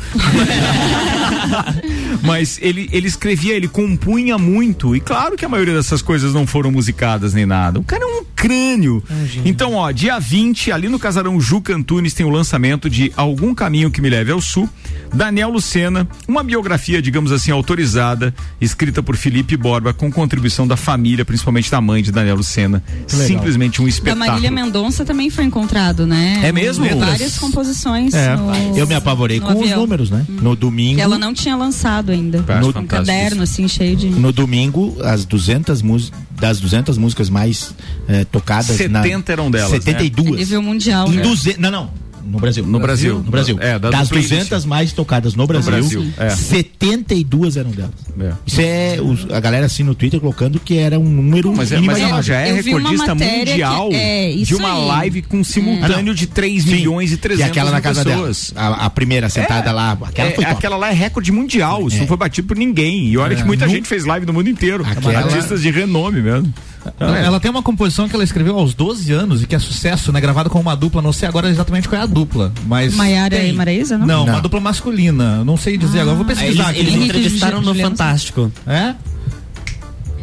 Mas 2.22 2.61
ele, 2.62 2.89
ele 2.93 3.09
escrevia, 3.09 3.55
ele 3.55 3.66
compunha 3.66 4.39
muito. 4.39 4.95
E 4.95 5.01
claro 5.01 5.37
que 5.37 5.45
a 5.45 5.49
maioria 5.49 5.74
dessas 5.74 6.01
coisas 6.01 6.33
não 6.33 6.47
foram 6.47 6.70
musicadas 6.70 7.35
nem 7.35 7.45
nada. 7.45 7.81
O 7.81 7.85
cara 7.85 8.05
é 8.05 8.07
um 8.07 8.24
crânio. 8.49 9.03
Então, 9.45 9.75
ó, 9.75 9.91
dia 9.91 10.19
20, 10.19 10.71
ali 10.73 10.89
no 10.89 10.99
Casarão 10.99 11.41
Juca 11.41 11.75
Antunes, 11.75 12.15
tem 12.15 12.25
o 12.25 12.31
lançamento 12.31 12.89
de 12.89 13.13
Algum 13.17 13.55
Caminho 13.55 13.91
que 13.91 14.01
Me 14.01 14.09
Leve 14.11 14.33
ao 14.33 14.41
Sul. 14.41 14.69
Daniel 15.15 15.51
Lucena, 15.51 16.07
uma 16.27 16.43
biografia, 16.43 17.01
digamos 17.01 17.31
assim, 17.33 17.51
autorizada, 17.51 18.35
escrita 18.61 19.03
por 19.03 19.17
Felipe 19.17 19.57
Borba, 19.57 19.93
com 19.93 20.11
contribuição 20.11 20.67
da 20.67 20.77
família, 20.77 21.25
principalmente 21.25 21.71
da 21.71 21.81
mãe 21.81 22.03
de 22.03 22.11
Daniel 22.11 22.37
Lucena. 22.37 22.83
legal. 23.13 23.27
Simplesmente 23.27 23.81
um 23.81 23.85
Da 23.85 23.91
espetáculo. 23.91 24.27
Marília 24.27 24.51
Mendonça 24.51 25.05
também 25.05 25.31
foi 25.31 25.45
encontrado, 25.45 26.07
né? 26.07 26.41
É 26.43 26.53
mesmo? 26.53 26.85
Várias 26.99 27.39
composições. 27.39 28.13
É, 28.15 28.37
no- 28.37 28.77
eu 28.77 28.87
me 28.87 28.95
apavorei 28.95 29.39
no 29.41 29.47
com 29.47 29.55
os 29.55 29.61
avião. 29.63 29.81
números, 29.81 30.11
né? 30.11 30.25
No 30.29 30.57
domingo. 30.57 31.01
Ela 31.01 31.19
não 31.19 31.33
tinha 31.33 31.57
lançado 31.57 32.11
ainda. 32.11 32.45
Acho 32.49 32.79
Um 32.79 32.87
caderno, 32.87 33.43
assim, 33.43 33.67
cheio 33.69 33.97
de. 33.97 34.07
No 34.09 34.33
domingo, 34.33 34.97
as 35.03 35.25
200 35.25 35.83
músicas, 35.83 36.19
das 36.33 36.61
200 36.61 36.99
músicas 36.99 37.31
mais 37.31 37.75
eh, 38.09 38.25
tocadas. 38.41 38.76
70 38.76 39.32
eram 39.32 39.51
delas, 39.51 39.70
né? 39.72 39.78
72. 39.78 40.37
Nível 40.37 40.62
mundial. 40.62 41.09
Em 41.12 41.16
né? 41.16 41.22
200, 41.22 41.61
não, 41.61 41.70
não. 41.70 42.07
No 42.26 42.41
Brasil. 42.41 42.66
No 42.66 42.80
Brasil. 42.80 43.14
No 43.24 43.30
Brasil. 43.30 43.57
É, 43.61 43.78
da- 43.78 43.89
das 43.89 44.09
do 44.09 44.14
playlist. 44.14 44.32
200 44.32 44.64
mais 44.64 44.93
tocadas 44.93 45.37
no 45.37 45.47
Brasil, 45.47 45.70
Brasil, 45.70 46.07
é. 46.18 46.30
72 46.30 47.57
eram 47.57 47.70
delas. 47.70 47.93
É. 48.18 48.32
Isso 48.45 48.61
é 48.61 48.99
os- 49.01 49.30
a 49.32 49.39
galera 49.39 49.66
assim 49.66 49.84
no 49.84 49.95
Twitter 49.95 50.18
colocando 50.18 50.59
que 50.59 50.76
era 50.76 50.99
um 50.99 51.05
número 51.05 51.55
Mas, 51.55 51.70
é, 51.70 51.78
mas 51.80 52.01
ela 52.01 52.20
já 52.22 52.41
é 52.41 52.53
recordista 52.53 53.14
mundial 53.14 53.91
que- 53.91 53.95
é, 53.95 54.32
de 54.43 54.55
uma 54.57 54.72
aí. 54.74 54.87
live 54.89 55.22
com 55.22 55.45
simultâneo 55.45 56.12
de 56.16 56.26
3 56.26 56.64
Sim. 56.64 56.72
milhões 56.72 57.12
e 57.12 57.16
300 57.16 57.47
E 57.47 57.51
aquela 57.51 57.70
na 57.70 57.80
casa 57.80 58.05
pessoas. 58.05 58.51
dela. 58.53 58.76
A, 58.76 58.87
a 58.87 58.91
primeira 58.91 59.28
sentada 59.28 59.70
É. 59.70 59.72
lá, 59.72 59.93
aquela 59.93 60.28
É, 60.30 60.32
foi 60.32 60.45
top. 60.45 60.57
aquela 60.57 60.76
lá 60.76 60.91
é 60.91 60.95
recorde 60.95 61.30
mundial, 61.30 61.87
isso 61.87 61.97
É. 61.97 62.01
não 62.01 62.07
foi 62.09 62.16
batido 62.16 62.49
por 62.49 62.57
ninguém. 62.57 63.07
E 63.07 63.16
olha 63.16 63.34
É, 63.34 63.37
que 63.37 63.45
muita 63.45 63.66
nu- 63.66 63.72
gente 63.72 63.87
fez 63.87 64.05
live 64.05 64.26
no 64.26 64.32
mundo 64.32 64.49
inteiro. 64.51 64.84
Aquela- 64.84 65.20
Artistas 65.20 65.62
de 65.62 65.70
renome 65.70 66.20
mesmo. 66.20 66.53
Ela, 66.99 67.18
ela 67.18 67.41
tem 67.41 67.51
uma 67.51 67.62
composição 67.62 68.09
que 68.09 68.14
ela 68.14 68.24
escreveu 68.24 68.59
aos 68.59 68.74
12 68.74 69.12
anos 69.12 69.43
e 69.43 69.47
que 69.47 69.55
é 69.55 69.59
sucesso, 69.59 70.12
né? 70.12 70.20
Gravada 70.20 70.49
com 70.49 70.61
uma 70.61 70.74
dupla, 70.76 71.01
não 71.03 71.12
sei 71.12 71.28
agora 71.28 71.49
exatamente 71.49 71.89
qual 71.89 72.01
é 72.01 72.05
a 72.05 72.07
dupla, 72.07 72.53
mas. 72.66 72.95
Maiara 72.95 73.37
tem. 73.37 73.51
e 73.51 73.53
Maraísa, 73.53 73.99
não? 73.99 74.07
Não, 74.07 74.26
Não. 74.26 74.34
uma 74.34 74.41
dupla 74.41 74.61
masculina. 74.61 75.45
Não 75.45 75.57
sei 75.57 75.76
dizer 75.76 76.01
agora, 76.01 76.16
vou 76.16 76.24
pesquisar 76.24 76.74
eles, 76.74 76.80
aqui. 76.80 76.80
eles 76.80 76.95
entrevistaram 76.95 77.61
no. 77.61 77.74
Fantástico. 77.74 78.51
É? 78.66 78.95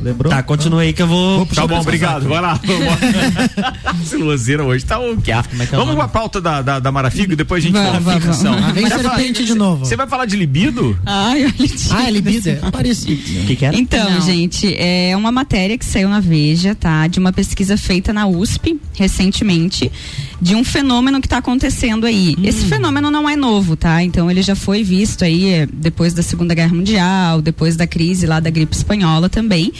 Lembrou? 0.04 0.32
Tá, 0.32 0.43
continua 0.43 0.82
aí 0.82 0.93
que 0.93 1.01
eu 1.01 1.08
vou. 1.08 1.45
Tá 1.47 1.66
bom, 1.66 1.80
obrigado. 1.80 2.28
Vai 2.28 2.41
lá. 2.41 2.60
Vamos. 2.64 4.04
Esse 4.06 4.18
luzeiro 4.18 4.66
hoje 4.66 4.84
tá 4.86 4.99
o 4.99 5.16
que? 5.22 5.32
é 5.32 5.41
que 5.41 5.54
é 5.56 5.58
o 5.66 5.68
Vamos 5.72 5.88
nome? 5.88 5.95
pra 5.97 6.08
pauta 6.08 6.41
da, 6.41 6.62
da, 6.62 6.80
da 6.80 6.91
Marafigo 6.91 7.34
e 7.34 7.36
depois 7.36 7.64
a 7.64 7.68
gente 7.68 7.74
Vamos, 7.74 7.88
fala 7.89 7.99
vamos, 8.01 8.24
fixação. 8.24 8.54
vamos. 8.54 8.70
Ah, 8.70 8.72
vem 8.74 8.88
vai 8.88 8.99
serpente 8.99 9.34
falar- 9.34 9.45
de 9.47 9.56
novo. 9.56 9.86
Você 9.86 9.95
vai 9.95 10.08
falar 10.08 10.26
de 10.26 10.36
libido? 10.36 10.99
Ai, 11.06 11.45
olha 11.45 11.54
Ah, 11.91 12.08
é 12.08 12.12
libido, 12.12 12.49
é 12.49 12.56
parecido. 12.72 13.22
O 13.41 13.45
que, 13.45 13.56
que 13.56 13.66
era? 13.66 13.76
Então, 13.78 14.10
Não. 14.10 14.22
gente, 14.22 14.74
é 14.78 15.16
uma 15.16 15.32
matéria 15.32 15.78
que 15.78 15.86
saiu 15.86 16.10
na 16.10 16.20
Veja, 16.20 16.76
tá? 16.76 17.08
De 17.08 17.20
uma 17.20 17.32
pesquisa 17.32 17.78
feita 17.78 18.12
na 18.14 18.28
USP 18.28 18.80
recentemente, 18.93 19.91
de 20.41 20.56
um 20.56 20.64
fenômeno 20.64 21.20
que 21.22 21.28
está 21.28 21.38
acontecendo 21.38 22.06
aí. 22.06 22.36
Esse 22.43 22.66
fenômeno 22.66 23.10
não 23.10 23.30
é 23.30 23.36
novo, 23.36 23.76
tá? 23.76 24.04
Então 24.04 24.30
ele 24.30 24.41
já 24.41 24.56
foi 24.56 24.84
visto 24.84 25.24
aí 25.24 25.49
é, 25.49 25.66
depois 25.72 26.14
da 26.14 26.22
Segunda 26.22 26.54
Guerra 26.54 26.74
Mundial, 26.74 27.41
depois 27.41 27.76
da 27.76 27.88
crise 27.88 28.26
lá 28.26 28.39
da 28.39 28.49
gripe 28.49 28.76
espanhola 28.76 29.30
também. 29.30 29.72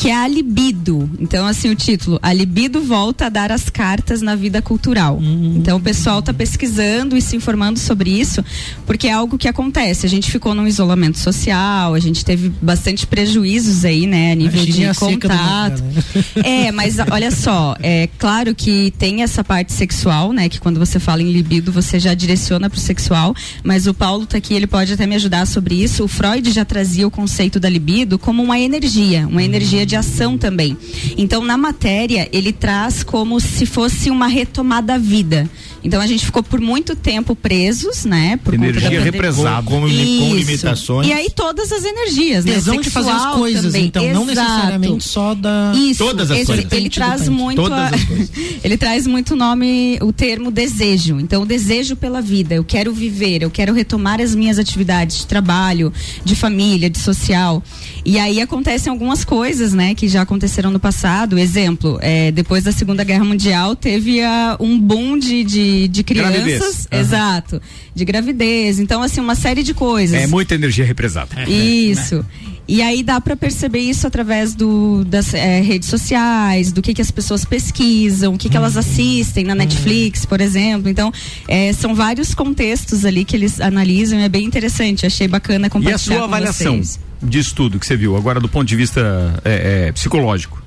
Que 0.00 0.08
é 0.08 0.16
a 0.16 0.26
libido. 0.26 1.10
Então, 1.18 1.46
assim, 1.46 1.68
o 1.68 1.74
título: 1.74 2.18
A 2.22 2.32
libido 2.32 2.80
volta 2.80 3.26
a 3.26 3.28
dar 3.28 3.52
as 3.52 3.68
cartas 3.68 4.22
na 4.22 4.34
vida 4.34 4.62
cultural. 4.62 5.18
Então, 5.56 5.76
o 5.76 5.80
pessoal 5.80 6.20
está 6.20 6.32
pesquisando 6.32 7.18
e 7.18 7.20
se 7.20 7.36
informando 7.36 7.78
sobre 7.78 8.10
isso, 8.10 8.42
porque 8.86 9.08
é 9.08 9.12
algo 9.12 9.36
que 9.36 9.46
acontece. 9.46 10.06
A 10.06 10.08
gente 10.08 10.30
ficou 10.30 10.54
num 10.54 10.66
isolamento 10.66 11.18
social, 11.18 11.92
a 11.92 11.98
gente 11.98 12.24
teve 12.24 12.50
bastante 12.62 13.06
prejuízos 13.06 13.84
aí, 13.84 14.06
né, 14.06 14.32
a 14.32 14.34
nível 14.34 14.64
de 14.64 14.86
a 14.86 14.92
do 14.92 14.98
contato. 14.98 15.82
né? 15.82 16.24
É, 16.42 16.72
mas 16.72 16.96
olha 17.10 17.30
só, 17.30 17.76
é 17.82 18.08
claro 18.18 18.54
que 18.54 18.92
tem 18.98 19.22
essa 19.22 19.44
parte 19.44 19.72
sexual, 19.72 20.32
né? 20.32 20.48
Que 20.48 20.58
quando 20.58 20.78
você 20.78 20.98
fala 20.98 21.22
em 21.22 21.30
libido, 21.30 21.70
você 21.70 22.00
já 22.00 22.14
direciona 22.14 22.70
pro 22.70 22.80
sexual, 22.80 23.34
mas 23.62 23.86
o 23.86 23.92
Paulo 23.92 24.24
tá 24.24 24.38
aqui, 24.38 24.54
ele 24.54 24.66
pode 24.66 24.94
até 24.94 25.06
me 25.06 25.14
ajudar 25.16 25.46
sobre 25.46 25.74
isso. 25.74 26.04
O 26.04 26.08
Freud 26.08 26.50
já 26.50 26.64
trazia 26.64 27.06
o 27.06 27.10
conceito 27.10 27.60
da 27.60 27.68
libido 27.68 28.18
como 28.18 28.42
uma 28.42 28.58
energia, 28.58 29.26
uma 29.26 29.42
energia 29.42 29.84
de 29.90 29.96
ação 29.96 30.38
também. 30.38 30.76
Então, 31.18 31.44
na 31.44 31.56
matéria, 31.56 32.28
ele 32.32 32.52
traz 32.52 33.02
como 33.02 33.40
se 33.40 33.66
fosse 33.66 34.08
uma 34.08 34.28
retomada 34.28 34.94
à 34.94 34.98
vida. 34.98 35.50
Então, 35.82 36.00
a 36.00 36.06
gente 36.06 36.24
ficou 36.24 36.42
por 36.42 36.60
muito 36.60 36.94
tempo 36.94 37.34
presos, 37.34 38.04
né? 38.04 38.38
Por 38.42 38.54
conta 38.56 38.72
da 38.72 38.78
Energia 38.78 39.00
represada. 39.00 39.62
Com, 39.62 39.80
com 39.80 39.88
Isso. 39.88 40.34
limitações. 40.34 41.08
E 41.08 41.12
aí 41.12 41.28
todas 41.30 41.72
as 41.72 41.84
energias, 41.84 42.44
né? 42.44 42.52
Tesão 42.54 42.80
de 42.80 42.90
fazer 42.90 43.10
as 43.10 43.34
coisas, 43.34 43.64
também. 43.64 43.86
então, 43.86 44.02
não 44.12 44.28
Exato. 44.30 44.48
necessariamente 44.50 45.08
só 45.08 45.34
da. 45.34 45.72
Isso, 45.76 46.04
Todas 46.04 46.30
as 46.30 46.38
esse- 46.38 46.46
coisas. 46.46 46.72
ele 46.72 46.90
traz 46.90 47.28
muito 47.28 47.62
Todas 47.62 47.78
a- 47.78 47.88
as 47.88 48.04
coisas. 48.04 48.30
ele 48.62 48.76
traz 48.76 49.06
muito 49.06 49.34
o 49.34 49.36
nome, 49.36 49.98
o 50.02 50.12
termo 50.12 50.50
desejo. 50.50 51.18
Então, 51.20 51.42
o 51.42 51.46
desejo 51.46 51.96
pela 51.96 52.20
vida. 52.20 52.54
Eu 52.54 52.64
quero 52.64 52.92
viver, 52.92 53.42
eu 53.42 53.50
quero 53.50 53.72
retomar 53.72 54.20
as 54.20 54.34
minhas 54.34 54.58
atividades 54.58 55.18
de 55.18 55.26
trabalho, 55.26 55.92
de 56.24 56.34
família, 56.34 56.90
de 56.90 56.98
social. 56.98 57.62
E 58.04 58.18
aí 58.18 58.40
acontecem 58.40 58.90
algumas 58.90 59.24
coisas, 59.24 59.72
né, 59.72 59.94
que 59.94 60.08
já 60.08 60.22
aconteceram 60.22 60.70
no 60.70 60.78
passado. 60.80 61.38
Exemplo, 61.38 61.98
é, 62.02 62.30
depois 62.30 62.64
da 62.64 62.72
Segunda 62.72 63.04
Guerra 63.04 63.24
Mundial 63.24 63.74
teve 63.76 64.22
ah, 64.22 64.56
um 64.60 64.78
boom 64.78 65.18
de, 65.18 65.44
de, 65.44 65.69
de 65.88 66.02
crianças. 66.02 66.32
Gravidez. 66.32 66.88
Exato. 66.90 67.62
De 67.94 68.04
gravidez. 68.04 68.78
Então, 68.78 69.02
assim, 69.02 69.20
uma 69.20 69.34
série 69.34 69.62
de 69.62 69.74
coisas. 69.74 70.20
É 70.20 70.26
muita 70.26 70.54
energia 70.54 70.84
represada. 70.84 71.30
Isso. 71.48 72.24
E 72.68 72.82
aí 72.82 73.02
dá 73.02 73.20
para 73.20 73.34
perceber 73.34 73.80
isso 73.80 74.06
através 74.06 74.54
do, 74.54 75.04
das 75.04 75.34
eh, 75.34 75.60
redes 75.60 75.88
sociais, 75.88 76.70
do 76.70 76.80
que, 76.80 76.94
que 76.94 77.02
as 77.02 77.10
pessoas 77.10 77.44
pesquisam, 77.44 78.34
o 78.34 78.38
que, 78.38 78.48
que 78.48 78.56
elas 78.56 78.76
assistem 78.76 79.42
na 79.42 79.56
Netflix, 79.56 80.24
por 80.24 80.40
exemplo. 80.40 80.88
Então, 80.88 81.12
eh, 81.48 81.72
são 81.72 81.96
vários 81.96 82.32
contextos 82.32 83.04
ali 83.04 83.24
que 83.24 83.34
eles 83.34 83.60
analisam 83.60 84.20
e 84.20 84.22
é 84.22 84.28
bem 84.28 84.44
interessante. 84.44 85.04
Achei 85.04 85.26
bacana 85.26 85.66
E 85.66 85.70
compartilhar 85.70 86.14
a 86.14 86.18
sua 86.18 86.24
avaliação 86.26 86.76
vocês. 86.76 87.00
disso 87.20 87.56
tudo 87.56 87.76
que 87.76 87.84
você 87.84 87.96
viu, 87.96 88.16
agora 88.16 88.38
do 88.38 88.48
ponto 88.48 88.68
de 88.68 88.76
vista 88.76 89.00
é, 89.44 89.88
é, 89.88 89.92
psicológico? 89.92 90.62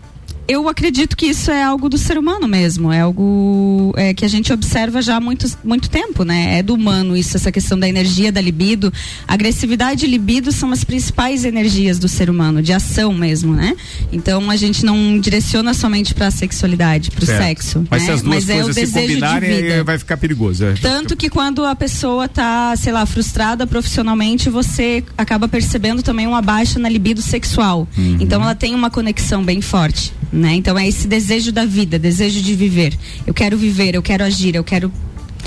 Eu 0.48 0.68
acredito 0.68 1.16
que 1.16 1.28
isso 1.28 1.50
é 1.50 1.64
algo 1.64 1.88
do 1.88 1.98
ser 1.98 2.18
humano 2.18 2.48
mesmo, 2.48 2.91
é 2.91 3.00
algo 3.00 3.94
é, 3.96 4.14
que 4.14 4.26
a 4.26 4.28
gente 4.28 4.52
observa 4.52 5.02
já 5.02 5.16
há 5.16 5.20
muito, 5.20 5.48
muito 5.64 5.89
tempo, 5.89 6.24
né? 6.24 6.60
É 6.60 6.64
do 6.64 6.74
humano 6.74 7.16
isso, 7.16 7.38
essa 7.38 7.52
questão 7.52 7.80
da 7.80 7.88
energia, 7.88 8.32
da 8.32 8.41
libido. 8.41 8.91
Agressividade 9.28 10.06
e 10.06 10.10
libido 10.10 10.52
são 10.52 10.72
as 10.72 10.84
principais 10.84 11.46
energias 11.46 11.98
do 11.98 12.10
ser 12.10 12.30
humano, 12.30 12.62
de 12.62 12.74
ação 12.74 13.14
mesmo, 13.14 13.54
né? 13.54 13.76
Então 14.12 14.50
a 14.50 14.56
gente 14.56 14.86
não 14.86 15.18
direciona 15.20 15.74
somente 15.74 16.14
para 16.14 16.28
a 16.28 16.32
sexualidade, 16.32 17.10
para 17.12 17.24
o 17.24 17.26
sexo. 17.26 17.86
Mas 17.89 18.02
né? 18.02 18.06
se 18.08 18.12
as 18.12 18.22
duas 18.22 18.46
Mas 18.46 18.50
é 18.50 18.56
o 18.56 18.64
coisas 18.64 18.76
se 18.76 18.82
desejo 18.82 19.08
de 19.08 19.14
combinarem, 19.14 19.62
vida. 19.62 19.84
vai 19.84 19.98
ficar 19.98 20.18
perigoso. 20.18 20.66
é. 20.66 20.74
Tanto 20.74 21.16
que 21.16 21.30
quando 21.30 21.64
a 21.64 21.76
pessoa 21.76 22.28
tá, 22.28 22.76
sei 22.76 22.91
lá, 22.91 23.06
frustrada 23.06 23.66
profissionalmente, 23.66 24.50
você 24.50 25.04
acaba 25.18 25.48
percebendo 25.48 26.04
também 26.04 26.28
uma 26.28 26.41
baixa 26.41 26.78
na 26.80 26.89
libido 26.89 27.22
sexual. 27.22 27.88
Uhum. 27.98 28.18
Então 28.20 28.41
ela 28.41 28.56
tem 28.56 28.76
uma 28.76 28.89
conexão 28.89 29.44
bem 29.44 29.62
forte, 29.62 30.14
né? 30.34 30.56
Então 30.56 30.78
é 30.78 30.88
esse 30.88 31.08
desejo 31.08 31.52
da 31.52 31.66
vida, 31.66 32.00
desejo 32.00 32.42
de 32.42 32.56
viver. 32.56 32.98
Eu 33.26 33.34
quero 33.34 33.56
viver, 33.58 33.96
eu 33.96 34.02
quero 34.02 34.24
agir, 34.24 34.56
eu 34.56 34.64
quero 34.64 34.92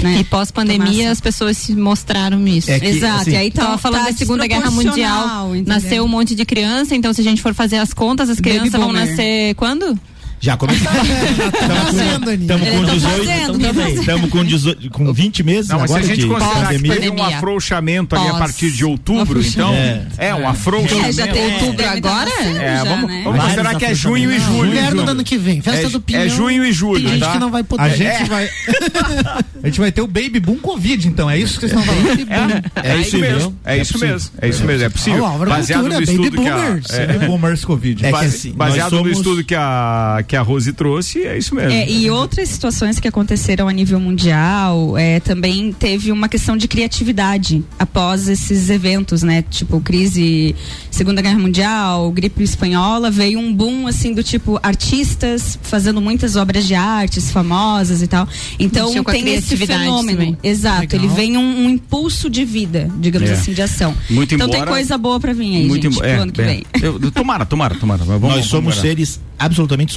né, 0.03 0.19
E 0.21 0.25
pós-pandemia 0.25 1.11
as 1.11 1.21
pessoas 1.21 1.57
se 1.57 1.75
mostraram 1.75 2.47
isso. 2.47 2.71
É 2.71 2.79
que, 2.79 2.87
Exato, 2.87 3.23
assim, 3.23 3.31
e 3.33 3.37
aí 3.37 3.51
tá, 3.51 3.65
Tava 3.65 3.79
falando 3.79 4.05
tá 4.05 4.11
da 4.11 4.17
Segunda 4.17 4.47
Guerra 4.47 4.71
Mundial, 4.71 5.57
entendeu? 5.57 5.75
nasceu 5.75 6.05
um 6.05 6.09
monte 6.09 6.35
de 6.35 6.45
criança, 6.45 6.95
então 6.95 7.13
se 7.13 7.21
a 7.21 7.25
gente 7.25 7.43
for 7.43 7.55
fazer 7.55 7.77
as 7.77 7.93
contas, 7.93 8.29
as 8.29 8.39
crianças 8.39 8.73
vão 8.73 8.93
nascer 8.93 9.55
quando? 9.55 9.99
Já 10.39 10.57
fazendo, 10.57 12.31
Aninha. 12.31 12.55
Estamos 12.55 12.69
com 12.69 12.85
tá 12.85 12.93
18. 12.93 13.17
fazendo, 13.17 13.59
tá 13.59 13.75
fazendo. 13.75 14.01
Estamos 14.01 14.31
com 14.31 14.45
18, 14.45 14.91
com 14.91 15.13
20 15.13 15.43
meses 15.43 15.69
Não, 15.69 15.81
mas 15.81 15.91
se 15.91 15.97
a 15.97 15.99
agora 15.99 16.15
gente 16.15 16.21
de 16.21 16.33
considerar 16.33 16.69
que 16.75 16.83
teve 16.83 17.11
um 17.11 17.23
afrouxamento 17.23 18.17
ali 18.17 18.29
a 18.29 18.35
partir 18.35 18.71
de 18.71 18.85
outubro, 18.85 19.41
então. 19.41 19.73
É. 19.73 20.07
É, 20.19 20.35
um 20.35 20.47
afrouxamento. 20.49 21.07
É, 21.09 21.13
já 21.13 21.27
tem 21.29 21.53
outubro 21.55 21.77
Deve 21.77 22.01
tá 22.01 22.11
agora? 22.11 22.31
É, 22.31 22.77
já, 22.77 22.85
vamos, 22.85 23.11
né? 23.11 23.21
vamos 23.25 23.41
considerar 23.43 23.75
que 23.77 23.85
é 23.85 23.95
junho 23.95 24.33
e 24.33 24.39
julho. 24.41 24.71
Inverno 24.71 25.05
do 25.05 25.11
ano 25.11 25.25
que 25.25 25.39
vem, 25.39 25.61
festa 25.63 25.87
É- 25.87 25.91
do 25.91 26.01
Pinhão. 26.01 26.23
é 26.23 26.29
junho 26.29 26.65
e 26.65 26.73
julho, 26.73 27.03
Tem 27.03 27.13
gente 27.13 27.21
tá? 27.21 27.33
que 27.33 27.39
não 27.39 27.51
vai 27.51 27.65
poder. 27.65 27.83
A 27.83 27.89
gente 27.89 28.07
É. 28.07 28.25
vai. 28.25 28.49
a 29.63 29.67
gente 29.67 29.81
vai 29.81 29.91
ter 29.93 30.03
o 30.03 30.07
Baby 30.07 30.41
Boom 30.41 30.57
Covid, 30.59 31.09
então. 31.09 31.31
É 31.31 31.39
isso 31.39 31.59
que 31.59 31.69
vocês 31.69 31.73
estão 31.73 31.83
falando. 31.83 32.67
É, 32.83 32.91
é 32.93 32.97
isso 32.99 33.19
mesmo. 33.19 33.59
É 33.65 33.79
É 33.79 33.83
isso 33.83 33.99
mesmo. 33.99 34.31
É 34.41 34.49
isso 34.49 34.65
mesmo. 34.65 34.85
É 34.85 34.89
possível. 34.89 35.39
Baseado 35.47 35.89
no 35.89 36.01
estudo 36.03 36.31
que 36.31 36.49
a. 36.49 36.57
Boomers. 36.57 36.91
é, 36.91 37.07
Baby 37.07 37.27
Boomers 37.27 37.65
Covid. 37.65 38.07
É 38.07 38.13
baseado 38.55 39.03
no 39.03 39.11
estudo 39.11 39.45
que 39.45 39.55
a, 39.55 40.23
que 40.27 40.37
a 40.37 40.43
Rose 40.43 40.73
trouxe, 40.73 41.23
é 41.23 41.37
isso 41.39 41.55
mesmo. 41.55 41.71
É, 41.73 41.89
e 41.91 42.11
outras 42.11 42.49
situações 42.49 42.99
que 42.99 43.07
aconteceram 43.09 43.69
a 43.69 43.73
nível 43.73 43.99
mundial, 44.01 44.97
é, 44.99 45.21
também 45.21 45.73
teve 45.73 46.11
uma 46.13 46.29
questão 46.29 46.57
de 46.57 46.67
criatividade 46.69 47.63
após 47.79 48.29
esses 48.29 48.69
eventos, 48.71 49.23
né? 49.23 49.43
Tipo, 49.49 49.81
crise, 49.81 50.55
Segunda 50.91 51.23
Guerra 51.23 51.39
Mundial, 51.39 52.11
gripe 52.11 52.43
espanhola, 52.43 53.11
veio 53.11 53.39
um 53.39 53.55
boom, 53.55 53.87
assim, 53.87 54.13
do 54.13 54.23
tipo, 54.23 54.59
artistas 54.63 55.59
fazendo 55.63 56.01
muitas 56.01 56.37
obras 56.37 56.67
de 56.67 56.75
artes 56.75 57.31
famosas 57.31 58.03
e 58.03 58.07
tal. 58.07 58.29
Então, 58.59 58.87
Mexeu 58.89 59.05
tem 59.05 59.35
esse 59.35 59.57
fenômeno. 59.57 60.19
também. 60.19 60.39
Exato, 60.43 60.81
Legal. 60.81 61.01
ele 61.05 61.09
vem 61.15 61.37
um, 61.37 61.67
um 61.67 61.71
impulso 61.71 62.29
de 62.29 62.45
vida, 62.45 62.91
digamos 62.99 63.31
É. 63.31 63.35
assim, 63.35 63.53
de 63.53 63.63
ação. 63.63 63.95
Muito 64.11 64.35
então 64.35 64.47
embora- 64.49 64.65
tem 64.65 64.73
coisa 64.73 64.99
boa 64.99 65.21
pra 65.21 65.33
vir 65.33 65.57
aí, 65.57 65.67
Muito 65.67 65.83
gente, 65.83 65.93
embo- 65.93 66.01
pro 66.01 66.09
é, 66.09 66.15
ano 66.17 66.33
que 66.33 66.41
é. 66.41 66.45
vem. 66.45 66.65
Eu- 66.83 67.11
tomara, 67.11 67.45
tomara, 67.47 67.75
tomara. 67.75 68.03
Vamos, 68.05 68.23
Nós 68.23 68.47
somos 68.47 68.75
vamos 68.75 68.81
seres 68.81 69.21
absolutamente 69.39 69.93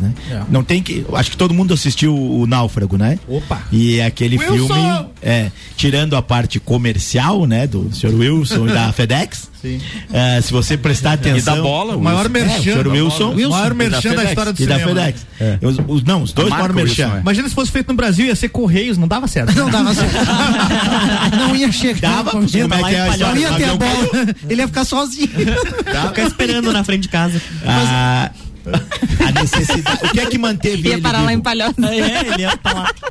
né? 0.00 0.12
Não 0.50 0.62
tem 0.64 0.82
que. 0.82 1.04
Acho 1.14 1.30
que 1.30 1.36
todo 1.36 1.52
mundo 1.54 1.74
assistiu 1.74 2.14
o 2.16 2.46
Náufrago, 2.46 2.96
né? 2.96 3.18
Opa! 3.28 3.62
E 3.70 4.00
aquele 4.00 4.36
Wilson! 4.38 4.66
filme, 4.74 5.06
é, 5.22 5.50
tirando 5.76 6.16
a 6.16 6.22
parte 6.22 6.58
comercial, 6.58 7.46
né, 7.46 7.66
do 7.66 7.90
Sr. 7.94 8.14
Wilson 8.14 8.66
e 8.68 8.72
da 8.72 8.90
FedEx. 8.94 9.48
Sim. 9.60 9.80
é, 10.12 10.40
se 10.40 10.52
você 10.52 10.76
prestar 10.76 11.14
atenção. 11.14 11.54
E 11.54 11.56
da 11.56 11.62
bola, 11.62 11.96
O 11.96 12.00
maior 12.00 12.26
é, 12.26 12.28
merchan. 12.28 12.54
o 12.54 12.62
Sr. 12.62 12.84
da 12.84 12.90
Wilson. 12.90 13.30
O 13.32 13.50
maior 13.50 13.66
e 13.66 13.68
da 13.70 13.74
merchan 13.74 14.08
da 14.10 14.14
FedEx, 14.14 14.28
história 14.28 14.52
do 14.52 14.62
e 14.62 14.66
da 14.66 14.78
cinema. 14.78 14.94
FedEx. 15.00 15.26
Os- 15.62 15.78
os- 15.96 16.02
não, 16.04 16.22
os 16.22 16.32
dois 16.32 16.48
marca 16.48 16.68
maior 16.72 16.84
Wilson, 16.86 17.02
merchan. 17.02 17.16
é. 17.16 17.20
Imagina 17.20 17.48
se 17.48 17.54
fosse 17.56 17.70
feito 17.72 17.88
no 17.88 17.94
Brasil, 17.94 18.26
ia 18.26 18.36
ser 18.36 18.48
Correios, 18.50 18.96
não 18.96 19.08
dava 19.08 19.26
certo. 19.26 19.52
Não 19.58 19.68
dava 19.68 19.92
certo. 19.94 20.14
não 21.36 21.56
ia 21.56 21.72
chegar. 21.72 22.10
Dava, 22.18 22.30
com 22.30 22.46
como 22.46 22.46
é 22.46 22.48
que 22.48 22.94
é 22.94 23.00
a 23.00 23.06
Não 23.06 23.12
história? 23.14 23.40
ia 23.40 23.52
ter 23.54 23.64
a 23.64 23.74
bola. 23.76 24.08
Ele 24.48 24.60
ia 24.62 24.68
ficar 24.68 24.84
sozinho. 24.84 25.28
Ficar 25.28 26.22
esperando 26.26 26.72
na 26.72 26.84
frente 26.84 27.02
de 27.02 27.08
casa. 27.08 27.40
Ah, 27.66 28.30
A 29.26 29.32
necessidade. 29.40 29.98
O 30.06 30.10
que 30.10 30.20
é 30.20 30.26
que 30.26 30.38
manteve 30.38 30.88
Ia 30.88 30.94
ele 30.94 31.02
parar 31.02 31.22
lá 31.22 31.32
em? 31.32 31.40
Palhoça. 31.40 31.74
É, 31.90 32.26
ele 32.32 32.42
ia 32.42 32.58
falar. 32.62 32.92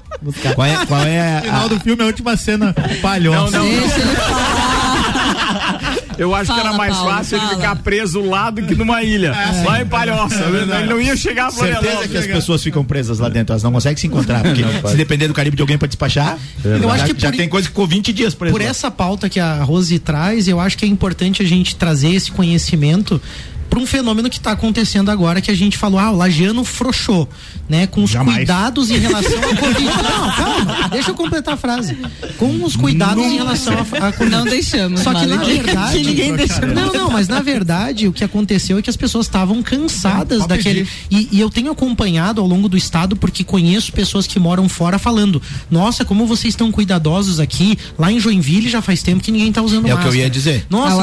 Qual 0.56 0.66
é, 0.68 0.86
qual 0.88 1.04
é 1.04 1.42
Final 1.44 1.66
a, 1.66 1.68
do 1.68 1.80
filme, 1.80 2.02
a 2.02 2.06
última 2.08 2.36
cena, 2.36 2.74
palhoça. 3.04 3.52
Não, 3.52 3.64
não. 3.64 3.70
Deixa 3.70 4.00
ele 4.00 4.16
falar. 4.16 5.98
Eu 6.18 6.34
acho 6.34 6.52
que 6.52 6.58
Fala, 6.58 6.70
era 6.70 6.78
mais 6.78 6.96
Paulo, 6.96 7.12
fácil 7.12 7.38
ele 7.38 7.46
fala. 7.46 7.56
ficar 7.58 7.76
preso 7.76 8.22
lá 8.22 8.50
do 8.50 8.64
que 8.64 8.74
numa 8.74 9.04
ilha. 9.04 9.32
lá 9.64 9.80
em 9.82 9.86
Palhoça. 9.86 10.44
ele 10.46 10.88
não 10.88 11.00
ia 11.00 11.16
chegar 11.16 11.46
a 11.48 11.52
certeza 11.52 11.76
Florianópolis. 11.80 12.12
que 12.12 12.18
as 12.18 12.26
pessoas 12.26 12.64
ficam 12.64 12.84
presas 12.84 13.20
lá 13.20 13.30
dentro, 13.30 13.54
elas 13.54 13.62
não 13.62 13.72
conseguem 13.72 13.98
se 13.98 14.08
encontrar. 14.08 14.42
Porque 14.42 14.64
se 14.90 14.96
depender 14.98 15.28
do 15.28 15.34
Caribe 15.36 15.56
de 15.56 15.62
alguém 15.62 15.78
pra 15.78 15.88
despachar, 15.88 16.36
Eu 16.66 16.90
acho 16.90 17.06
já, 17.08 17.14
que 17.14 17.22
já 17.22 17.30
por- 17.30 17.38
tem 17.38 17.48
coisa 17.48 17.68
que 17.68 17.72
ficou 17.72 17.86
20 17.86 18.12
dias 18.12 18.34
preso. 18.34 18.52
Por 18.56 18.62
lá. 18.64 18.68
essa 18.68 18.90
pauta 18.90 19.30
que 19.30 19.40
a 19.40 19.62
Rose 19.62 20.00
traz, 20.00 20.48
eu 20.48 20.60
acho 20.60 20.76
que 20.76 20.86
é 20.86 20.88
importante 20.88 21.44
a 21.44 21.46
gente 21.46 21.76
trazer 21.76 22.10
esse 22.16 22.32
conhecimento 22.32 23.22
para 23.70 23.80
um 23.80 23.86
fenômeno 23.86 24.30
que 24.30 24.38
está 24.38 24.52
acontecendo 24.52 25.10
agora, 25.10 25.42
que 25.42 25.52
a 25.52 25.56
gente 25.56 25.78
falou, 25.78 26.00
ah, 26.00 26.12
o 26.12 26.16
Lagiano 26.18 26.64
frouxou, 26.64 27.28
né? 27.70 27.86
Com 27.88 28.04
os 28.04 28.10
Jamais. 28.12 28.38
cuidados 28.38 28.90
em 28.92 28.98
relação 28.98 29.38
à 29.38 29.56
Covid. 29.56 29.86
Não, 29.86 30.32
calma, 30.36 30.90
deixa 30.92 31.12
eu 31.12 31.16
completar 31.16 31.54
a 31.54 31.58
frase. 31.58 31.98
Com 32.38 32.64
os 32.64 32.76
cuidados 32.76 33.24
em 33.26 33.36
relação 33.38 33.74
à 34.02 34.12
Covid. 34.12 34.30
Não 34.36 34.46
deixamos. 34.46 35.02
Só 35.02 35.14
que 35.14 35.26
na 35.26 35.38
verdade. 35.38 35.98
que 35.98 36.04
ninguém 36.06 36.36
deixou. 36.36 36.66
Não, 36.68 36.94
não, 36.94 37.12
mas 37.12 37.28
na 37.28 37.42
verdade 37.42 38.08
o 38.08 38.14
que 38.14 38.24
aconteceu 38.24 38.78
é 38.78 38.82
que 38.82 38.90
as 38.90 38.98
pessoas 38.98 39.26
estavam 39.26 39.62
cansadas 39.62 40.46
daquele. 40.48 40.88
E, 41.10 41.30
e 41.32 41.40
eu 41.40 41.50
tenho 41.50 41.72
acompanhado 41.72 42.42
ao 42.42 42.48
longo 42.48 42.68
do 42.70 42.78
estado, 42.78 43.16
porque 43.16 43.44
conheço 43.44 43.92
pessoas 43.92 44.26
que 44.28 44.40
moram 44.40 44.68
fora 44.70 44.98
falando: 45.00 45.42
Nossa, 45.70 46.04
como 46.06 46.26
vocês 46.26 46.54
estão 46.54 46.72
cuidadosos 46.72 47.40
aqui. 47.40 47.78
Lá 47.98 48.12
em 48.12 48.20
Joinville 48.20 48.70
já 48.70 48.82
faz 48.82 49.02
tempo 49.04 49.22
que 49.24 49.32
ninguém 49.32 49.52
tá 49.52 49.62
usando 49.62 49.88
É 49.88 49.94
o 49.94 49.98
que 49.98 50.04
eu 50.04 50.06
máscara. 50.06 50.18
ia 50.18 50.30
dizer. 50.30 50.66
Nossa, 50.70 50.96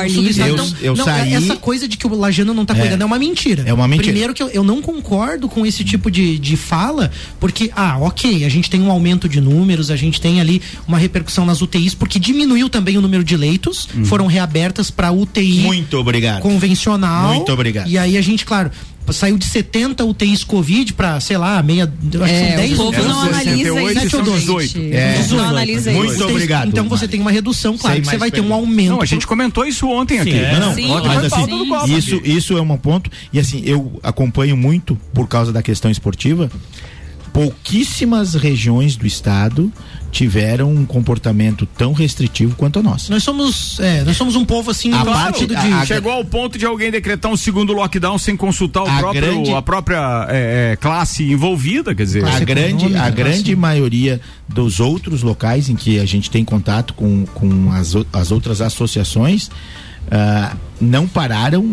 Eu- 0.80 0.90
eu 0.90 0.96
não, 0.96 1.04
saí- 1.04 1.34
Essa 1.34 1.56
coisa 1.56 1.86
de 1.88 1.96
que 1.96 2.06
o 2.06 2.10
Não 2.54 2.64
tá 2.64 2.74
É. 2.76 2.80
cuidando 2.80 3.02
é 3.02 3.04
uma 3.04 3.18
mentira. 3.18 3.64
É 3.66 3.72
uma 3.72 3.86
mentira. 3.88 4.08
Primeiro 4.08 4.32
que 4.34 4.42
eu, 4.42 4.48
eu 4.48 4.62
não 4.64 4.80
concordo 4.80 5.48
com 5.48 5.66
esse 5.66 5.84
tipo 5.84 6.10
de, 6.10 6.38
de 6.38 6.56
fala, 6.56 7.10
porque, 7.40 7.70
ah, 7.74 7.98
ok, 8.00 8.44
a 8.44 8.48
gente 8.48 8.70
tem 8.70 8.80
um 8.80 8.90
aumento 8.90 9.28
de 9.28 9.40
números, 9.40 9.90
a 9.90 9.96
gente 9.96 10.20
tem 10.20 10.40
ali 10.40 10.62
uma 10.86 10.98
repercussão 10.98 11.44
nas 11.44 11.60
UTIs, 11.60 11.94
porque 11.94 12.18
diminuiu 12.18 12.68
também 12.68 12.96
o 12.96 13.00
número 13.00 13.24
de 13.24 13.36
leitos, 13.36 13.88
foram 14.04 14.26
reabertas 14.26 14.90
para 14.90 15.10
UTI 15.12 15.58
Uhum. 15.58 15.62
Muito 15.64 15.96
obrigado. 15.98 16.40
convencional. 16.42 17.34
Muito 17.34 17.52
obrigado. 17.52 17.88
E 17.88 17.98
aí 17.98 18.16
a 18.16 18.22
gente, 18.22 18.44
claro, 18.44 18.70
saiu 19.12 19.36
de 19.38 19.44
70 19.44 20.04
UTIs 20.04 20.44
Covid 20.44 20.92
para, 20.94 21.20
sei 21.20 21.36
lá, 21.36 21.62
meia. 21.62 21.84
Acho 21.84 22.10
que 22.10 22.16
É, 22.30 22.48
são 22.48 22.56
10 22.56 22.72
o 22.72 22.76
povo 22.76 23.02
não 23.08 23.20
analisa 23.22 23.56
68 23.74 23.96
isso, 23.98 24.06
e 24.06 24.10
são 24.10 24.24
gente. 24.24 24.40
18. 24.40 24.78
É. 24.94 25.26
Não 25.30 25.44
analisa 25.44 25.92
Muito 25.92 26.12
isso. 26.14 26.24
obrigado, 26.24 26.68
Então 26.68 26.88
você 26.88 27.06
tem 27.08 27.20
uma 27.20 27.30
redução, 27.30 27.76
claro, 27.76 28.00
que 28.00 28.06
você 28.06 28.16
vai 28.16 28.30
ter 28.30 28.40
um 28.40 28.52
aumento. 28.54 28.90
Não, 28.90 29.02
a 29.02 29.04
gente 29.06 29.26
comentou 29.26 29.64
isso 29.66 29.88
ontem 29.88 30.20
aqui. 30.20 30.32
Não, 30.34 30.60
não, 30.60 30.74
Sim, 30.74 30.90
ontem 30.90 31.08
mas 31.08 31.16
foi 31.18 31.26
assim, 31.26 31.36
pauta 31.36 31.56
do 31.56 31.66
Copa. 31.68 31.88
isso, 31.90 32.20
isso 32.24 32.56
é 32.56 32.60
um 32.62 32.76
ponto. 32.76 33.10
E 33.32 33.38
assim, 33.38 33.62
eu 33.64 33.98
acompanho 34.02 34.56
muito 34.56 34.96
por 35.12 35.28
causa 35.28 35.52
da 35.52 35.62
questão 35.62 35.90
esportiva. 35.90 36.50
Pouquíssimas 37.34 38.34
regiões 38.34 38.94
do 38.94 39.04
estado 39.04 39.70
tiveram 40.12 40.72
um 40.72 40.86
comportamento 40.86 41.66
tão 41.66 41.92
restritivo 41.92 42.54
quanto 42.54 42.78
a 42.78 42.82
nossa. 42.82 43.12
Nós 43.12 43.24
somos, 43.24 43.80
é, 43.80 44.04
nós 44.04 44.16
somos 44.16 44.36
um 44.36 44.44
povo 44.44 44.70
assim, 44.70 44.92
A 44.94 45.04
parte- 45.04 45.44
de. 45.44 45.52
a- 45.56 45.80
a- 45.80 45.84
Chegou 45.84 46.12
ao 46.12 46.24
ponto 46.24 46.56
de 46.56 46.64
alguém 46.64 46.92
decretar 46.92 47.30
um 47.32 47.36
segundo 47.36 47.72
lockdown 47.72 48.16
sem 48.18 48.36
consultar 48.36 48.84
o 48.84 48.88
A 48.88 48.98
próprio, 48.98 49.20
grande- 49.20 49.52
a 49.52 49.60
própria 49.60 50.26
é, 50.30 50.72
é, 50.72 50.76
classe 50.76 51.24
envolvida, 51.24 51.92
quer 51.92 52.04
dizer. 52.04 52.24
A 52.24 52.38
grande, 52.38 52.94
a 52.96 53.10
grande 53.10 53.56
maioria 53.56 54.20
dos 54.48 54.78
outros 54.78 55.22
locais 55.24 55.68
em 55.68 55.74
que 55.74 55.98
a 55.98 56.04
gente 56.06 56.30
tem 56.30 56.44
contato 56.44 56.94
com, 56.94 57.26
com 57.34 57.72
as, 57.72 57.94
as 58.12 58.30
outras 58.30 58.60
associações 58.60 59.50
ah, 60.10 60.54
não 60.80 61.06
pararam, 61.06 61.64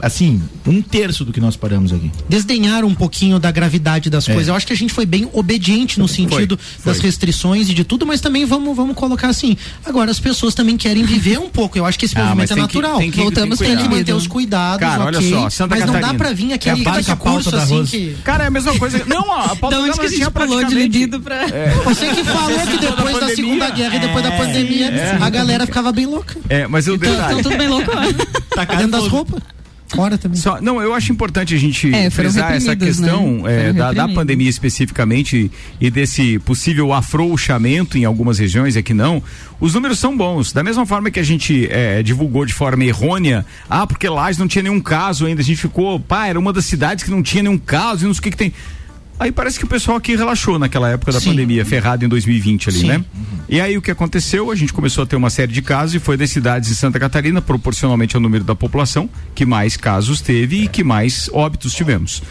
assim, 0.00 0.42
um 0.66 0.80
terço 0.82 1.24
do 1.24 1.32
que 1.32 1.40
nós 1.40 1.56
paramos 1.56 1.92
aqui. 1.92 2.10
desdenharam 2.28 2.88
um 2.88 2.94
pouquinho 2.94 3.38
da 3.38 3.50
gravidade 3.50 4.08
das 4.10 4.28
É. 4.28 4.32
coisas. 4.32 4.48
Eu 4.48 4.54
acho 4.54 4.66
que 4.66 4.72
a 4.72 4.76
gente 4.76 4.92
foi 4.92 5.04
bem 5.06 5.28
obediente 5.32 5.98
no 6.00 6.08
sentido 6.08 6.58
foi. 6.78 6.92
das 6.92 7.00
restrições 7.02 7.68
e 7.68 7.74
de 7.74 7.84
tudo, 7.84 8.06
mas 8.06 8.20
também 8.20 8.44
vamos, 8.46 8.74
vamos 8.74 8.96
colocar 8.96 9.28
assim. 9.28 9.56
Agora 9.84 10.10
as 10.10 10.18
pessoas 10.18 10.54
também 10.54 10.76
querem 10.76 11.04
viver 11.04 11.38
um 11.38 11.48
pouco. 11.50 11.76
Eu 11.78 11.84
acho 11.86 11.98
que 11.98 12.06
esse 12.06 12.16
Ah, 12.18 12.24
movimento 12.24 12.52
é 12.52 12.54
tem 12.56 12.66
que- 12.66 12.74
natural. 12.78 12.98
tem 12.98 13.10
que- 13.10 13.20
Voltamos 13.20 13.58
tem 13.58 13.68
que 13.68 13.74
Tem 13.74 13.76
que 13.76 13.82
cuidar. 13.88 13.96
manter 13.98 14.12
os 14.14 14.26
cuidados, 14.26 14.80
Cara, 14.80 15.04
olha 15.04 15.18
ok, 15.18 15.30
só, 15.30 15.50
Santa 15.50 15.74
mas 15.76 15.84
não 15.84 15.92
dá 15.94 16.00
Catarina. 16.00 16.18
pra 16.24 16.32
vir 16.32 16.52
aquele 16.54 16.80
É 16.80 16.82
a 17.10 17.16
pauta 17.16 17.50
da 17.50 17.62
assim 17.62 17.84
que... 17.84 18.16
Cara, 18.24 18.44
é 18.44 18.46
a 18.46 18.50
mesma 18.50 18.76
coisa. 18.78 19.04
Não, 19.06 19.32
a 19.32 19.54
Paulo 19.54 19.70
Da 19.76 19.82
onde 19.82 19.92
que 19.98 20.06
a 20.06 20.08
gente 20.08 20.66
de 20.68 20.74
Libido 20.74 21.20
pra. 21.20 21.46
Você 21.84 22.06
que 22.08 22.24
falou 22.24 22.58
que 22.60 22.78
depois 22.78 22.96
da. 23.60 23.66
Segunda 23.66 23.70
Guerra 23.70 23.96
e 23.96 23.98
depois 24.00 24.24
da 24.24 24.30
pandemia, 24.32 24.90
a 25.20 25.30
galera 25.30 25.66
ficava 25.66 25.92
bem 25.92 26.06
louca. 26.06 26.36
É, 26.48 26.66
mas 26.66 26.88
o 26.88 26.94
Então, 26.94 27.10
detalhe. 27.12 27.38
então 27.40 27.50
tudo 27.50 27.58
bem 27.58 27.68
louco. 27.68 27.90
Tá 28.54 28.64
dentro 28.64 28.88
das 28.88 29.06
roupas. 29.06 29.40
Fora 29.88 30.16
também. 30.16 30.38
Só, 30.38 30.60
não, 30.60 30.80
eu 30.80 30.94
acho 30.94 31.10
importante 31.10 31.52
a 31.52 31.58
gente 31.58 31.92
É, 31.92 32.08
frisar 32.10 32.52
essa 32.52 32.70
reprimidos, 32.70 33.00
questão 33.00 33.42
né? 33.42 33.70
é, 33.70 33.72
da, 33.72 33.92
da 33.92 34.08
pandemia 34.08 34.48
especificamente 34.48 35.50
e 35.80 35.90
desse 35.90 36.38
possível 36.40 36.92
afrouxamento 36.92 37.98
em 37.98 38.04
algumas 38.04 38.38
regiões, 38.38 38.76
é 38.76 38.82
que 38.82 38.94
não. 38.94 39.20
Os 39.60 39.74
números 39.74 39.98
são 39.98 40.16
bons. 40.16 40.52
Da 40.52 40.62
mesma 40.62 40.86
forma 40.86 41.10
que 41.10 41.18
a 41.18 41.24
gente 41.24 41.66
é, 41.70 42.02
divulgou 42.04 42.46
de 42.46 42.54
forma 42.54 42.84
errônea, 42.84 43.44
ah, 43.68 43.84
porque 43.86 44.08
lá 44.08 44.30
não 44.38 44.46
tinha 44.46 44.62
nenhum 44.62 44.80
caso 44.80 45.26
ainda, 45.26 45.40
a 45.40 45.44
gente 45.44 45.60
ficou, 45.60 45.98
pá, 45.98 46.26
era 46.28 46.38
uma 46.38 46.52
das 46.52 46.66
cidades 46.66 47.02
que 47.02 47.10
não 47.10 47.22
tinha 47.22 47.42
nenhum 47.42 47.58
caso 47.58 48.04
e 48.04 48.06
não 48.06 48.14
sei 48.14 48.20
o 48.20 48.22
que, 48.22 48.30
que 48.30 48.36
tem. 48.36 48.52
Aí 49.20 49.30
parece 49.30 49.58
que 49.58 49.66
o 49.66 49.68
pessoal 49.68 49.98
aqui 49.98 50.16
relaxou 50.16 50.58
naquela 50.58 50.88
época 50.88 51.12
da 51.12 51.20
Sim. 51.20 51.30
pandemia, 51.32 51.62
ferrado 51.62 52.02
em 52.02 52.08
2020 52.08 52.70
ali, 52.70 52.78
Sim. 52.78 52.86
né? 52.86 53.04
E 53.50 53.60
aí 53.60 53.76
o 53.76 53.82
que 53.82 53.90
aconteceu? 53.90 54.50
A 54.50 54.54
gente 54.54 54.72
começou 54.72 55.04
a 55.04 55.06
ter 55.06 55.14
uma 55.14 55.28
série 55.28 55.52
de 55.52 55.60
casos 55.60 55.94
e 55.94 55.98
foi 55.98 56.16
das 56.16 56.30
cidades 56.30 56.70
de 56.70 56.74
Santa 56.74 56.98
Catarina, 56.98 57.42
proporcionalmente 57.42 58.16
ao 58.16 58.22
número 58.22 58.44
da 58.44 58.54
população, 58.54 59.10
que 59.34 59.44
mais 59.44 59.76
casos 59.76 60.22
teve 60.22 60.62
e 60.64 60.68
que 60.68 60.82
mais 60.82 61.28
óbitos 61.34 61.74
tivemos. 61.74 62.22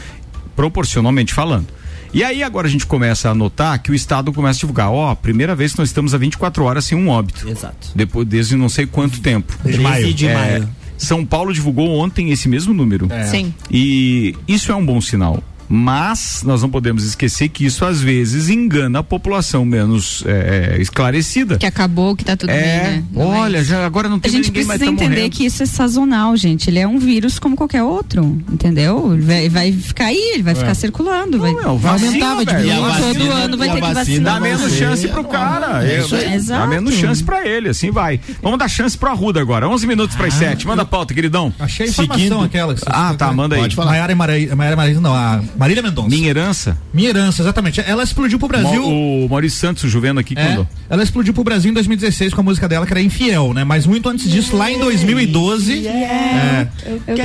Proporcionalmente 0.56 1.32
falando. 1.32 1.68
E 2.12 2.24
aí 2.24 2.42
agora 2.42 2.66
a 2.68 2.70
gente 2.72 2.88
começa 2.88 3.30
a 3.30 3.36
notar 3.36 3.78
que 3.84 3.92
o 3.92 3.94
Estado 3.94 4.34
começa 4.34 4.58
a 4.58 4.62
divulgar, 4.62 4.90
ó, 4.90 5.14
primeira 5.14 5.54
vez 5.56 5.74
que 5.74 5.78
nós 5.78 5.90
estamos 5.90 6.16
há 6.16 6.18
24 6.18 6.64
horas 6.64 6.86
sem 6.86 6.98
um 6.98 7.08
óbito. 7.10 7.48
Exato. 7.48 7.92
Depois, 7.94 8.28
desde 8.28 8.56
não 8.56 8.68
sei 8.68 8.88
quanto 8.88 9.22
tempo. 9.22 9.54
Desde 9.64 9.80
maio. 9.80 10.12
de 10.12 10.26
É, 10.26 10.34
maio. 10.34 10.70
São 10.98 11.24
Paulo 11.24 11.54
divulgou 11.54 12.00
ontem 12.00 12.32
esse 12.32 12.50
mesmo 12.50 12.74
número. 12.74 13.08
Sim. 13.30 13.54
E 13.70 14.36
isso 14.48 14.72
é 14.72 14.76
um 14.76 14.84
bom 14.84 15.00
sinal. 15.00 15.44
Mas 15.70 16.42
nós 16.44 16.62
não 16.64 16.70
podemos 16.70 17.04
esquecer 17.04 17.48
que 17.50 17.64
isso 17.66 17.86
às 17.86 18.02
vezes 18.02 18.50
engana 18.50 19.00
a 19.00 19.04
população 19.04 19.64
menos 19.64 20.24
é, 20.26 20.76
é, 20.78 20.82
esclarecida. 20.82 21.58
Que 21.60 21.66
acabou, 21.66 22.16
que 22.16 22.26
tá 22.26 22.36
tudo 22.36 22.50
é, 22.50 22.54
bem, 22.56 22.92
né? 22.98 23.04
Não 23.14 23.22
é 23.22 23.40
olha, 23.42 23.58
isso. 23.60 23.70
já 23.70 23.86
agora 23.86 24.10
não 24.10 24.18
A 24.18 24.20
tem 24.20 24.32
gente 24.32 24.48
ninguém 24.48 24.66
mais 24.66 24.80
precisa 24.80 24.92
entender 24.96 25.16
morrendo. 25.18 25.36
que 25.36 25.46
isso 25.46 25.62
é 25.62 25.66
sazonal, 25.68 26.36
gente. 26.36 26.70
Ele 26.70 26.80
é 26.80 26.88
um 26.88 26.98
vírus 26.98 27.38
como 27.38 27.56
qualquer 27.56 27.84
outro, 27.84 28.42
entendeu? 28.52 29.16
Vai, 29.22 29.48
vai 29.48 29.72
ficar 29.72 30.06
aí, 30.06 30.32
ele 30.34 30.44
vai 30.44 30.56
ficar 30.56 30.74
circulando. 30.74 31.38
vai, 31.40 31.54
meu, 31.54 31.78
vai 31.78 31.94
vacina, 32.00 32.10
aumentar, 32.30 32.36
vai 32.36 32.46
diminuir. 32.46 32.90
A 32.90 33.00
Todo 33.00 33.32
ano 33.32 33.58
vai 33.58 33.70
a 33.70 33.74
ter 33.74 33.82
que 33.82 33.82
vacina 33.94 33.94
vacinar. 33.94 34.34
Dá 34.34 34.40
menos 34.40 34.74
chance 34.74 35.08
pro 35.08 35.24
cara. 35.24 35.86
É 35.88 36.00
isso 36.00 36.16
aí. 36.16 36.26
Dá 36.26 36.34
Exato. 36.36 36.68
menos 36.68 36.94
chance 36.96 37.24
pra 37.24 37.48
ele, 37.48 37.70
assim 37.70 37.92
vai. 37.92 38.20
Vamos 38.42 38.58
dar 38.58 38.68
chance 38.68 38.98
pro 38.98 39.10
Arruda 39.10 39.40
agora. 39.40 39.68
11 39.70 39.86
minutos 39.86 40.16
para 40.16 40.28
as 40.28 40.34
7. 40.34 40.66
Manda 40.66 40.82
a 40.82 40.86
pauta, 40.86 41.14
queridão. 41.14 41.54
Achei 41.60 41.86
a 41.86 41.90
informação 41.90 42.42
aquela. 42.42 42.74
que 42.74 42.80
você 42.80 42.86
Ah, 42.90 43.14
tá, 43.18 43.32
manda 43.32 43.56
aí. 43.56 43.62
Pode 43.62 43.76
falar. 43.76 43.92
Maiara 43.92 44.16
Mara- 44.16 44.56
Maiara 44.56 44.76
Marisa, 44.76 45.02
não, 45.02 45.14
a 45.14 45.42
Marília 45.60 45.84
Mendonça. 45.84 46.08
Minha 46.10 46.30
herança. 46.30 46.78
Minha 46.94 47.10
herança, 47.10 47.42
exatamente. 47.42 47.82
Ela 47.86 48.02
explodiu 48.02 48.40
pro 48.40 48.48
Brasil. 48.48 48.82
O 48.82 49.28
Maurício 49.30 49.60
Santos, 49.60 49.84
o 49.84 49.90
Juveno 49.90 50.18
aqui, 50.20 50.34
É, 50.38 50.50
mandou. 50.50 50.68
ela 50.90 51.04
explodiu 51.04 51.34
pro 51.34 51.44
Brasil 51.44 51.70
em 51.70 51.74
2016 51.74 52.34
com 52.34 52.40
a 52.40 52.44
música 52.46 52.66
dela, 52.68 52.86
que 52.86 52.94
era 52.94 53.02
Infiel, 53.02 53.54
né? 53.54 53.66
Mas 53.66 53.86
muito 53.86 54.08
antes 54.08 54.32
disso, 54.32 54.56
lá 54.56 54.72
em 54.72 54.80
2012. 54.80 55.86
é, 55.86 56.68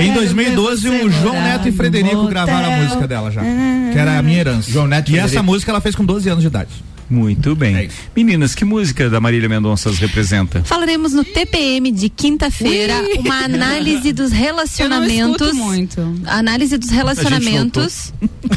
em 0.02 0.12
2012, 0.12 0.88
o 0.88 1.10
João 1.10 1.40
Neto 1.40 1.68
e 1.68 1.72
Frederico 1.72 2.26
gravaram 2.26 2.74
a 2.74 2.76
música 2.78 3.06
dela 3.06 3.30
já. 3.30 3.40
Que 3.40 3.98
era 3.98 4.18
a 4.18 4.22
minha 4.22 4.40
herança. 4.40 4.70
João 4.70 4.88
Neto 4.88 5.12
e 5.12 5.14
e 5.14 5.18
essa 5.18 5.42
música 5.42 5.70
ela 5.70 5.80
fez 5.80 5.94
com 5.94 6.04
12 6.04 6.28
anos 6.28 6.42
de 6.42 6.48
idade. 6.48 6.70
Muito 7.14 7.54
bem. 7.54 7.76
É. 7.76 7.88
Meninas, 8.16 8.54
que 8.54 8.64
música 8.64 9.08
da 9.08 9.20
Marília 9.20 9.48
Mendonça 9.48 9.90
representa? 9.92 10.62
Falaremos 10.64 11.12
no 11.12 11.24
TPM 11.24 11.90
de 11.90 12.08
quinta-feira 12.08 12.94
Ui. 13.02 13.18
uma 13.18 13.44
análise 13.44 14.12
dos 14.12 14.30
Eu 14.32 14.36
não 14.38 14.44
relacionamentos. 14.44 15.46
escuto 15.46 15.54
muito. 15.54 16.14
Análise 16.26 16.76
dos 16.76 16.90
relacionamentos. 16.90 18.12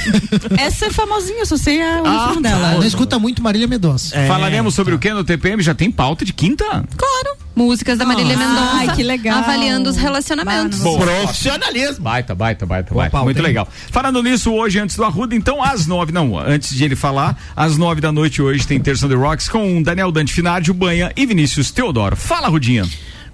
Essa 0.57 0.87
é 0.87 0.89
famosinha, 0.91 1.39
eu 1.41 1.45
só 1.45 1.57
sei 1.57 1.81
a, 1.81 1.99
Ah, 2.05 2.31
tá. 2.33 2.39
dela. 2.39 2.71
Não 2.73 2.83
escuta 2.83 3.19
muito 3.19 3.41
Marília 3.41 3.67
Mendonça. 3.67 4.15
Falaremos 4.27 4.73
sobre 4.73 4.93
o 4.95 4.99
que 4.99 5.11
no 5.13 5.23
TPM? 5.23 5.61
Já 5.61 5.75
tem 5.75 5.91
pauta 5.91 6.25
de 6.25 6.33
quinta? 6.33 6.63
Claro. 6.65 7.36
Músicas 7.57 7.97
da 7.97 8.05
Marília 8.05 8.35
Ah, 8.35 8.37
Mendonça. 8.37 8.71
ai, 8.75 8.95
que 8.95 9.01
legal. 9.03 9.39
Avaliando 9.39 9.89
os 9.89 9.97
relacionamentos. 9.97 10.79
Não 10.81 10.97
Profissionalismo. 10.97 12.03
Baita, 12.03 12.35
baita, 12.35 12.65
baita, 12.65 12.93
Boa 12.93 13.03
baita. 13.03 13.11
pauta, 13.11 13.25
Muito 13.25 13.37
hein? 13.37 13.43
legal. 13.43 13.67
Falando 13.91 14.21
nisso, 14.21 14.51
hoje, 14.53 14.79
antes 14.79 14.95
do 14.95 15.03
Arruda, 15.03 15.35
então, 15.35 15.61
às 15.63 15.87
nove, 15.87 16.11
não, 16.11 16.37
antes 16.37 16.75
de 16.75 16.83
ele 16.83 16.95
falar, 16.95 17.37
às 17.55 17.75
nove 17.77 17.99
da 17.99 18.11
noite 18.11 18.41
hoje 18.41 18.65
tem 18.67 18.79
Terça 18.79 19.07
the 19.09 19.15
Rocks 19.15 19.49
com 19.49 19.81
Daniel 19.81 20.11
Dante 20.11 20.31
Finardi, 20.33 20.69
o 20.69 20.73
Banha 20.73 21.11
e 21.15 21.25
Vinícius 21.25 21.71
Teodoro. 21.71 22.15
Fala, 22.15 22.47
Rudinha. 22.47 22.85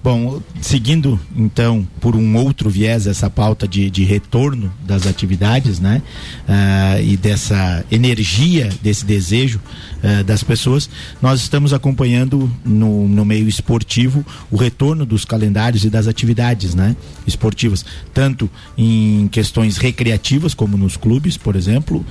Bom, 0.03 0.41
seguindo 0.61 1.17
então 1.34 1.88
por 2.01 2.13
um 2.13 2.36
outro 2.36 2.69
viés 2.69 3.07
essa 3.07 3.30
pauta 3.30 3.65
de, 3.65 3.89
de 3.89 4.03
retorno 4.03 4.69
das 4.86 5.07
atividades, 5.07 5.80
né? 5.80 6.01
Ah, 6.45 6.99
e 7.01 7.15
dessa 7.15 7.86
energia, 7.89 8.69
desse 8.82 9.05
desejo 9.05 9.61
ah, 10.04 10.22
das 10.22 10.43
pessoas, 10.43 10.89
nós 11.22 11.39
estamos 11.39 11.72
acompanhando 11.72 12.51
no, 12.66 13.08
no 13.08 13.24
meio 13.24 13.47
esportivo 13.47 14.26
o 14.51 14.58
retorno 14.58 15.06
dos 15.06 15.24
calendários 15.24 15.86
e 15.86 15.89
das 15.89 16.08
atividades, 16.08 16.76
né? 16.76 16.93
Esportivas, 17.26 17.86
tanto 18.14 18.49
em 18.78 19.30
questões 19.30 19.78
recreativas, 19.78 20.54
como 20.54 20.76
nos 20.76 20.97
clubes, 20.97 21.38
por 21.38 21.56
exemplo, 21.56 22.06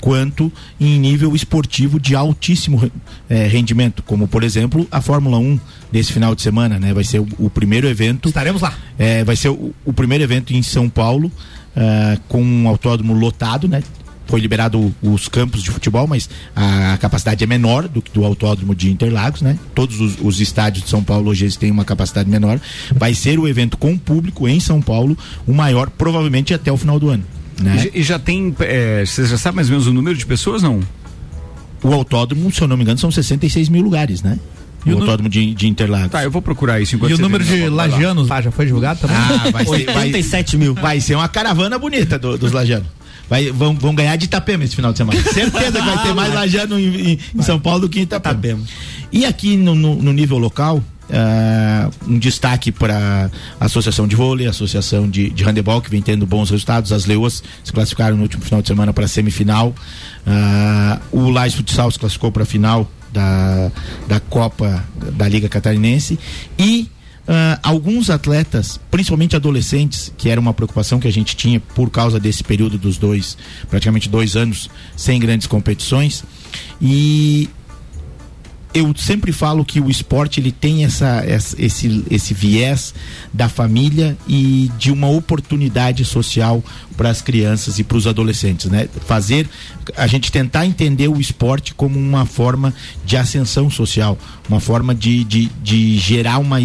quanto 0.00 0.50
em 0.80 0.98
nível 0.98 1.36
esportivo 1.36 2.00
de 2.00 2.16
altíssimo 2.16 2.90
eh, 3.28 3.46
rendimento, 3.46 4.02
como 4.02 4.26
por 4.26 4.42
exemplo 4.42 4.88
a 4.90 5.02
Fórmula 5.02 5.36
1 5.36 5.60
desse 5.92 6.14
final 6.14 6.34
de 6.34 6.40
semana, 6.40 6.78
né? 6.78 6.94
Vai 6.94 7.04
ser 7.04 7.20
o, 7.20 7.28
o 7.38 7.50
primeiro 7.50 7.86
evento. 7.86 8.28
Estaremos 8.28 8.62
lá. 8.62 8.72
É, 8.98 9.22
vai 9.22 9.36
ser 9.36 9.50
o, 9.50 9.74
o 9.84 9.92
primeiro 9.92 10.24
evento 10.24 10.54
em 10.54 10.62
São 10.62 10.88
Paulo 10.88 11.30
ah, 11.76 12.16
com 12.28 12.42
um 12.42 12.68
autódromo 12.68 13.12
lotado, 13.12 13.68
né? 13.68 13.82
Foi 14.26 14.40
liberado 14.40 14.94
os 15.02 15.28
campos 15.28 15.62
de 15.62 15.70
futebol, 15.70 16.06
mas 16.06 16.30
a 16.56 16.96
capacidade 16.98 17.44
é 17.44 17.46
menor 17.46 17.86
do 17.88 18.00
que 18.00 18.10
do 18.10 18.24
autódromo 18.24 18.74
de 18.74 18.90
Interlagos, 18.90 19.42
né? 19.42 19.58
Todos 19.74 20.00
os, 20.00 20.16
os 20.20 20.40
estádios 20.40 20.82
de 20.84 20.90
São 20.90 21.04
Paulo 21.04 21.30
hoje 21.30 21.44
eles 21.44 21.56
têm 21.56 21.70
uma 21.70 21.84
capacidade 21.84 22.28
menor. 22.30 22.58
Vai 22.94 23.12
ser 23.14 23.38
o 23.38 23.46
evento 23.46 23.76
com 23.76 23.96
público 23.98 24.48
em 24.48 24.58
São 24.60 24.80
Paulo, 24.80 25.16
o 25.46 25.52
maior 25.52 25.90
provavelmente 25.90 26.54
até 26.54 26.72
o 26.72 26.76
final 26.76 26.98
do 26.98 27.10
ano. 27.10 27.22
Né? 27.60 27.74
E 27.76 27.78
já- 27.78 27.90
E 27.94 28.02
já 28.02 28.18
tem, 28.18 28.54
é, 28.60 29.04
você 29.06 29.26
já 29.26 29.36
sabe 29.36 29.56
mais 29.56 29.68
ou 29.68 29.72
menos 29.72 29.86
o 29.86 29.92
número 29.92 30.16
de 30.16 30.24
pessoas, 30.26 30.62
não? 30.62 30.80
O 31.82 31.92
autódromo, 31.92 32.50
se 32.50 32.62
eu 32.62 32.66
não 32.66 32.76
me 32.78 32.82
engano, 32.82 32.98
são 32.98 33.10
66 33.10 33.68
mil 33.68 33.82
lugares, 33.82 34.22
né? 34.22 34.38
E 34.86 34.92
o 34.92 34.98
autódromo 34.98 35.28
de, 35.28 35.54
de 35.54 35.66
Interlagos. 35.68 36.10
Tá, 36.10 36.22
eu 36.24 36.30
vou 36.30 36.42
procurar 36.42 36.80
isso 36.80 36.94
enquanto 36.96 37.10
E 37.10 37.14
o 37.14 37.18
número 37.18 37.42
de 37.44 37.58
vai 37.60 37.70
lá. 37.70 37.86
lagianos 37.86 38.28
lá 38.28 38.40
já 38.42 38.50
foi 38.50 38.66
divulgado 38.66 39.00
também? 39.00 39.16
Ah, 39.16 39.50
vai 39.50 39.64
ser, 39.64 39.84
vai, 39.86 40.06
87 40.06 40.56
mil. 40.58 40.74
Vai 40.74 41.00
ser 41.00 41.14
uma 41.14 41.28
caravana 41.28 41.78
bonita 41.78 42.18
do- 42.18 42.36
dos 42.36 42.52
lajanos. 42.52 42.86
Vai, 43.28 43.50
vão, 43.50 43.74
vão 43.74 43.94
ganhar 43.94 44.16
de 44.16 44.26
Itapema 44.26 44.64
esse 44.64 44.76
final 44.76 44.92
de 44.92 44.98
semana. 44.98 45.20
Certeza 45.32 45.72
que 45.72 45.86
vai 45.86 46.02
ter 46.02 46.14
mais 46.14 46.32
lajano 46.34 46.78
em, 46.78 47.12
em- 47.12 47.18
em 47.34 47.42
São 47.42 47.58
Paulo 47.58 47.80
do 47.80 47.88
que 47.88 47.98
em 48.00 48.02
Itapema. 48.02 48.60
E 49.12 49.24
aqui 49.24 49.56
no, 49.56 49.74
no- 49.74 49.96
no 49.96 50.12
nível 50.12 50.38
local, 50.38 50.82
ah, 51.10 51.90
um 52.06 52.18
destaque 52.18 52.70
para 52.72 53.30
a 53.60 53.64
Associação 53.66 54.06
de 54.08 54.14
Vôlei, 54.16 54.46
a 54.46 54.50
Associação 54.50 55.08
de, 55.08 55.30
de 55.30 55.44
Handebol, 55.44 55.80
que 55.80 55.90
vem 55.90 56.02
tendo 56.02 56.26
bons 56.26 56.50
resultados. 56.50 56.92
As 56.92 57.06
Leoas 57.06 57.42
se 57.62 57.72
classificaram 57.72 58.16
no 58.16 58.22
último 58.22 58.42
final 58.44 58.60
de 58.62 58.68
semana 58.68 58.92
para 58.92 59.04
a 59.04 59.08
semifinal. 59.08 59.74
Ah, 60.26 61.00
o 61.12 61.30
Lais 61.30 61.54
Futsal 61.54 61.90
se 61.90 61.98
classificou 61.98 62.30
para 62.32 62.42
a 62.42 62.46
final 62.46 62.90
da, 63.12 63.70
da 64.08 64.20
Copa 64.20 64.84
da 65.12 65.28
Liga 65.28 65.48
Catarinense. 65.48 66.18
E 66.58 66.88
ah, 67.26 67.58
alguns 67.62 68.10
atletas, 68.10 68.78
principalmente 68.90 69.34
adolescentes, 69.34 70.12
que 70.16 70.28
era 70.28 70.40
uma 70.40 70.52
preocupação 70.52 71.00
que 71.00 71.08
a 71.08 71.12
gente 71.12 71.34
tinha 71.34 71.58
por 71.58 71.90
causa 71.90 72.20
desse 72.20 72.44
período 72.44 72.76
dos 72.76 72.98
dois, 72.98 73.36
praticamente 73.70 74.08
dois 74.08 74.36
anos 74.36 74.68
sem 74.96 75.18
grandes 75.18 75.46
competições. 75.46 76.22
E 76.80 77.48
eu 78.74 78.92
sempre 78.96 79.30
falo 79.30 79.64
que 79.64 79.80
o 79.80 79.88
esporte 79.88 80.40
ele 80.40 80.50
tem 80.50 80.84
essa, 80.84 81.22
essa- 81.24 81.54
esse, 81.62 82.04
esse 82.10 82.34
viés 82.34 82.92
da 83.32 83.48
família 83.48 84.16
e 84.28 84.68
de 84.78 84.90
uma 84.90 85.08
oportunidade 85.08 86.04
social 86.04 86.62
para 86.96 87.08
as 87.08 87.22
crianças 87.22 87.78
e 87.78 87.84
para 87.84 87.96
os 87.96 88.06
adolescentes, 88.06 88.68
né? 88.70 88.88
Fazer 89.06 89.48
a 89.96 90.06
gente 90.08 90.30
tentar 90.32 90.66
entender 90.66 91.06
o 91.08 91.20
esporte 91.20 91.72
como 91.74 91.98
uma 91.98 92.26
forma 92.26 92.74
de 93.06 93.16
ascensão 93.16 93.70
social, 93.70 94.18
uma 94.48 94.58
forma 94.60 94.94
de, 94.94 95.22
de, 95.24 95.46
de 95.62 95.96
gerar 95.98 96.38
uma, 96.38 96.58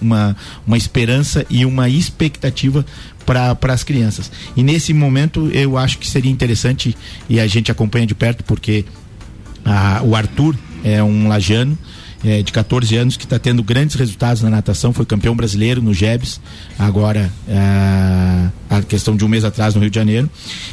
uma, 0.00 0.36
uma 0.66 0.76
esperança 0.76 1.44
e 1.50 1.64
uma 1.66 1.88
expectativa 1.88 2.86
para 3.26 3.56
as 3.72 3.84
crianças. 3.84 4.30
E 4.56 4.62
nesse 4.62 4.92
momento 4.92 5.48
eu 5.52 5.76
acho 5.76 5.98
que 5.98 6.06
seria 6.08 6.30
interessante 6.30 6.96
e 7.28 7.38
a 7.38 7.46
gente 7.46 7.70
acompanha 7.70 8.06
de 8.06 8.14
perto 8.14 8.42
porque 8.44 8.84
ah, 9.64 10.00
o 10.04 10.14
Arthur 10.14 10.56
é 10.82 11.02
um 11.02 11.28
lajano 11.28 11.76
é, 12.24 12.42
de 12.42 12.52
14 12.52 12.96
anos 12.96 13.16
que 13.16 13.24
está 13.24 13.38
tendo 13.38 13.62
grandes 13.62 13.96
resultados 13.96 14.42
na 14.42 14.50
natação, 14.50 14.92
foi 14.92 15.06
campeão 15.06 15.34
brasileiro 15.34 15.80
no 15.80 15.94
JEBS, 15.94 16.40
agora 16.78 17.32
ah, 17.48 18.50
a 18.68 18.82
questão 18.82 19.16
de 19.16 19.24
um 19.24 19.28
mês 19.28 19.44
atrás 19.44 19.74
no 19.74 19.80
Rio 19.80 19.90
de 19.90 19.96
Janeiro. 19.96 20.28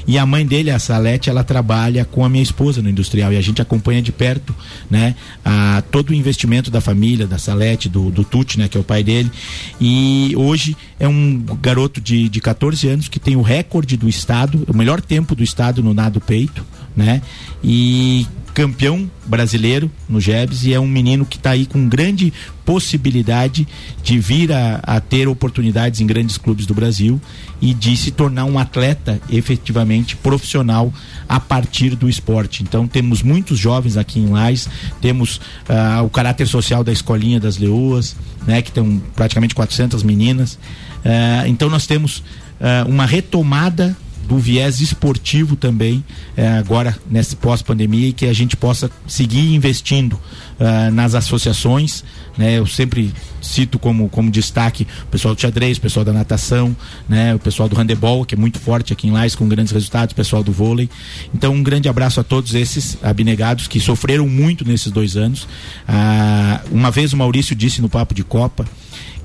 E 0.06 0.18
a 0.18 0.26
mãe 0.26 0.46
dele, 0.46 0.70
a 0.72 0.80
Salete, 0.80 1.30
ela 1.30 1.44
trabalha 1.44 2.06
com 2.06 2.24
a 2.24 2.30
minha 2.30 2.44
esposa 2.44 2.82
no 2.82 2.90
industrial 2.90 3.32
e 3.32 3.38
a 3.38 3.42
gente 3.42 3.62
acompanha 3.62 4.02
de 4.02 4.12
perto, 4.12 4.54
né, 4.90 5.16
a, 5.44 5.82
todo 5.90 6.10
o 6.10 6.14
investimento 6.14 6.70
da 6.70 6.82
família, 6.82 7.26
da 7.26 7.38
Salete, 7.38 7.88
do, 7.88 8.12
do 8.12 8.24
Tuti, 8.24 8.60
né, 8.60 8.68
que 8.68 8.78
é 8.78 8.82
o 8.82 8.84
pai 8.84 9.04
dele. 9.04 9.32
E 9.80 10.34
hoje 10.36 10.76
é 11.00 11.08
um 11.08 11.44
garoto 11.62 12.02
de, 12.02 12.28
de 12.28 12.42
14 12.42 12.88
anos 12.88 13.08
que 13.08 13.20
tem 13.20 13.36
o 13.36 13.42
recorde 13.42 13.96
do 13.96 14.10
estado, 14.10 14.66
o 14.68 14.76
melhor 14.76 15.02
tempo 15.02 15.34
do 15.34 15.44
estado 15.44 15.82
no 15.82 15.94
nado 15.94 16.20
peito, 16.20 16.66
né? 16.96 17.22
E 17.64 18.26
campeão 18.58 19.08
brasileiro 19.24 19.91
no 20.10 20.20
JEBS 20.20 20.64
e 20.64 20.74
é 20.74 20.80
um 20.80 20.88
menino 20.88 21.28
que 21.28 21.38
está 21.38 21.51
aí 21.51 21.68
com 21.68 21.88
grande 21.88 22.34
possibilidade 22.66 23.68
de 24.01 24.18
vir 24.18 24.51
a, 24.51 24.80
a 24.82 24.99
ter 24.99 25.28
oportunidades 25.28 26.01
em 26.01 26.08
grandes 26.08 26.39
clubes 26.39 26.66
do 26.66 26.74
Brasil 26.74 27.22
e 27.62 27.72
de 27.72 27.95
se 27.95 28.10
tornar 28.10 28.45
um 28.45 28.58
atleta 28.58 29.22
efetivamente 29.30 30.16
profissional 30.16 30.91
a 31.30 31.39
partir 31.39 31.95
do 31.95 32.10
esporte. 32.10 32.64
Então 32.64 32.88
temos 32.88 33.22
muitos 33.22 33.60
jovens 33.60 33.95
aqui 33.95 34.20
em 34.20 34.30
Lais, 34.30 34.68
temos 34.99 35.39
ah, 35.70 36.01
o 36.01 36.10
caráter 36.10 36.47
social 36.47 36.84
da 36.84 36.91
escolinha 36.91 37.39
das 37.39 37.60
Leoas, 37.60 38.16
né, 38.47 38.64
que 38.64 38.72
tem 38.72 39.03
praticamente 39.16 39.53
400 39.53 40.01
meninas. 40.01 40.58
Ah, 41.05 41.47
então 41.47 41.70
nós 41.70 41.86
temos 41.86 42.24
ah, 42.60 42.86
uma 42.88 43.05
retomada 43.05 43.95
do 44.28 44.38
viés 44.38 44.82
esportivo 44.82 45.56
também, 45.56 46.04
eh, 46.36 46.48
agora 46.58 46.96
nesse 47.10 47.36
pós-pandemia, 47.36 48.10
e 48.10 48.14
que 48.14 48.26
a 48.26 48.34
gente 48.34 48.58
possa 48.58 48.92
seguir 49.08 49.54
investindo 49.56 50.20
ah, 50.60 50.90
nas 50.90 51.14
associações. 51.14 52.04
Né? 52.36 52.58
Eu 52.58 52.66
sempre 52.66 53.14
cito 53.42 53.78
como, 53.78 54.10
como 54.10 54.32
destaque 54.32 54.88
o 55.04 55.08
pessoal 55.08 55.36
do 55.36 55.42
xadrez, 55.42 55.78
o 55.78 55.82
pessoal 55.82 56.04
da 56.04 56.12
natação, 56.12 56.76
né? 57.08 57.36
o 57.36 57.40
pessoal 57.40 57.70
do 57.70 57.76
handebol, 57.76 58.26
que 58.26 58.34
é 58.34 58.38
muito 58.38 58.60
forte 58.60 58.92
aqui 58.92 59.08
em 59.08 59.12
Lais, 59.12 59.36
com 59.36 59.48
grandes 59.48 59.72
resultados, 59.72 60.14
o 60.14 60.16
pessoal 60.16 60.44
do 60.44 60.52
vôlei. 60.52 60.90
Então, 61.34 61.54
um 61.54 61.62
grande 61.62 61.88
abraço 61.88 62.20
a 62.20 62.24
todos 62.24 62.56
esses 62.56 62.98
abnegados 63.04 63.68
que 63.68 63.80
sofreram 63.80 64.28
muito 64.28 64.66
nesses 64.68 64.92
dois 64.92 65.16
anos. 65.16 65.48
Ah, 65.88 66.62
uma 66.72 66.90
vez 66.90 67.14
o 67.14 67.18
Maurício 67.18 67.56
disse 67.56 67.80
no 67.80 67.88
Papo 67.88 68.16
de 68.16 68.24
Copa 68.24 68.66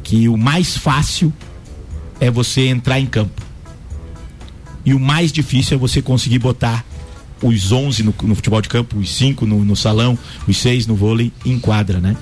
que 0.03 0.29
o 0.29 0.37
mais 0.37 0.77
fácil 0.77 1.33
é 2.21 2.31
você 2.31 2.67
entrar 2.67 3.01
em 3.01 3.07
campo. 3.07 3.52
E 4.85 4.95
o 4.95 5.01
mais 5.01 5.33
difícil 5.33 5.77
é 5.77 5.79
você 5.79 6.03
conseguir 6.03 6.39
botar 6.39 6.85
os 7.43 7.73
11 7.73 8.03
no, 8.03 8.15
no 8.23 8.35
futebol 8.35 8.61
de 8.61 8.69
campo, 8.69 8.99
os 8.99 9.15
5 9.15 9.47
no, 9.47 9.65
no 9.65 9.77
salão, 9.77 10.19
os 10.47 10.57
6 10.57 10.87
no 10.87 10.95
vôlei 10.95 11.33
em 11.45 11.59
quadra, 11.59 11.99
né? 12.01 12.17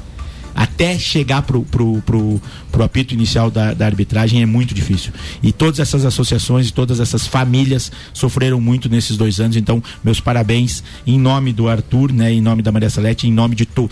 Até 0.54 0.98
chegar 0.98 1.42
pro, 1.42 1.62
pro, 1.62 2.02
pro, 2.02 2.42
pro 2.72 2.82
apito 2.82 3.14
inicial 3.14 3.50
da, 3.50 3.72
da 3.72 3.86
arbitragem 3.86 4.42
é 4.42 4.46
muito 4.46 4.74
difícil. 4.74 5.12
E 5.42 5.52
todas 5.52 5.78
essas 5.78 6.04
associações 6.04 6.68
e 6.68 6.72
todas 6.72 7.00
essas 7.00 7.26
famílias 7.26 7.90
sofreram 8.12 8.60
muito 8.60 8.88
nesses 8.88 9.16
dois 9.16 9.40
anos. 9.40 9.56
Então, 9.56 9.82
meus 10.02 10.20
parabéns 10.20 10.82
em 11.06 11.18
nome 11.18 11.52
do 11.52 11.68
Arthur, 11.68 12.12
né? 12.12 12.32
Em 12.32 12.40
nome 12.40 12.62
da 12.62 12.72
Maria 12.72 12.90
Salete, 12.90 13.28
em 13.28 13.32
nome 13.32 13.54
de 13.54 13.64
tu, 13.64 13.88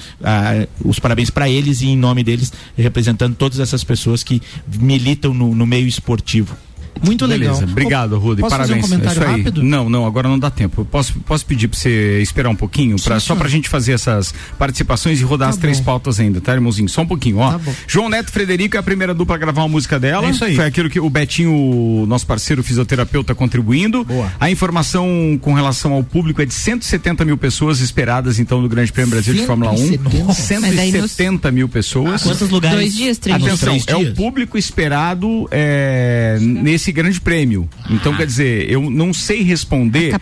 os 0.84 0.98
parabéns 0.98 1.30
para 1.30 1.48
eles 1.48 1.80
e 1.80 1.86
em 1.86 1.96
nome 1.96 2.24
deles, 2.24 2.52
representando 2.76 3.36
todas 3.36 3.60
essas 3.60 3.84
pessoas 3.84 4.22
que 4.22 4.42
militam 4.80 5.32
no, 5.32 5.54
no 5.54 5.66
meio 5.66 5.86
esportivo. 5.86 6.56
Muito 7.04 7.26
Beleza, 7.26 7.52
legal. 7.52 7.68
obrigado, 7.70 8.18
Rudy. 8.18 8.40
Posso 8.42 8.56
fazer 8.56 8.68
Parabéns. 8.74 8.86
um 8.86 8.88
comentário 8.90 9.20
É 9.20 9.24
isso 9.24 9.34
aí. 9.34 9.38
rápido? 9.42 9.62
Não, 9.62 9.88
não, 9.90 10.06
agora 10.06 10.28
não 10.28 10.38
dá 10.38 10.50
tempo. 10.50 10.80
Eu 10.82 10.84
Posso, 10.84 11.14
posso 11.20 11.44
pedir 11.46 11.68
pra 11.68 11.78
você 11.78 12.20
esperar 12.20 12.48
um 12.48 12.54
pouquinho, 12.56 12.96
pra, 13.02 13.14
Sim, 13.18 13.20
só 13.20 13.26
senhor. 13.34 13.38
pra 13.38 13.48
gente 13.48 13.68
fazer 13.68 13.92
essas 13.92 14.34
participações 14.58 15.20
e 15.20 15.24
rodar 15.24 15.48
Tá 15.48 15.50
as 15.50 15.56
três 15.56 15.78
bom. 15.78 15.84
pautas 15.84 16.18
ainda, 16.20 16.40
tá, 16.40 16.52
irmãozinho? 16.54 16.88
Só 16.88 17.02
um 17.02 17.06
pouquinho, 17.06 17.38
ó. 17.38 17.52
Tá. 17.52 17.60
João 17.86 18.08
Neto 18.08 18.30
Frederico 18.30 18.76
é 18.76 18.80
a 18.80 18.82
primeira 18.82 19.14
dupla 19.14 19.36
a 19.36 19.38
gravar 19.38 19.62
uma 19.62 19.68
música 19.68 19.98
dela. 20.00 20.26
É 20.26 20.30
isso 20.30 20.44
aí. 20.44 20.56
Foi 20.56 20.64
aquilo 20.66 20.88
que 20.90 20.98
o 21.00 21.08
Betinho, 21.10 22.04
nosso 22.06 22.26
parceiro 22.26 22.62
fisioterapeuta, 22.62 23.34
contribuindo. 23.34 24.04
Boa. 24.04 24.32
A 24.40 24.50
informação 24.50 25.38
com 25.40 25.52
relação 25.54 25.92
ao 25.92 26.02
público 26.02 26.40
é 26.42 26.46
de 26.46 26.54
170 26.54 27.24
mil 27.24 27.36
pessoas 27.38 27.80
esperadas, 27.80 28.38
então, 28.38 28.60
no 28.60 28.68
Grande 28.68 28.92
Prêmio 28.92 29.10
Brasil 29.10 29.34
de 29.34 29.44
Fórmula 29.46 29.72
1. 29.72 29.76
170? 29.76 30.60
Mas 30.60 30.78
aí 30.78 30.92
nos- 30.92 31.10
170 31.12 31.50
mil 31.52 31.68
pessoas. 31.68 32.22
Quantos 32.22 32.48
lugares? 32.50 32.78
Dois 32.78 32.94
dias, 32.94 33.18
três 33.18 33.38
dias. 33.38 33.52
Atenção, 33.62 33.78
três 33.78 34.06
é 34.06 34.10
o 34.10 34.14
público 34.14 34.56
esperado 34.58 35.48
é, 35.50 36.38
nesse 36.40 36.87
grande 36.92 37.20
prêmio. 37.20 37.68
Então, 37.90 38.16
quer 38.16 38.26
dizer, 38.26 38.70
eu 38.70 38.90
não 38.90 39.12
sei 39.12 39.42
responder 39.42 40.12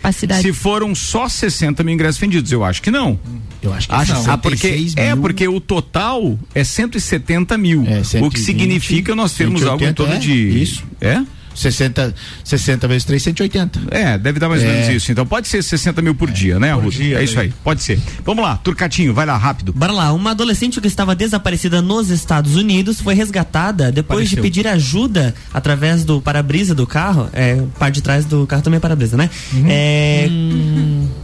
se 0.41 0.53
foram 0.53 0.93
só 0.93 1.27
60 1.27 1.83
mil 1.83 1.93
ingressos 1.93 2.19
vendidos. 2.19 2.51
Eu 2.51 2.63
acho 2.63 2.81
que 2.81 2.91
não. 2.91 3.19
Eu 3.61 3.73
acho 3.73 3.87
que 3.87 3.95
Acho, 3.95 4.13
não. 4.13 4.31
ah, 4.31 4.37
porque, 4.37 4.57
66 4.57 4.93
é, 4.97 5.13
mil. 5.13 5.21
porque 5.21 5.47
o 5.47 5.59
total 5.59 6.37
é 6.53 6.63
170 6.63 7.57
mil. 7.57 7.83
É, 7.85 7.99
o 7.99 8.29
que 8.29 8.39
120, 8.39 8.39
significa 8.39 9.15
nós 9.15 9.33
termos 9.33 9.63
algo 9.63 9.83
em 9.83 9.87
180, 9.87 9.93
torno 9.95 10.13
é, 10.13 10.19
de. 10.19 10.61
isso. 10.61 10.83
É? 11.01 11.21
60, 11.57 12.13
60 12.43 12.87
vezes 12.87 13.03
3, 13.05 13.21
180. 13.23 13.81
É, 13.91 14.17
deve 14.17 14.39
dar 14.39 14.47
mais 14.49 14.61
ou 14.63 14.69
É. 14.69 14.73
menos 14.73 14.89
isso. 14.89 15.11
Então 15.11 15.25
pode 15.25 15.47
ser 15.47 15.63
60 15.63 16.01
mil 16.01 16.13
por 16.15 16.29
dia, 16.31 16.59
né, 16.59 16.71
Ruth? 16.73 16.99
é 16.99 17.23
isso 17.23 17.39
aí, 17.39 17.51
pode 17.63 17.81
ser. 17.83 17.99
Vamos 18.25 18.43
lá, 18.43 18.57
Turcatinho, 18.57 19.13
vai 19.13 19.25
lá, 19.25 19.35
rápido. 19.37 19.73
Bora 19.73 19.91
lá, 19.91 20.13
uma 20.13 20.31
adolescente 20.31 20.79
que 20.79 20.87
estava 20.87 21.15
desaparecida 21.15 21.81
nos 21.81 22.09
Estados 22.09 22.55
Unidos 22.55 23.01
foi 23.01 23.13
resgatada 23.15 23.91
depois 23.91 24.29
de 24.29 24.35
Apareceu. 24.35 24.43
pedir 24.43 24.67
ajuda 24.67 25.33
através 25.53 26.03
do 26.05 26.21
para-brisa 26.21 26.75
do 26.75 26.85
carro. 26.85 27.29
É, 27.33 27.61
parte 27.79 27.95
de 27.95 28.01
trás 28.01 28.25
do 28.25 28.45
carro 28.45 28.61
também 28.61 28.77
é 28.77 28.81
para-brisa, 28.81 29.17
né? 29.17 29.29
Uhum. 29.53 29.65
É. 29.67 30.29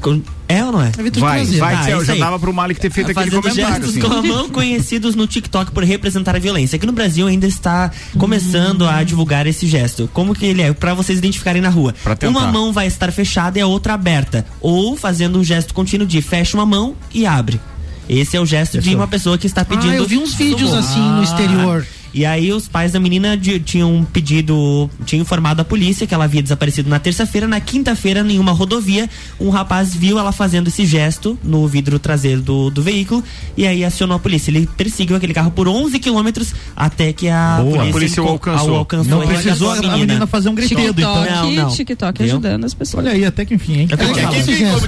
com- 0.01 0.21
é 0.47 0.63
ou 0.63 0.71
não 0.71 0.81
é? 0.81 0.91
Vai, 1.19 1.45
vai, 1.45 1.75
Tá, 1.75 1.83
Céu, 1.83 2.05
já 2.05 2.15
dava 2.15 2.39
pro 2.39 2.53
Malik 2.53 2.79
ter 2.79 2.91
feito 2.91 3.11
aquele 3.11 3.31
Fazendo 3.31 3.41
comentário. 3.41 3.75
gestos 3.75 3.89
assim. 3.89 3.99
com 3.99 4.13
a 4.13 4.21
mão 4.23 4.49
conhecidos 4.49 5.15
no 5.15 5.25
TikTok 5.25 5.71
por 5.71 5.83
representar 5.83 6.35
a 6.35 6.39
violência. 6.39 6.75
Aqui 6.75 6.85
no 6.85 6.91
Brasil 6.91 7.27
ainda 7.27 7.47
está 7.47 7.91
começando 8.17 8.87
a 8.87 9.03
divulgar 9.03 9.47
esse 9.47 9.67
gesto. 9.67 10.09
Como 10.13 10.33
que 10.35 10.45
ele 10.45 10.61
é? 10.61 10.73
Pra 10.73 10.93
vocês 10.93 11.17
identificarem 11.19 11.61
na 11.61 11.69
rua. 11.69 11.93
Uma 12.27 12.47
mão 12.51 12.71
vai 12.73 12.87
estar 12.87 13.11
fechada 13.11 13.57
e 13.57 13.61
a 13.61 13.67
outra 13.67 13.93
aberta. 13.93 14.45
Ou 14.61 14.95
fazendo 14.95 15.39
um 15.39 15.43
gesto 15.43 15.73
contínuo 15.73 16.05
de 16.07 16.21
fecha 16.21 16.57
uma 16.57 16.65
mão 16.65 16.95
e 17.13 17.25
abre. 17.25 17.59
Esse 18.07 18.35
é 18.35 18.39
o 18.39 18.45
gesto 18.45 18.79
de 18.79 18.95
uma 18.95 19.07
pessoa 19.07 19.37
que 19.37 19.47
está 19.47 19.63
pedindo. 19.63 19.91
Ah, 19.93 19.95
eu 19.95 20.05
vi 20.05 20.17
uns 20.17 20.33
vídeos 20.33 20.73
assim 20.73 20.99
no 20.99 21.23
exterior. 21.23 21.85
E 22.13 22.25
aí 22.25 22.51
os 22.53 22.67
pais 22.67 22.91
da 22.91 22.99
menina 22.99 23.35
de- 23.35 23.59
tinham 23.59 24.05
pedido, 24.13 24.89
tinham 25.05 25.21
informado 25.21 25.61
a 25.61 25.65
polícia 25.65 26.05
que 26.05 26.13
ela 26.13 26.25
havia 26.25 26.43
desaparecido 26.43 26.89
na 26.89 26.99
terça-feira. 26.99 27.47
Na 27.47 27.59
quinta-feira, 27.59 28.19
em 28.21 28.37
uma 28.39 28.51
rodovia, 28.51 29.09
um 29.39 29.49
rapaz 29.49 29.95
viu 29.95 30.19
ela 30.19 30.31
fazendo 30.31 30.67
esse 30.67 30.85
gesto 30.85 31.37
no 31.43 31.67
vidro 31.67 31.97
traseiro 31.97 32.41
do, 32.41 32.69
do 32.69 32.81
veículo 32.83 33.23
e 33.57 33.65
aí 33.65 33.83
acionou 33.83 34.15
a 34.17 34.19
polícia. 34.19 34.51
Ele 34.51 34.67
perseguiu 34.77 35.15
aquele 35.15 35.33
carro 35.33 35.49
por 35.51 35.67
11 35.67 35.97
quilômetros 35.99 36.53
até 36.75 37.11
que 37.13 37.27
a 37.29 37.57
Boa. 37.61 37.71
polícia, 37.71 37.89
A 37.89 37.91
polícia 37.93 38.23
o 38.23 38.27
alcançou. 38.27 38.75
a- 38.75 38.77
alcançou 38.79 39.19
Não 39.19 39.27
precisou 39.27 39.69
resgatou 39.71 39.91
a 39.91 39.97
menina 39.97 40.27
fazer 40.27 40.49
um 40.49 40.55
gritedo, 40.55 40.81
então. 41.01 41.25
Não, 41.25 41.51
não. 41.51 41.69
TikTok 41.69 42.23
ajudando 42.23 42.65
as 42.65 42.73
pessoas. 42.73 43.03
Olha 43.05 43.13
aí, 43.15 43.25
até 43.25 43.43
que 43.45 43.55
enfim, 43.55 43.79
hein? 43.81 43.87
É, 43.91 44.39
esse 44.39 44.55
gesto, 44.55 44.87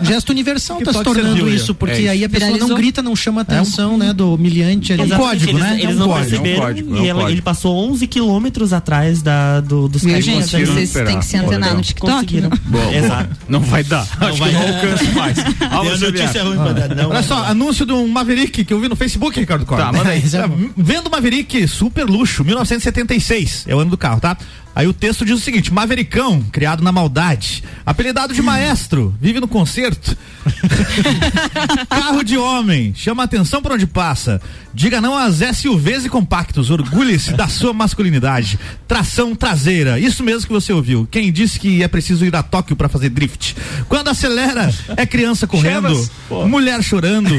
gesto 0.00 0.30
universal 0.30 0.78
está 0.78 0.92
se 0.92 0.98
TikTok 0.98 1.16
tornando 1.16 1.36
serviu 1.36 1.54
isso, 1.54 1.74
porque 1.74 2.02
É 2.02 2.08
aí 2.10 2.24
a 2.24 2.28
pessoa 2.28 2.50
não 2.50 2.56
Viralizou. 2.58 2.76
grita, 2.76 3.02
não 3.02 3.16
chama 3.16 3.40
atenção, 3.42 3.96
né, 3.98 4.12
do 4.12 4.34
humilhante 4.34 4.92
ali. 4.92 5.02
Exatamente, 5.02 5.28
código, 5.30 5.50
eles, 5.50 5.60
né? 5.62 5.74
Eles 5.74 5.84
É 5.84 5.88
um 5.88 5.98
não 5.98 6.06
código, 6.08 6.42
perceberam 6.60 6.62
é 6.62 6.64
um 6.64 6.66
código, 6.68 6.96
é 6.96 7.00
um 7.00 7.04
e 7.04 7.08
ela- 7.08 7.20
código. 7.20 7.34
ele 7.34 7.42
passou 7.42 7.76
11 7.90 8.06
quilômetros 8.06 8.72
atrás 8.72 9.22
da, 9.22 9.60
do, 9.60 9.88
dos 9.88 10.02
caras. 10.02 10.24
gente? 10.24 10.48
Vocês 10.66 10.92
têm 10.92 11.18
que 11.18 11.24
se 11.24 11.36
antenar 11.36 11.74
no 11.74 11.80
TikTok. 11.82 12.12
Conseguiram. 12.12 12.50
né? 12.50 12.56
Boa. 12.66 12.92
Exato. 12.94 13.30
Não 13.48 13.60
vai 13.60 13.82
dar. 13.84 14.06
Acho 14.20 14.38
vai 14.38 14.50
que 14.50 14.54
não 14.56 14.66
dar. 14.66 14.74
alcanço 14.74 15.12
mais. 15.12 15.38
Alô, 15.72 15.96
notícia 15.98 16.42
ruim 16.44 16.56
pra 16.56 16.72
dar. 16.72 16.94
Não, 16.94 17.10
Olha 17.10 17.22
só, 17.22 17.44
anúncio 17.44 17.84
de 17.86 17.92
um 17.92 18.06
Maverick 18.08 18.64
que 18.64 18.72
eu 18.72 18.80
vi 18.80 18.88
no 18.88 18.96
Facebook, 18.96 19.38
Ricardo 19.38 19.64
Costa. 19.66 19.84
Tá, 19.84 19.92
manda 19.92 20.10
aí. 20.10 20.22
É 20.32 20.46
bom. 20.48 20.58
Vendo 20.76 21.10
Maverick 21.10 21.66
super 21.68 22.04
luxo, 22.04 22.44
1976, 22.44 23.64
é 23.68 23.74
o 23.74 23.78
ano 23.80 23.90
do 23.90 23.98
carro, 23.98 24.20
tá? 24.20 24.36
Aí 24.74 24.86
o 24.86 24.92
texto 24.92 25.24
diz 25.24 25.36
o 25.38 25.40
seguinte: 25.42 25.72
Mavericão, 25.72 26.42
criado 26.50 26.82
na 26.82 26.90
maldade, 26.90 27.62
apelidado 27.84 28.34
de 28.34 28.42
maestro, 28.42 29.14
vive 29.20 29.40
no 29.40 29.48
concerto. 29.48 30.16
Carro 31.88 32.22
de 32.24 32.36
homem, 32.36 32.92
chama 32.94 33.22
atenção 33.22 33.60
por 33.62 33.72
onde 33.72 33.86
passa. 33.86 34.40
Diga 34.74 35.00
não 35.00 35.16
às 35.16 35.36
SUVs 35.56 36.06
e 36.06 36.08
compactos, 36.08 36.70
orgulhe-se 36.70 37.32
da 37.34 37.46
sua 37.46 37.74
masculinidade. 37.74 38.58
Tração 38.88 39.34
traseira, 39.34 39.98
isso 39.98 40.22
mesmo 40.22 40.46
que 40.46 40.52
você 40.52 40.72
ouviu. 40.72 41.06
Quem 41.10 41.30
disse 41.30 41.60
que 41.60 41.82
é 41.82 41.88
preciso 41.88 42.24
ir 42.24 42.34
a 42.34 42.42
Tóquio 42.42 42.74
para 42.74 42.88
fazer 42.88 43.10
drift? 43.10 43.54
Quando 43.88 44.08
acelera, 44.08 44.72
é 44.96 45.04
criança 45.04 45.46
correndo, 45.46 46.10
mulher 46.48 46.82
chorando. 46.82 47.30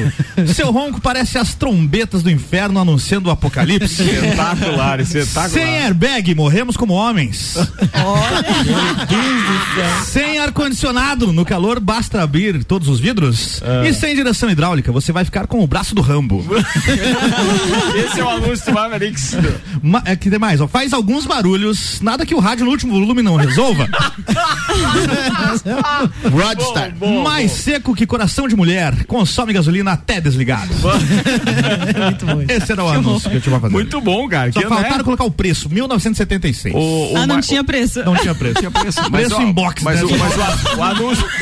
Seu 0.54 0.72
ronco 0.72 1.02
parece 1.02 1.38
as 1.38 1.56
trombetas 1.56 2.22
do 2.22 2.30
inferno 2.30 2.80
anunciando 2.80 3.30
o 3.30 3.32
apocalipse. 3.32 4.04
Espetacular, 4.04 5.00
espetacular. 5.00 5.50
Sem 5.50 5.78
airbag, 5.80 6.36
morremos 6.36 6.78
como 6.78 6.94
homens. 7.24 7.56
sem 10.06 10.40
ar-condicionado, 10.40 11.32
no 11.32 11.46
calor 11.46 11.80
basta 11.80 12.22
abrir 12.22 12.64
todos 12.64 12.88
os 12.88 13.00
vidros. 13.00 13.62
Ah. 13.64 13.88
E 13.88 13.94
sem 13.94 14.16
direção 14.16 14.50
hidráulica, 14.50 14.92
você 14.92 15.12
vai 15.12 15.26
ficar 15.26 15.48
com 15.48 15.64
o 15.64 15.68
braço 15.68 15.96
do 15.96 16.02
Rambo. 16.02 16.44
Esse 17.96 18.20
é 18.20 18.24
o 18.24 18.30
anúncio 18.30 18.66
do 18.66 18.74
Mavericks. 18.74 19.36
Ma 19.82 20.02
é, 20.06 20.16
que 20.16 20.30
demais, 20.30 20.62
ó, 20.62 20.68
faz 20.68 20.94
alguns 20.94 21.26
barulhos, 21.26 22.02
nada 22.02 22.26
que 22.26 22.36
o 22.36 22.40
rádio 22.40 22.66
no 22.66 22.72
último 22.72 22.94
volume 22.94 23.22
não 23.22 23.36
resolva. 23.36 23.88
Rodstar. 26.30 26.94
Mais 27.24 27.52
seco 27.52 27.96
que 27.96 28.06
coração 28.06 28.48
de 28.48 28.56
mulher, 28.56 29.06
consome 29.06 29.54
gasolina 29.54 29.94
até 29.94 30.20
desligado. 30.20 30.74
Esse 32.50 32.72
era 32.72 32.84
o 32.84 32.90
anúncio 32.90 33.30
que 33.30 33.38
eu 33.38 33.42
tinha 33.42 33.52
pra 33.52 33.62
fazer. 33.62 33.74
Muito 33.74 34.02
bom, 34.02 34.28
cara. 34.28 34.52
Só 34.52 34.60
Que, 34.60 34.68
faltaram 34.68 34.98
né? 34.98 35.04
colocar 35.04 35.24
o 35.24 35.32
preço, 35.32 35.70
1976. 35.70 36.76
O, 36.76 37.13
o 37.14 37.18
Ah, 37.18 37.28
não 37.28 37.36
Ma- 37.36 37.42
tinha 37.42 37.64
preço. 37.64 38.04
Não 38.04 38.16
tinha 38.16 38.34
preço. 38.36 38.56
Tinha 38.60 38.72
preço. 38.72 39.12
Preço 39.12 39.36
ó, 39.36 39.42
em 39.42 39.52
box, 39.52 39.84
mas, 39.84 40.00
né? 40.02 40.06
o, 40.06 40.18
mas 40.18 40.74
o, 40.74 40.78
o 40.78 40.84
anúncio. 40.84 41.24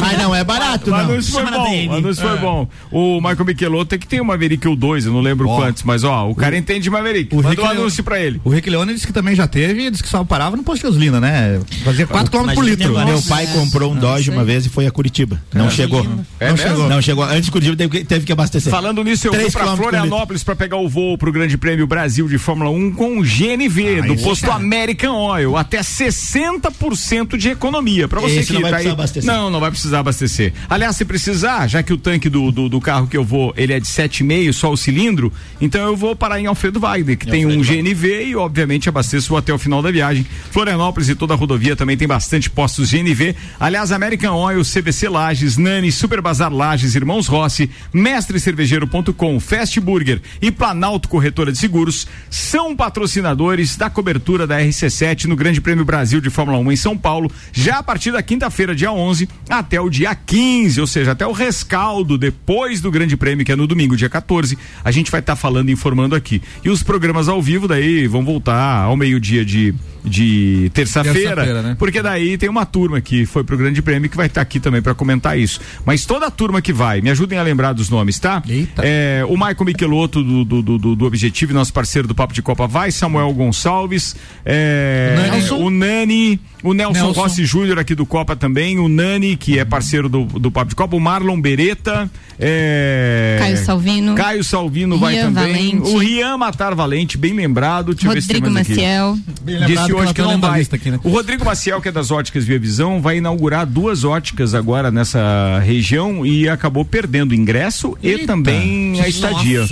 Mas 0.00 0.18
não 0.18 0.34
é 0.34 0.42
barato, 0.44 0.88
O 0.88 0.90
não. 0.90 0.98
anúncio 1.00 1.32
foi 1.32 1.42
na 1.44 1.50
bom. 1.52 1.86
O 1.88 1.92
anúncio 1.94 2.22
foi 2.22 2.36
bom. 2.38 2.68
O 2.90 3.16
Michael 3.20 3.44
Michelotto 3.44 3.86
tem 3.86 3.98
que 3.98 4.06
ter 4.06 4.20
o 4.20 4.24
Maverick 4.24 4.66
o 4.68 4.76
2, 4.76 5.06
eu 5.06 5.12
não 5.12 5.20
lembro 5.20 5.48
Ó. 5.48 5.56
quantos, 5.56 5.82
mas 5.82 6.04
ó, 6.04 6.28
o 6.28 6.34
cara 6.34 6.56
entende 6.56 6.80
de 6.80 6.90
Maverick. 6.90 7.32
o 7.34 7.36
Manda 7.36 7.48
Rick 7.50 7.60
um 7.60 7.64
Leone- 7.64 7.80
anúncio 7.80 8.04
pra 8.04 8.20
ele. 8.20 8.40
O 8.44 8.50
Rick 8.50 8.68
Leone 8.68 8.94
disse 8.94 9.06
que 9.06 9.12
também 9.12 9.34
já 9.34 9.46
teve 9.46 9.86
e 9.86 9.90
disse 9.90 10.02
que 10.02 10.08
só 10.08 10.22
parava 10.24 10.56
no 10.56 10.62
posto 10.62 10.82
de 10.82 10.88
gasolina, 10.88 11.20
né? 11.20 11.60
Fazia 11.84 12.06
4 12.06 12.30
km 12.30 12.52
por 12.54 12.64
litro. 12.64 12.92
Meu 13.04 13.22
pai 13.22 13.46
comprou 13.48 13.92
um 13.92 13.96
Dodge 13.96 14.30
uma 14.30 14.44
vez 14.44 14.66
e 14.66 14.68
foi 14.68 14.86
a 14.86 14.90
Curitiba. 14.90 15.40
Não 15.52 15.70
chegou. 15.70 16.06
É 16.40 16.48
não 16.50 16.56
chegou. 16.56 16.88
Não 16.88 17.02
chegou. 17.02 17.24
Antes 17.24 17.46
de 17.46 17.50
Curitiba 17.50 17.76
teve 18.06 18.24
que, 18.24 18.32
abastecer. 18.32 18.70
Falando 18.70 19.02
nisso, 19.04 19.26
eu 19.26 19.32
vou 19.32 19.40
Três 19.40 19.52
pra 19.54 19.76
Florianópolis 19.76 20.42
pra 20.42 20.56
pegar 20.56 20.76
o 20.76 20.88
voo 20.88 21.16
pro 21.18 21.32
Grande 21.32 21.56
Prêmio 21.56 21.86
Brasil 21.86 22.28
de 22.28 22.38
Fórmula 22.38 22.70
1 22.70 22.92
com 22.92 23.18
o 23.18 23.22
GNV, 23.22 24.02
do 24.02 24.14
esse 24.14 24.24
posto. 24.24 24.50
American 24.50 25.13
Oil. 25.14 25.56
Até 25.56 25.80
60% 25.80 27.36
de 27.36 27.48
economia. 27.50 28.08
Pra 28.08 28.20
você 28.20 28.40
Esse 28.40 28.48
que 28.48 28.52
não 28.54 28.62
vai 28.62 28.70
tá 28.70 28.76
precisar 28.76 28.90
aí. 28.90 28.94
abastecer. 28.94 29.32
Não, 29.32 29.50
não 29.50 29.60
vai 29.60 29.70
precisar 29.70 29.98
abastecer. 30.00 30.52
Aliás, 30.68 30.96
se 30.96 31.04
precisar, 31.04 31.66
já 31.68 31.82
que 31.82 31.92
o 31.92 31.96
tanque 31.96 32.28
do, 32.28 32.50
do, 32.50 32.68
do 32.68 32.80
carro 32.80 33.06
que 33.06 33.16
eu 33.16 33.24
vou, 33.24 33.52
ele 33.56 33.72
é 33.72 33.80
de 33.80 33.86
7,5, 33.86 34.52
só 34.52 34.72
o 34.72 34.76
cilindro, 34.76 35.32
então 35.60 35.86
eu 35.86 35.96
vou 35.96 36.14
parar 36.14 36.40
em 36.40 36.46
Alfredo 36.46 36.80
Wagner, 36.80 37.16
que 37.16 37.26
tem 37.26 37.46
um 37.46 37.60
GNV 37.62 38.26
e, 38.26 38.36
obviamente, 38.36 38.88
abasteço 38.88 39.36
até 39.36 39.52
o 39.52 39.58
final 39.58 39.82
da 39.82 39.90
viagem. 39.90 40.26
Florianópolis 40.50 41.08
e 41.08 41.14
toda 41.14 41.34
a 41.34 41.36
rodovia 41.36 41.76
também 41.76 41.96
tem 41.96 42.06
bastante 42.08 42.50
postos 42.50 42.90
GNV. 42.90 43.34
Aliás, 43.58 43.92
American 43.92 44.34
Oil, 44.36 44.62
CVC 44.62 45.08
Lages, 45.08 45.56
Nani, 45.56 45.90
Super 45.90 46.20
Bazar 46.20 46.52
Lages, 46.52 46.94
Irmãos 46.94 47.26
Rossi, 47.26 47.70
Mestrecervejeiro.com, 47.92 49.40
Fast 49.40 49.80
Burger 49.80 50.20
e 50.40 50.50
Planalto 50.50 51.08
Corretora 51.08 51.52
de 51.52 51.58
Seguros 51.58 52.06
são 52.30 52.74
patrocinadores 52.76 53.76
da 53.76 53.88
cobertura 53.88 54.46
da 54.46 54.62
RC7 55.04 55.26
no 55.26 55.36
Grande 55.36 55.60
Prêmio 55.60 55.84
Brasil 55.84 56.20
de 56.20 56.30
Fórmula 56.30 56.58
1 56.58 56.72
em 56.72 56.76
São 56.76 56.96
Paulo, 56.96 57.30
já 57.52 57.78
a 57.78 57.82
partir 57.82 58.10
da 58.10 58.22
quinta-feira, 58.22 58.74
dia 58.74 58.90
11, 58.90 59.28
até 59.48 59.80
o 59.80 59.90
dia 59.90 60.14
15, 60.14 60.80
ou 60.80 60.86
seja, 60.86 61.12
até 61.12 61.26
o 61.26 61.32
rescaldo 61.32 62.16
depois 62.16 62.80
do 62.80 62.90
Grande 62.90 63.16
Prêmio, 63.16 63.44
que 63.44 63.52
é 63.52 63.56
no 63.56 63.66
domingo, 63.66 63.96
dia 63.96 64.08
14, 64.08 64.56
a 64.82 64.90
gente 64.90 65.10
vai 65.10 65.20
estar 65.20 65.36
falando 65.36 65.68
e 65.68 65.72
informando 65.72 66.14
aqui. 66.14 66.40
E 66.64 66.70
os 66.70 66.82
programas 66.82 67.28
ao 67.28 67.42
vivo 67.42 67.68
daí 67.68 68.06
vão 68.06 68.24
voltar 68.24 68.82
ao 68.84 68.96
meio-dia 68.96 69.44
de, 69.44 69.74
de 70.04 70.70
terça-feira, 70.72 71.34
Terça-feira, 71.36 71.62
né? 71.62 71.76
porque 71.78 72.00
daí 72.00 72.38
tem 72.38 72.48
uma 72.48 72.64
turma 72.64 73.00
que 73.00 73.26
foi 73.26 73.44
pro 73.44 73.56
Grande 73.56 73.82
Prêmio 73.82 74.08
que 74.08 74.16
vai 74.16 74.26
estar 74.26 74.40
aqui 74.40 74.58
também 74.58 74.80
para 74.80 74.94
comentar 74.94 75.38
isso. 75.38 75.60
Mas 75.84 76.06
toda 76.06 76.26
a 76.26 76.30
turma 76.30 76.62
que 76.62 76.72
vai, 76.72 77.00
me 77.00 77.10
ajudem 77.10 77.38
a 77.38 77.42
lembrar 77.42 77.72
dos 77.72 77.90
nomes, 77.90 78.18
tá? 78.18 78.42
Eita. 78.48 78.82
É, 78.84 79.24
o 79.28 79.32
Michael 79.32 79.64
Michelotto 79.64 80.22
do, 80.22 80.44
do, 80.44 80.62
do, 80.62 80.78
do, 80.78 80.96
do 80.96 81.04
Objetivo, 81.04 81.52
nosso 81.52 81.72
parceiro 81.72 82.06
do 82.06 82.14
Papo 82.14 82.32
de 82.32 82.42
Copa, 82.42 82.66
vai. 82.66 82.90
Samuel 82.90 83.32
Gonçalves, 83.32 84.14
é, 84.44 84.93
Nelson. 85.16 85.56
o 85.56 85.70
Nani, 85.70 86.40
o 86.62 86.72
Nelson, 86.72 87.04
Nelson. 87.04 87.20
Rossi 87.20 87.44
Júnior 87.44 87.78
aqui 87.78 87.94
do 87.94 88.06
Copa 88.06 88.34
também, 88.34 88.78
o 88.78 88.88
Nani, 88.88 89.36
que 89.36 89.58
é 89.58 89.64
parceiro 89.64 90.08
do, 90.08 90.24
do 90.24 90.50
Papo 90.50 90.70
de 90.70 90.74
Copa, 90.74 90.96
o 90.96 91.00
Marlon 91.00 91.40
Beretta, 91.40 92.10
é, 92.38 93.36
Caio 93.38 93.56
Salvino. 93.58 94.14
Caio 94.14 94.44
Salvino 94.44 94.98
vai 94.98 95.16
também. 95.18 95.78
Valente. 95.78 95.94
O 95.94 95.98
Rian 95.98 96.36
Matar 96.36 96.74
Valente, 96.74 97.16
bem 97.16 97.32
lembrado. 97.32 97.94
Deixa 97.94 98.08
Rodrigo. 98.08 98.50
Maciel. 98.50 99.18
Disse 99.66 99.86
que 99.86 99.92
hoje 99.92 100.02
ela 100.02 100.14
que 100.14 100.22
tá 100.22 100.28
não 100.28 100.40
vai. 100.40 100.62
aqui, 100.62 100.90
né? 100.90 101.00
O 101.02 101.10
Rodrigo 101.10 101.44
Maciel, 101.44 101.80
que 101.80 101.88
é 101.88 101.92
das 101.92 102.10
óticas 102.10 102.44
Via 102.44 102.58
Visão, 102.58 103.00
vai 103.00 103.18
inaugurar 103.18 103.66
duas 103.66 104.04
óticas 104.04 104.54
agora 104.54 104.90
nessa 104.90 105.60
região 105.64 106.24
e 106.26 106.48
acabou 106.48 106.84
perdendo 106.84 107.32
o 107.32 107.34
ingresso 107.34 107.96
e 108.02 108.10
Eita. 108.10 108.26
também 108.26 109.00
a 109.00 109.08
estadia. 109.08 109.66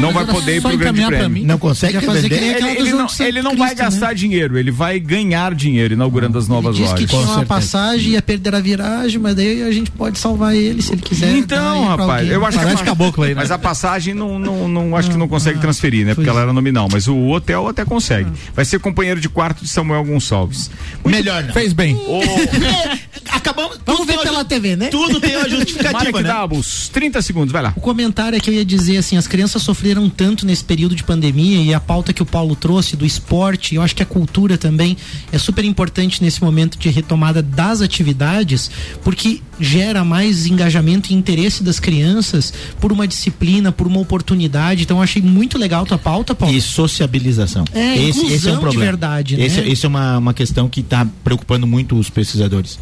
Não 0.00 0.12
vai 0.12 0.26
poder 0.26 0.56
ir 0.56 0.60
pro 0.60 0.76
grande 0.76 1.06
prêmio. 1.06 1.46
Não 1.46 1.58
consegue 1.58 2.00
fazer 2.00 2.28
que 2.28 2.34
Ele, 2.34 2.44
ele 2.44 2.92
não, 2.92 3.06
ele 3.20 3.42
não 3.42 3.50
Cristo, 3.50 3.58
vai 3.58 3.74
gastar 3.74 4.14
dinheiro, 4.14 4.58
ele 4.58 4.70
vai 4.70 4.98
ganhar 4.98 5.54
dinheiro 5.54 5.94
inaugurando 5.94 6.38
as 6.38 6.48
novas 6.48 6.76
Ele 6.76 6.84
disse 6.84 6.94
que 6.94 7.12
lojas. 7.12 7.28
tinha 7.28 7.38
uma 7.38 7.46
passagem, 7.46 8.12
ia 8.12 8.22
perder 8.22 8.54
a 8.54 8.60
viragem, 8.60 9.18
mas 9.18 9.34
daí 9.34 9.62
a 9.62 9.72
gente 9.72 9.90
pode 9.90 10.18
salvar 10.18 10.54
ele 10.54 10.82
se 10.82 10.92
ele 10.92 11.02
quiser. 11.02 11.30
Então, 11.36 11.84
rapaz, 11.84 12.22
alguém. 12.22 12.28
eu 12.28 12.44
acho 12.44 12.58
que 12.58 12.64
Parece 12.64 12.84
caboclo 12.84 13.24
aí, 13.24 13.34
né? 13.34 13.40
Mas 13.40 13.50
a 13.50 13.58
passagem 13.58 14.14
não, 14.14 14.38
não, 14.38 14.68
não 14.68 14.96
acho 14.96 15.10
que 15.10 15.16
não 15.16 15.28
consegue 15.28 15.58
transferir, 15.60 16.06
né? 16.06 16.14
Porque 16.14 16.28
ela 16.28 16.40
era 16.40 16.52
nominal. 16.52 16.88
Mas 16.90 17.06
o 17.08 17.28
hotel 17.28 17.68
até 17.68 17.84
consegue. 17.84 18.30
Vai 18.54 18.64
ser 18.64 18.78
companheiro 18.80 19.20
de 19.20 19.28
quarto 19.28 19.62
de 19.62 19.68
Samuel 19.68 20.04
Gonçalves. 20.04 20.70
Melhor 21.04 21.42
não. 21.44 21.52
Fez 21.52 21.72
bem. 21.72 21.96
Acabamos. 23.34 23.78
Vamos 23.84 24.00
tudo 24.00 24.12
ver 24.12 24.22
pela 24.22 24.44
TV, 24.44 24.76
né? 24.76 24.88
Tudo 24.88 25.20
tem 25.20 25.36
uma 25.36 25.48
justificativa, 25.48 26.22
né? 26.22 26.28
Dabos, 26.28 26.88
30 26.88 27.20
segundos, 27.20 27.52
vai 27.52 27.62
lá. 27.62 27.72
O 27.76 27.80
comentário 27.80 28.36
é 28.36 28.40
que 28.40 28.48
eu 28.48 28.54
ia 28.54 28.64
dizer 28.64 28.98
assim, 28.98 29.16
as 29.16 29.26
crianças 29.26 29.62
sofreram 29.62 30.08
tanto 30.08 30.46
nesse 30.46 30.64
período 30.64 30.94
de 30.94 31.02
pandemia 31.02 31.62
e 31.62 31.74
a 31.74 31.80
pauta 31.80 32.12
que 32.12 32.22
o 32.22 32.26
Paulo 32.26 32.54
trouxe 32.54 32.96
do 32.96 33.04
esporte, 33.04 33.74
eu 33.74 33.82
acho 33.82 33.94
que 33.94 34.02
a 34.02 34.06
cultura 34.06 34.56
também 34.56 34.96
é 35.32 35.38
super 35.38 35.64
importante 35.64 36.22
nesse 36.22 36.42
momento 36.42 36.78
de 36.78 36.88
retomada 36.88 37.42
das 37.42 37.80
atividades, 37.80 38.70
porque 39.02 39.40
gera 39.58 40.04
mais 40.04 40.46
engajamento 40.46 41.12
e 41.12 41.14
interesse 41.14 41.62
das 41.62 41.78
crianças 41.78 42.52
por 42.80 42.92
uma 42.92 43.06
disciplina, 43.06 43.72
por 43.72 43.86
uma 43.86 44.00
oportunidade. 44.00 44.82
Então 44.82 44.98
eu 44.98 45.02
achei 45.02 45.22
muito 45.22 45.58
legal 45.58 45.82
a 45.82 45.86
tua 45.86 45.98
pauta, 45.98 46.34
Paulo. 46.34 46.54
E 46.54 46.60
sociabilização. 46.60 47.64
É, 47.72 47.96
esse, 47.96 48.20
esse 48.20 48.20
é 48.20 48.24
um 48.24 48.26
inclusão 48.26 48.54
de 48.54 48.60
problema. 48.60 48.84
verdade, 48.84 49.40
esse, 49.40 49.60
né? 49.60 49.68
esse 49.68 49.84
é 49.86 49.88
uma, 49.88 50.18
uma 50.18 50.34
questão 50.34 50.68
que 50.68 50.80
está 50.80 51.06
preocupando 51.22 51.66
muito 51.66 51.96
os 51.96 52.10
pesquisadores. 52.10 52.78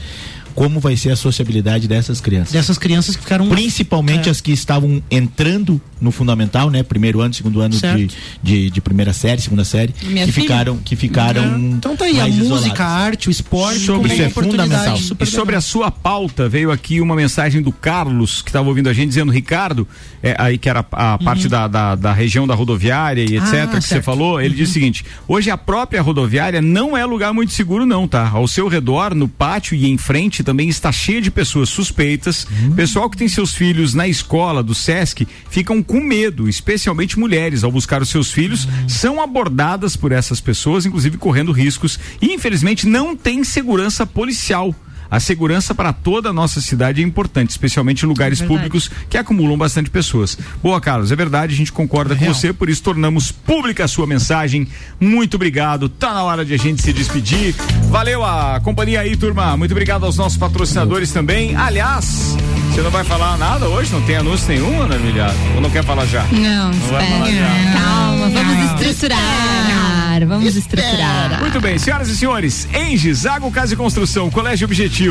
Como 0.54 0.80
vai 0.80 0.96
ser 0.96 1.10
a 1.10 1.16
sociabilidade 1.16 1.88
dessas 1.88 2.20
crianças? 2.20 2.52
Dessas 2.52 2.78
crianças 2.78 3.16
que 3.16 3.22
ficaram. 3.22 3.48
Principalmente 3.48 4.28
É. 4.28 4.32
as 4.32 4.40
que 4.40 4.52
estavam 4.52 5.02
entrando 5.10 5.80
no 6.00 6.10
fundamental, 6.10 6.68
né? 6.70 6.82
Primeiro 6.82 7.20
ano, 7.20 7.32
segundo 7.32 7.60
ano 7.60 7.74
de, 7.76 8.08
de, 8.42 8.70
de 8.70 8.80
primeira 8.80 9.12
série, 9.12 9.40
segunda 9.40 9.64
série, 9.64 9.94
Minha 10.02 10.26
que 10.26 10.32
filha. 10.32 10.46
ficaram, 10.46 10.76
que 10.78 10.96
ficaram. 10.96 11.58
Então 11.58 11.96
tá 11.96 12.04
aí, 12.06 12.18
a 12.18 12.22
mais 12.22 12.34
música, 12.36 12.54
isoladas. 12.56 12.80
a 12.80 12.86
arte, 12.88 13.28
o 13.28 13.30
esporte, 13.30 13.78
Sobre- 13.80 14.08
como 14.08 14.20
uma 14.20 14.28
oportunidade 14.28 15.02
super 15.02 15.24
E 15.26 15.30
sobre 15.30 15.54
a 15.56 15.60
sua 15.60 15.90
pauta, 15.90 16.48
veio 16.48 16.70
aqui 16.72 17.00
uma 17.00 17.14
mensagem 17.14 17.62
do 17.62 17.70
Carlos, 17.70 18.42
que 18.42 18.48
estava 18.50 18.68
ouvindo 18.68 18.88
a 18.88 18.92
gente, 18.92 19.08
dizendo, 19.08 19.30
Ricardo, 19.30 19.86
é, 20.22 20.34
aí 20.38 20.58
que 20.58 20.68
era 20.68 20.84
a 20.92 21.18
parte 21.18 21.48
da, 21.48 21.68
da, 21.68 21.94
da 21.94 22.12
região 22.12 22.46
da 22.46 22.54
rodoviária 22.54 23.22
e 23.22 23.36
etc., 23.36 23.52
Uhum. 23.52 23.62
Ah, 23.62 23.66
que 23.68 23.82
você 23.82 23.88
certo. 23.88 24.04
falou, 24.04 24.40
ele 24.40 24.54
diz 24.56 24.70
o 24.70 24.72
seguinte: 24.72 25.04
hoje 25.28 25.50
a 25.50 25.56
própria 25.56 26.02
rodoviária 26.02 26.60
não 26.60 26.96
é 26.96 27.04
lugar 27.04 27.32
muito 27.32 27.52
seguro, 27.52 27.86
não, 27.86 28.08
tá? 28.08 28.28
Ao 28.28 28.46
seu 28.48 28.66
redor, 28.66 29.14
no 29.14 29.28
pátio 29.28 29.76
e 29.76 29.86
em 29.88 29.96
frente, 29.96 30.41
também 30.42 30.68
está 30.68 30.90
cheia 30.92 31.20
de 31.20 31.30
pessoas 31.30 31.68
suspeitas. 31.68 32.46
Uhum. 32.50 32.74
Pessoal 32.74 33.08
que 33.10 33.16
tem 33.16 33.28
seus 33.28 33.54
filhos 33.54 33.94
na 33.94 34.06
escola 34.08 34.62
do 34.62 34.74
SESC 34.74 35.26
ficam 35.50 35.82
com 35.82 36.00
medo, 36.00 36.48
especialmente 36.48 37.18
mulheres, 37.18 37.64
ao 37.64 37.70
buscar 37.72 38.02
os 38.02 38.08
seus 38.08 38.30
filhos, 38.30 38.64
Uhum. 38.64 38.88
são 38.88 39.20
abordadas 39.20 39.96
por 39.96 40.12
essas 40.12 40.40
pessoas, 40.40 40.86
inclusive 40.86 41.16
correndo 41.18 41.52
riscos. 41.52 41.98
E 42.20 42.32
infelizmente 42.32 42.86
não 42.86 43.16
tem 43.16 43.44
segurança 43.44 44.06
policial. 44.06 44.74
A 45.12 45.20
segurança 45.20 45.74
para 45.74 45.92
toda 45.92 46.30
a 46.30 46.32
nossa 46.32 46.58
cidade 46.58 47.02
é 47.02 47.04
importante, 47.04 47.50
especialmente 47.50 48.02
em 48.02 48.08
lugares 48.08 48.40
É 48.40 48.46
públicos 48.46 48.90
que 49.10 49.18
acumulam 49.18 49.58
bastante 49.58 49.90
pessoas. 49.90 50.38
Boa, 50.62 50.80
Carlos, 50.80 51.12
é 51.12 51.16
verdade, 51.16 51.52
a 51.52 51.56
gente 51.56 51.70
concorda 51.70 52.16
com 52.16 52.24
você, 52.24 52.50
por 52.50 52.70
isso 52.70 52.82
tornamos 52.82 53.30
pública 53.30 53.84
a 53.84 53.88
sua 53.88 54.06
mensagem. 54.06 54.66
Muito 54.98 55.34
obrigado. 55.34 55.86
Tá 55.90 56.14
na 56.14 56.22
hora 56.22 56.46
de 56.46 56.54
a 56.54 56.56
gente 56.56 56.80
se 56.80 56.94
despedir. 56.94 57.54
Valeu 57.90 58.24
a 58.24 58.58
companhia 58.64 59.00
aí, 59.00 59.14
turma. 59.14 59.54
Muito 59.54 59.72
obrigado 59.72 60.06
aos 60.06 60.16
nossos 60.16 60.38
patrocinadores 60.38 61.12
também. 61.12 61.54
Aliás, 61.56 62.34
você 62.70 62.80
não 62.80 62.90
vai 62.90 63.04
falar 63.04 63.36
nada 63.36 63.68
hoje? 63.68 63.92
Não 63.92 64.00
tem 64.00 64.16
anúncio 64.16 64.48
nenhum, 64.48 64.80
Ana 64.80 64.96
Milhar? 64.96 65.34
Ou 65.54 65.60
não 65.60 65.68
quer 65.68 65.84
falar 65.84 66.06
já? 66.06 66.24
Não, 66.32 66.72
vai 66.72 67.06
falar 67.06 67.28
espera. 67.28 67.46
já. 67.46 67.78
Calma, 67.78 68.30
vamos 68.30 68.82
estruturar. 68.82 69.92
Vamos 70.26 70.56
estruturar. 70.56 71.40
Muito 71.40 71.60
bem, 71.60 71.78
senhoras 71.78 72.08
e 72.08 72.16
senhores, 72.16 72.68
Engie, 72.74 73.12
Zago 73.12 73.50
Casa 73.50 73.74
e 73.74 73.76
Construção, 73.76 74.30
Colégio 74.30 74.66
Objetivo, 74.66 75.01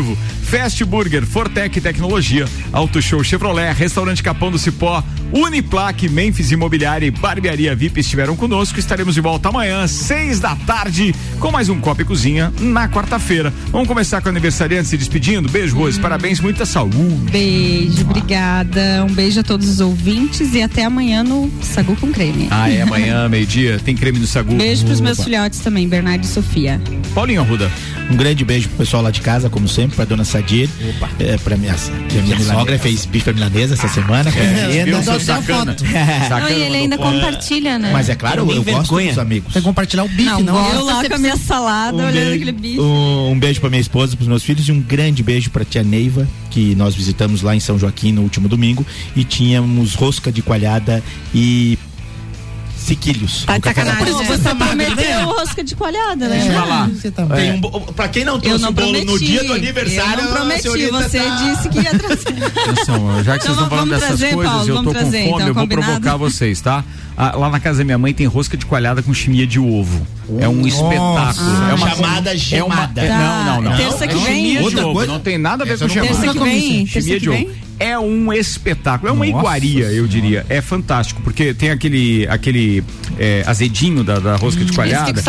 Fast 0.44 0.86
Burger, 0.86 1.26
Fortec 1.26 1.82
Tecnologia, 1.82 2.46
Auto 2.72 3.02
Show 3.02 3.22
Chevrolet, 3.24 3.74
Restaurante 3.74 4.24
Capão 4.24 4.50
do 4.50 4.58
Cipó, 4.58 5.04
Uniplaque, 5.34 6.08
Memphis 6.08 6.52
Imobiliária 6.52 7.06
e 7.06 7.12
Barbearia 7.12 7.76
VIP 7.76 8.00
estiveram 8.00 8.36
conosco. 8.36 8.80
Estaremos 8.80 9.16
de 9.16 9.22
volta 9.22 9.50
amanhã, 9.50 9.86
seis 9.88 10.40
da 10.40 10.56
tarde, 10.56 11.14
com 11.40 11.52
mais 11.52 11.68
um 11.68 11.80
Copa 11.80 12.04
e 12.04 12.06
Cozinha 12.06 12.54
na 12.60 12.88
quarta-feira. 12.88 13.54
Vamos 13.68 13.88
começar 13.88 14.22
com 14.22 14.28
o 14.28 14.30
aniversariante 14.30 14.88
se 14.88 14.98
despedindo. 14.98 15.50
Beijo, 15.50 15.76
Rose, 15.76 16.00
parabéns, 16.00 16.40
muita 16.40 16.66
saúde. 16.66 17.32
Beijo, 17.32 18.02
obrigada. 18.02 19.06
Um 19.10 19.14
beijo 19.14 19.42
a 19.42 19.44
todos 19.44 19.68
os 19.68 19.80
ouvintes 19.82 20.54
e 20.54 20.62
até 20.62 20.86
amanhã 20.86 21.22
no 21.22 21.52
Sagu 21.62 21.98
com 21.98 22.12
Creme. 22.14 22.48
Ah, 22.50 22.70
é 22.70 22.82
amanhã, 22.82 23.28
meio-dia, 23.30 23.80
tem 23.84 23.96
creme 23.96 24.20
do 24.20 24.28
Sagu. 24.28 24.56
Beijo 24.56 24.86
pros 24.86 25.02
meus 25.02 25.18
Opa. 25.20 25.26
filhotes 25.26 25.60
também, 25.60 25.88
Bernardo 25.88 26.24
e 26.24 26.28
Sofia. 26.28 26.80
Paulinho 27.14 27.42
Arruda. 27.42 27.70
Um 28.10 28.16
grande 28.18 28.44
beijo 28.44 28.68
pro 28.68 28.80
pessoal 28.80 29.02
lá 29.02 29.10
de 29.10 29.22
casa, 29.22 29.50
como 29.50 29.70
sempre, 29.70 29.81
pra 29.90 30.06
dona 30.06 30.24
Sadir. 30.24 30.70
É, 31.20 31.38
pra 31.38 31.56
minha, 31.58 31.76
minha, 32.12 32.24
minha 32.24 32.40
sogra 32.40 32.78
fez 32.80 33.06
bife 33.06 33.32
milanesa 33.34 33.74
essa 33.74 33.88
semana. 33.88 34.30
É, 34.30 34.68
menina. 34.84 35.02
viu? 35.02 35.04
Sou 35.04 35.20
sacana. 35.22 35.76
Não, 36.30 36.50
e 36.50 36.62
ele 36.62 36.78
ainda 36.78 36.98
compartilha, 36.98 37.78
né? 37.80 37.90
Mas 37.92 38.10
é 38.10 38.16
claro, 38.16 38.42
eu, 38.52 38.58
eu 38.58 38.64
gosto 38.64 38.96
dos 38.96 39.18
amigos. 39.18 39.54
Vai 39.54 39.62
compartilhar 39.62 40.04
o 40.04 40.10
bife, 40.10 40.24
Não, 40.24 40.40
não? 40.42 40.54
gosta, 40.54 40.76
Eu 40.76 40.86
lá 40.86 41.08
com 41.08 41.16
a 41.16 41.18
minha 41.18 41.38
salada, 41.38 41.98
Um 41.98 42.00
olhando 42.02 42.14
beijo- 42.14 42.36
aquele 42.36 42.52
bife. 42.52 42.80
Um, 42.80 43.32
um 43.32 43.40
beijo 43.40 43.60
pra 43.60 43.70
minha 43.70 43.82
esposa, 43.82 44.16
pros 44.16 44.28
meus 44.28 44.44
filhos 44.44 44.68
e 44.68 44.72
um 44.72 44.82
grande 44.82 45.22
beijo 45.24 45.50
pra 45.50 45.64
tia 45.66 45.84
Neiva, 45.84 46.28
que 46.50 46.76
nós 46.76 46.96
visitamos 46.96 47.42
lá 47.42 47.56
em 47.56 47.60
São 47.60 47.78
Joaquim 47.80 48.12
no 48.12 48.22
último 48.22 48.48
domingo 48.48 48.86
e 49.16 49.24
tínhamos 49.24 49.94
rosca 49.96 50.32
de 50.32 50.42
coalhada 50.42 51.02
e 51.34 51.78
sequilhos. 52.82 53.44
Tá 53.46 53.58
de 53.58 53.62
café 53.64 53.84
da 53.84 53.92
sacanagem. 53.92 54.16
tarde. 54.28 54.42
Você 54.44 54.56
prometeu 54.56 55.26
rosca 55.26 55.64
de 55.64 55.76
coalhada, 55.76 56.28
né? 56.28 56.36
Deixa 56.38 56.52
eu 56.54 56.60
falar. 56.62 56.90
Você 56.90 57.12
tá 57.12 57.26
Tem 57.28 57.52
um 57.54 57.62
bo- 57.62 57.82
pra 57.94 58.08
quem 58.08 58.26
não 58.26 58.40
trouxe 58.40 58.62
não 58.62 58.70
o 58.70 58.74
bolo 58.74 58.88
prometi. 58.92 59.06
no 59.12 59.20
dia 59.20 59.44
do 59.44 59.54
aniversário, 59.54 60.24
Eu 60.24 60.30
não 60.30 60.36
prometi. 60.36 60.62
Você 60.92 61.20
tá- 61.20 61.36
disse 61.36 61.70
que 61.70 61.80
ia 61.80 61.98
trazer. 61.98 62.44
Atenção, 62.72 63.24
já 63.24 63.38
que 63.38 63.44
vocês 63.46 63.54
Então 63.58 63.64
estão 63.64 63.70
falando 63.70 63.90
dessas 63.90 64.08
trazer, 64.08 64.34
coisas, 64.34 64.54
Paulo, 64.54 64.70
eu 64.70 64.76
tô 64.78 64.84
com 64.84 64.92
trazer, 64.92 65.10
fome, 65.24 65.28
então, 65.36 65.48
eu 65.48 65.54
vou 65.54 65.64
combinado? 65.64 65.86
provocar 65.92 66.18
vocês, 66.18 66.62
tá? 66.62 66.84
Ah, 67.18 67.36
lá 67.38 67.50
na 67.50 67.60
casa 67.60 67.80
da 67.80 67.84
minha 67.84 67.98
mãe 67.98 68.14
tem 68.14 68.26
rosca 68.26 68.58
de 68.58 68.66
coalhada 68.66 69.04
com 69.04 69.14
chimia 69.14 69.46
de 69.46 69.60
ovo. 69.60 70.06
É 70.40 70.48
um 70.48 70.66
espetáculo. 70.66 71.70
é 71.70 71.74
uma 71.74 71.90
Chamada 71.90 72.30
é 72.30 72.64
uma, 72.64 72.76
gemada. 72.76 73.02
é- 73.02 73.08
Tá, 73.08 73.18
Não, 73.18 73.62
não, 73.62 73.70
não. 73.72 73.78
terça 73.78 74.06
é 74.06 74.08
que 74.08 74.14
vem? 74.16 74.24
chimia 74.26 74.60
de 74.60 74.66
Outra 74.66 74.86
ovo. 74.86 74.94
coisa? 74.94 75.12
Não 75.12 75.20
tem 75.20 75.38
nada 75.38 75.64
a 75.64 75.68
ver 75.68 75.74
Essa 75.74 75.86
com 75.88 75.92
eu 75.94 75.96
não 75.98 76.06
chamada. 76.06 76.22
Terça 76.24 76.40
que 76.40 76.44
vem? 76.44 76.86
Chimia 76.88 77.20
de 77.20 77.30
ovo. 77.30 77.50
É 77.82 77.98
um 78.00 78.32
espetáculo, 78.32 79.10
é 79.10 79.12
uma 79.12 79.26
Nossa 79.26 79.38
iguaria, 79.40 79.86
eu 79.92 80.08
diria. 80.08 80.46
É 80.50 80.62
fantástico, 80.62 81.22
porque 81.22 81.54
tem 81.54 81.72
aquele, 81.72 82.28
aquele 82.28 82.84
é, 83.18 83.44
azedinho 83.46 84.04
da, 84.04 84.20
da 84.20 84.36
rosca 84.36 84.64
de 84.64 84.72
coalhada. 84.72 85.22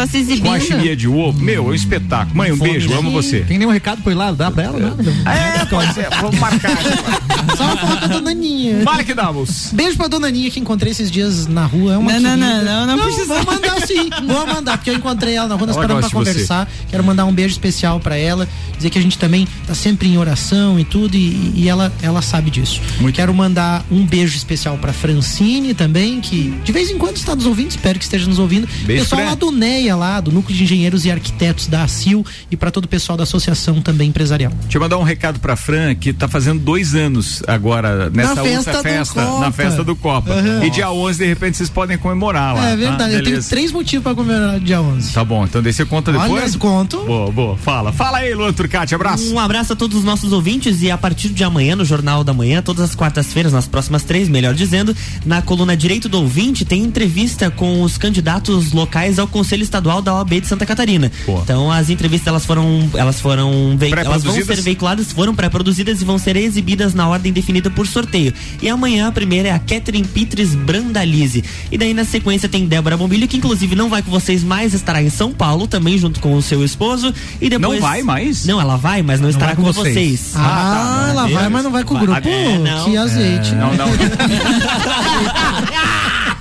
Com 0.43 0.53
a 0.53 0.61
chimia 0.61 0.95
de 0.95 1.09
ovo. 1.09 1.41
Meu, 1.41 1.67
é 1.67 1.71
um 1.71 1.75
espetáculo. 1.75 2.37
Mãe, 2.37 2.53
um 2.53 2.59
beijo, 2.59 2.93
amo 2.95 3.11
você. 3.11 3.41
Tem 3.41 3.59
nenhum 3.59 3.71
recado 3.71 4.03
ir 4.11 4.15
lá? 4.15 4.33
Dá 4.33 4.51
pra 4.51 4.65
ela? 4.65 4.79
Nada. 4.79 5.03
É, 5.31 5.65
pode 5.67 5.95
ser. 5.95 6.09
Vamos 6.21 6.39
marcar. 6.39 6.77
Só 7.57 7.77
falta 7.77 8.05
a 8.05 8.09
dona 8.09 8.31
Aninha. 8.31 8.83
Marque 8.85 9.15
Davos. 9.15 9.71
Beijo 9.73 9.97
pra 9.97 10.09
dona 10.09 10.29
Aninha 10.29 10.51
que 10.51 10.61
encontrei 10.61 10.93
esses 10.93 11.11
dias 11.11 11.47
na 11.47 11.65
rua. 11.67 11.95
É 11.95 11.99
uma 11.99 12.13
Não, 12.13 12.37
não, 12.37 12.49
querida. 12.49 12.63
não, 12.63 12.87
não, 12.87 12.97
não 12.97 13.05
precisa. 13.05 13.35
Vou 13.35 13.55
mandar 13.55 13.87
sim. 13.87 14.11
Vou 14.27 14.47
mandar, 14.47 14.79
porque 14.79 14.91
eu 14.91 14.95
encontrei 14.95 15.35
ela 15.35 15.49
na 15.49 15.55
rua, 15.55 15.67
nós 15.67 15.77
paramos 15.77 16.01
pra 16.01 16.09
de 16.09 16.15
você. 16.15 16.33
conversar. 16.33 16.71
Quero 16.91 17.03
mandar 17.05 17.25
um 17.25 17.33
beijo 17.33 17.53
especial 17.53 17.99
pra 18.01 18.17
ela. 18.17 18.49
Dizer 18.77 18.91
que 18.91 18.99
a 18.99 19.03
gente 19.03 19.19
também 19.19 19.47
tá 19.67 19.75
sempre 19.75 20.09
em 20.09 20.19
oração 20.19 20.79
e 20.79 20.85
tudo. 20.85 21.17
E, 21.17 21.53
e 21.55 21.69
ela, 21.69 21.93
ela 22.03 22.23
sabe 22.23 22.42
disso. 22.51 22.81
Quero 23.13 23.33
mandar 23.35 23.85
um 23.91 24.05
beijo 24.07 24.37
especial 24.37 24.77
pra 24.79 24.93
Francine 24.93 25.75
também, 25.75 26.21
que 26.21 26.55
de 26.65 26.73
vez 26.73 26.91
em 26.91 26.99
quando 26.99 27.17
está 27.17 27.35
nos 27.35 27.47
ouvindo. 27.47 27.71
Espero 27.71 27.99
que 27.99 28.05
esteja 28.05 28.27
nos 28.29 28.39
ouvindo. 28.39 28.69
Beijo, 28.85 29.03
pessoal 29.05 29.21
Fran. 29.23 29.31
lá 29.31 29.35
do 29.37 29.51
NEA, 29.51 29.97
lá, 29.97 30.21
do 30.21 30.33
Núcleo 30.33 30.57
de 30.57 30.65
Engenheiros 30.65 31.05
e 31.05 31.11
Arquitetos 31.11 31.67
da 31.67 31.83
ACIL. 31.83 32.25
E 32.51 32.57
pra 32.57 32.71
todo 32.71 32.85
o 32.85 32.89
pessoal 32.89 33.17
da 33.17 33.25
Associação 33.25 33.81
também 33.81 34.09
empresarial. 34.09 34.53
Deixa 34.63 34.79
eu 34.79 34.81
mandar 34.83 34.99
um 34.99 35.03
recado 35.03 35.39
pra 35.41 35.57
Fran, 35.57 35.95
que 35.95 36.13
tá 36.13 36.29
fazendo 36.29 36.61
dois 36.61 36.95
anos 36.95 37.43
agora, 37.47 38.11
nessa 38.11 38.35
Na 38.35 38.43
festa 38.43 38.83
festa, 38.83 39.39
na 39.41 39.51
festa 39.53 39.85
do 39.85 39.95
Copa. 39.97 40.33
Aham. 40.33 40.65
E 40.65 40.71
dia 40.71 40.91
11, 40.91 41.19
de 41.19 41.27
repente, 41.27 41.57
vocês 41.57 41.69
podem 41.71 41.97
comemorar 41.99 42.55
lá. 42.55 42.71
é 42.71 42.77
verdade. 42.77 43.15
Ah, 43.15 43.19
eu 43.19 43.25
tenho 43.25 43.43
três 43.45 43.73
motivos 43.73 44.03
pra 44.03 44.15
comemorar 44.15 44.59
dia 44.61 44.81
11. 44.81 45.13
Tá 45.13 45.25
bom, 45.25 45.45
então 45.45 45.63
daí 45.63 45.73
você 45.73 45.85
conta 45.85 46.11
Olha, 46.11 46.23
depois? 46.23 46.57
conto. 46.57 46.99
Boa, 47.05 47.31
boa. 47.31 47.57
Fala. 47.57 47.93
Fala 47.93 48.19
aí, 48.19 48.35
Luan 48.35 48.53
Turcati, 48.53 48.95
abraço. 48.95 49.33
Um 49.33 49.39
abraço 49.39 49.73
a 49.73 49.77
todos 49.77 49.99
os 49.99 50.05
nossos 50.05 50.33
ouvintes 50.33 50.83
e 50.83 50.91
a 50.91 50.99
partir 50.99 51.29
de 51.31 51.43
amanhã, 51.45 51.75
no 51.77 51.85
Jornal 51.85 52.23
da 52.25 52.32
Manhã, 52.35 52.63
todas 52.63 52.83
as 52.83 52.95
quartas-feiras, 52.95 53.53
nas 53.53 53.67
próximas 53.67 54.03
três, 54.03 54.29
melhor 54.29 54.55
dizendo, 54.55 54.95
na 55.25 55.43
coluna 55.43 55.77
Direito 55.77 56.09
do 56.09 56.19
Ouvinte, 56.21 56.65
tem 56.65 56.83
entrevista 56.83 57.51
com 57.51 57.83
os 57.83 57.99
candidatos 57.99 58.73
locais 58.73 59.19
ao 59.19 59.27
Conselho 59.27 59.63
Estadual 59.63 60.03
da 60.03 60.15
OAB 60.15 60.41
de 60.41 60.47
Santa 60.47 60.67
Catarina. 60.67 61.11
Boa. 61.27 61.43
Então, 61.43 61.71
as 61.71 61.91
entrevistas, 61.91 62.27
elas 62.27 62.45
foram, 62.45 62.89
elas 62.95 63.21
foram, 63.21 63.77
elas 63.81 64.23
vão 64.23 64.35
ser 64.35 64.61
veiculadas, 64.61 65.13
foram 65.13 65.35
pré-produzidas 65.35 66.01
e 66.01 66.05
vão 66.05 66.19
ser 66.19 66.37
exibidas 66.37 66.95
na 66.95 67.09
ordem 67.09 67.33
definida 67.33 67.71
por 67.71 67.87
sorteio. 67.87 68.33
E 68.61 68.69
amanhã 68.69 69.09
a 69.09 69.13
primeira 69.13 69.49
é 69.49 69.53
a 69.53 69.59
Catherine 69.59 70.07
Pitres 70.07 70.55
Brandalize. 70.55 71.43
E 71.71 71.79
daí 71.79 71.95
na 71.95 72.05
sequência 72.05 72.49
tem 72.49 72.67
Débora 72.67 72.97
Bombilho, 72.97 73.27
que 73.27 73.37
inclusive 73.37 73.75
não 73.75 73.89
vai 73.89 74.03
com 74.03 74.11
vocês 74.11 74.45
mais, 74.45 74.75
estará 74.75 75.03
em 75.03 75.11
São 75.11 75.33
Paulo, 75.33 75.67
também 75.67 75.99
junto 75.99 76.21
com 76.21 76.35
o 76.35 76.43
seu 76.43 76.65
esposo. 76.65 77.13
E 77.41 77.49
depois... 77.49 77.81
Não 77.81 77.89
vai 77.89 78.03
mais? 78.03 78.45
Não, 78.45 78.61
ela 78.61 78.77
vai, 78.77 79.03
mas 79.03 79.21
não, 79.21 79.29
estará 79.29 79.47
vai 79.47 79.57
com 79.57 79.63
com 79.63 79.73
vocês. 79.73 79.95
vocês. 79.95 80.33
Ah, 80.37 81.07
ela 81.11 81.29
vai, 81.29 81.49
mas 81.49 81.65
não 81.65 81.71
vai 81.71 81.85
com 81.85 81.95
o 81.95 81.99
grupo. 81.99 82.22
É, 82.25 82.59
não. 82.59 82.85
que 82.85 82.97
azeite. 82.97 83.55
Não, 83.55 83.73
não. 83.75 83.87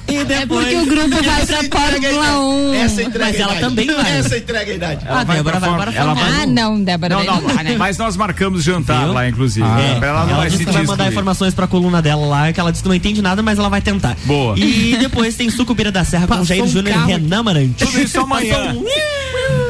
E 0.08 0.16
É 0.18 0.26
depois... 0.26 0.68
porque 0.68 0.76
o 0.78 0.86
grupo 0.86 1.24
vai 1.24 1.46
pra 1.46 1.80
Fórmula 1.80 2.40
1. 2.42 2.74
Essa 2.74 3.02
entrega 3.04 3.26
Mas 3.32 3.40
ela 3.40 3.56
também 3.56 3.88
vai. 3.88 4.18
Essa 4.20 4.38
entrega 4.38 4.72
a 4.72 4.76
idade. 4.76 5.06
A 5.08 5.24
Débora 5.24 5.60
vai 5.60 5.70
para 5.78 5.92
ela 5.94 6.14
vai- 6.14 6.24
Fórmula 6.26 6.42
Ah, 6.44 6.46
não, 6.46 6.84
Débora. 6.84 7.16
Não, 7.16 7.24
não, 7.24 7.42
vai, 7.42 7.64
né? 7.64 7.76
mas 7.78 7.98
nós 7.98 8.18
marcamos 8.18 8.62
jantar 8.64 9.06
Viu? 9.06 9.14
lá, 9.14 9.30
inclusive. 9.30 9.66
É, 9.66 9.96
Pra 10.00 10.10
ela 10.10 10.26
não 10.26 10.36
vai 10.38 10.48
disse 10.50 10.58
se 10.58 10.66
que 10.66 10.72
vai 10.72 10.84
mandar 10.84 11.08
informações 11.08 11.54
pra 11.54 11.66
coluna 11.66 12.02
dela 12.02 12.26
lá, 12.26 12.52
que 12.52 12.60
ela 12.60 12.72
disse 12.72 12.84
que 12.84 12.90
não 12.90 12.96
entende 12.96 13.22
nada, 13.22 13.42
mas 13.42 13.58
ela 13.58 13.70
vai 13.70 13.82
tentar. 13.82 14.18
Boa. 14.26 14.58
E 14.60 14.98
depois 15.00 15.36
tem 15.36 15.50
Sucupira 15.50 15.92
da 15.92 16.04
Serra 16.04 16.24
com 16.28 16.34
Passou 16.34 16.46
Jair 16.46 16.64
um 16.64 16.68
Júnior 16.68 16.96
e 16.96 17.06
Renan 17.12 17.44
Marante. 17.44 17.86
Tudo 17.86 18.02
isso 18.02 18.20
amanhã. 18.20 18.76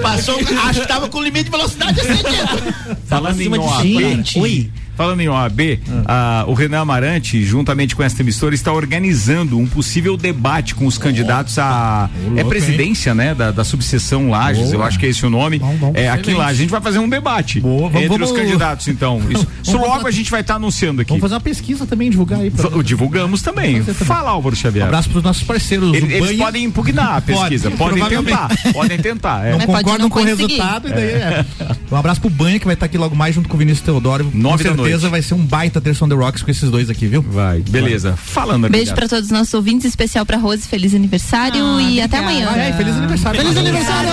Passou, 0.01 0.39
acho 0.67 0.81
que 0.81 0.87
tava 0.87 1.07
com 1.07 1.21
limite 1.21 1.45
de 1.45 1.51
velocidade 1.51 1.99
acendendo. 1.99 2.73
Falando 3.05 3.37
em 3.39 3.41
Acima 3.41 3.59
de 3.59 3.63
OAB, 3.65 3.83
gente. 3.83 4.01
Gente. 4.33 4.39
Oi. 4.39 4.71
Falando 5.01 5.19
em 5.21 5.27
OAB, 5.27 5.79
ah, 6.05 6.45
o 6.47 6.53
Renan 6.53 6.81
Amarante, 6.81 7.43
juntamente 7.43 7.95
com 7.95 8.03
esta 8.03 8.21
emissora, 8.21 8.53
está 8.53 8.71
organizando 8.71 9.57
um 9.57 9.65
possível 9.65 10.15
debate 10.15 10.75
com 10.75 10.85
os 10.85 10.95
candidatos 10.95 11.57
à 11.57 12.07
é 12.35 12.43
presidência, 12.43 13.15
né, 13.15 13.33
da, 13.33 13.49
da 13.49 13.63
subseção 13.63 14.29
Lages, 14.29 14.65
Boa. 14.65 14.75
eu 14.75 14.83
acho 14.83 14.99
que 14.99 15.07
é 15.07 15.09
esse 15.09 15.25
o 15.25 15.29
nome. 15.31 15.59
é 15.95 16.07
aqui 16.07 16.29
em. 16.31 16.35
Lages, 16.35 16.59
a 16.59 16.61
gente 16.61 16.69
vai 16.69 16.81
fazer 16.81 16.99
um 16.99 17.09
debate 17.09 17.59
vamos- 17.59 17.95
entre 17.95 18.07
vamos- 18.09 18.29
os 18.29 18.37
candidatos, 18.37 18.87
então. 18.89 19.19
Isso, 19.31 19.47
isso 19.63 19.77
logo 19.77 19.93
fazer- 19.93 20.07
a 20.07 20.11
gente 20.11 20.29
vai 20.29 20.41
estar 20.41 20.55
anunciando 20.55 21.01
aqui. 21.01 21.09
Vamos 21.09 21.21
fazer 21.21 21.33
uma 21.35 21.41
pesquisa 21.41 21.85
também, 21.87 22.09
divulgar 22.11 22.39
aí. 22.39 22.51
Pra... 22.51 22.69
Divulgamos 22.83 23.41
também. 23.41 23.81
Fala, 23.83 24.29
Álvaro 24.29 24.55
Xavier. 24.55 24.85
Um 24.85 24.87
abraço 24.87 25.09
pros 25.09 25.23
nossos 25.23 25.43
parceiros. 25.43 25.93
Eles 25.95 26.37
podem 26.37 26.63
impugnar 26.65 27.15
a 27.15 27.21
pesquisa, 27.21 27.71
Pode, 27.71 27.99
podem 27.99 28.17
tentar, 28.23 28.49
podem 28.73 28.97
tentar. 28.99 29.45
é. 29.47 29.51
Não 29.51 29.59
pode 29.61 29.71
concordam 29.83 29.99
não 30.03 30.09
com 30.09 30.19
o 30.19 30.23
resultado 30.23 30.89
e 30.89 30.91
daí 30.91 31.09
é. 31.09 31.45
Um 31.91 31.95
abraço 31.95 32.21
pro 32.21 32.29
Banha 32.29 32.59
que 32.59 32.65
vai 32.65 32.73
estar 32.75 32.85
aqui 32.85 32.97
logo 32.97 33.15
mais 33.15 33.33
junto 33.33 33.49
com 33.49 33.55
o 33.55 33.57
Vinícius 33.57 33.83
Teodoro. 33.85 34.29
Nove 34.33 34.63
da 34.63 34.71
com 34.71 34.83
certeza 34.91 35.09
vai 35.09 35.21
ser 35.21 35.33
um 35.35 35.45
baita 35.45 35.79
Terça 35.79 36.03
on 36.03 36.09
the 36.09 36.15
Rocks 36.15 36.43
com 36.43 36.51
esses 36.51 36.69
dois 36.69 36.89
aqui, 36.89 37.07
viu? 37.07 37.21
Vai. 37.21 37.59
Beleza. 37.59 38.09
Vai. 38.09 38.17
Falando 38.17 38.65
aqui. 38.65 38.73
Beijo 38.73 38.93
pra 38.93 39.07
todos 39.07 39.25
os 39.25 39.31
nossos 39.31 39.53
ouvintes, 39.53 39.85
especial 39.85 40.25
pra 40.25 40.37
Rose. 40.37 40.67
Feliz 40.67 40.93
aniversário 40.93 41.63
ah, 41.63 41.81
e 41.81 41.85
obrigada. 41.85 42.05
até 42.05 42.17
amanhã. 42.17 42.49
Ah, 42.51 42.57
é, 42.57 42.73
feliz 42.73 42.95
aniversário. 42.95 43.41
Feliz 43.41 43.57
aniversário! 43.57 44.09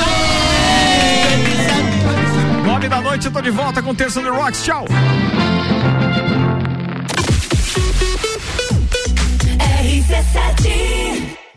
Nove 2.64 2.88
da 2.88 3.00
noite, 3.00 3.26
eu 3.26 3.32
tô 3.32 3.40
de 3.40 3.50
volta 3.50 3.82
com 3.82 3.94
Terça 3.94 4.20
on 4.20 4.22
the 4.22 4.30
Rocks. 4.30 4.62
Tchau! 4.64 4.86
RC7 9.58 11.47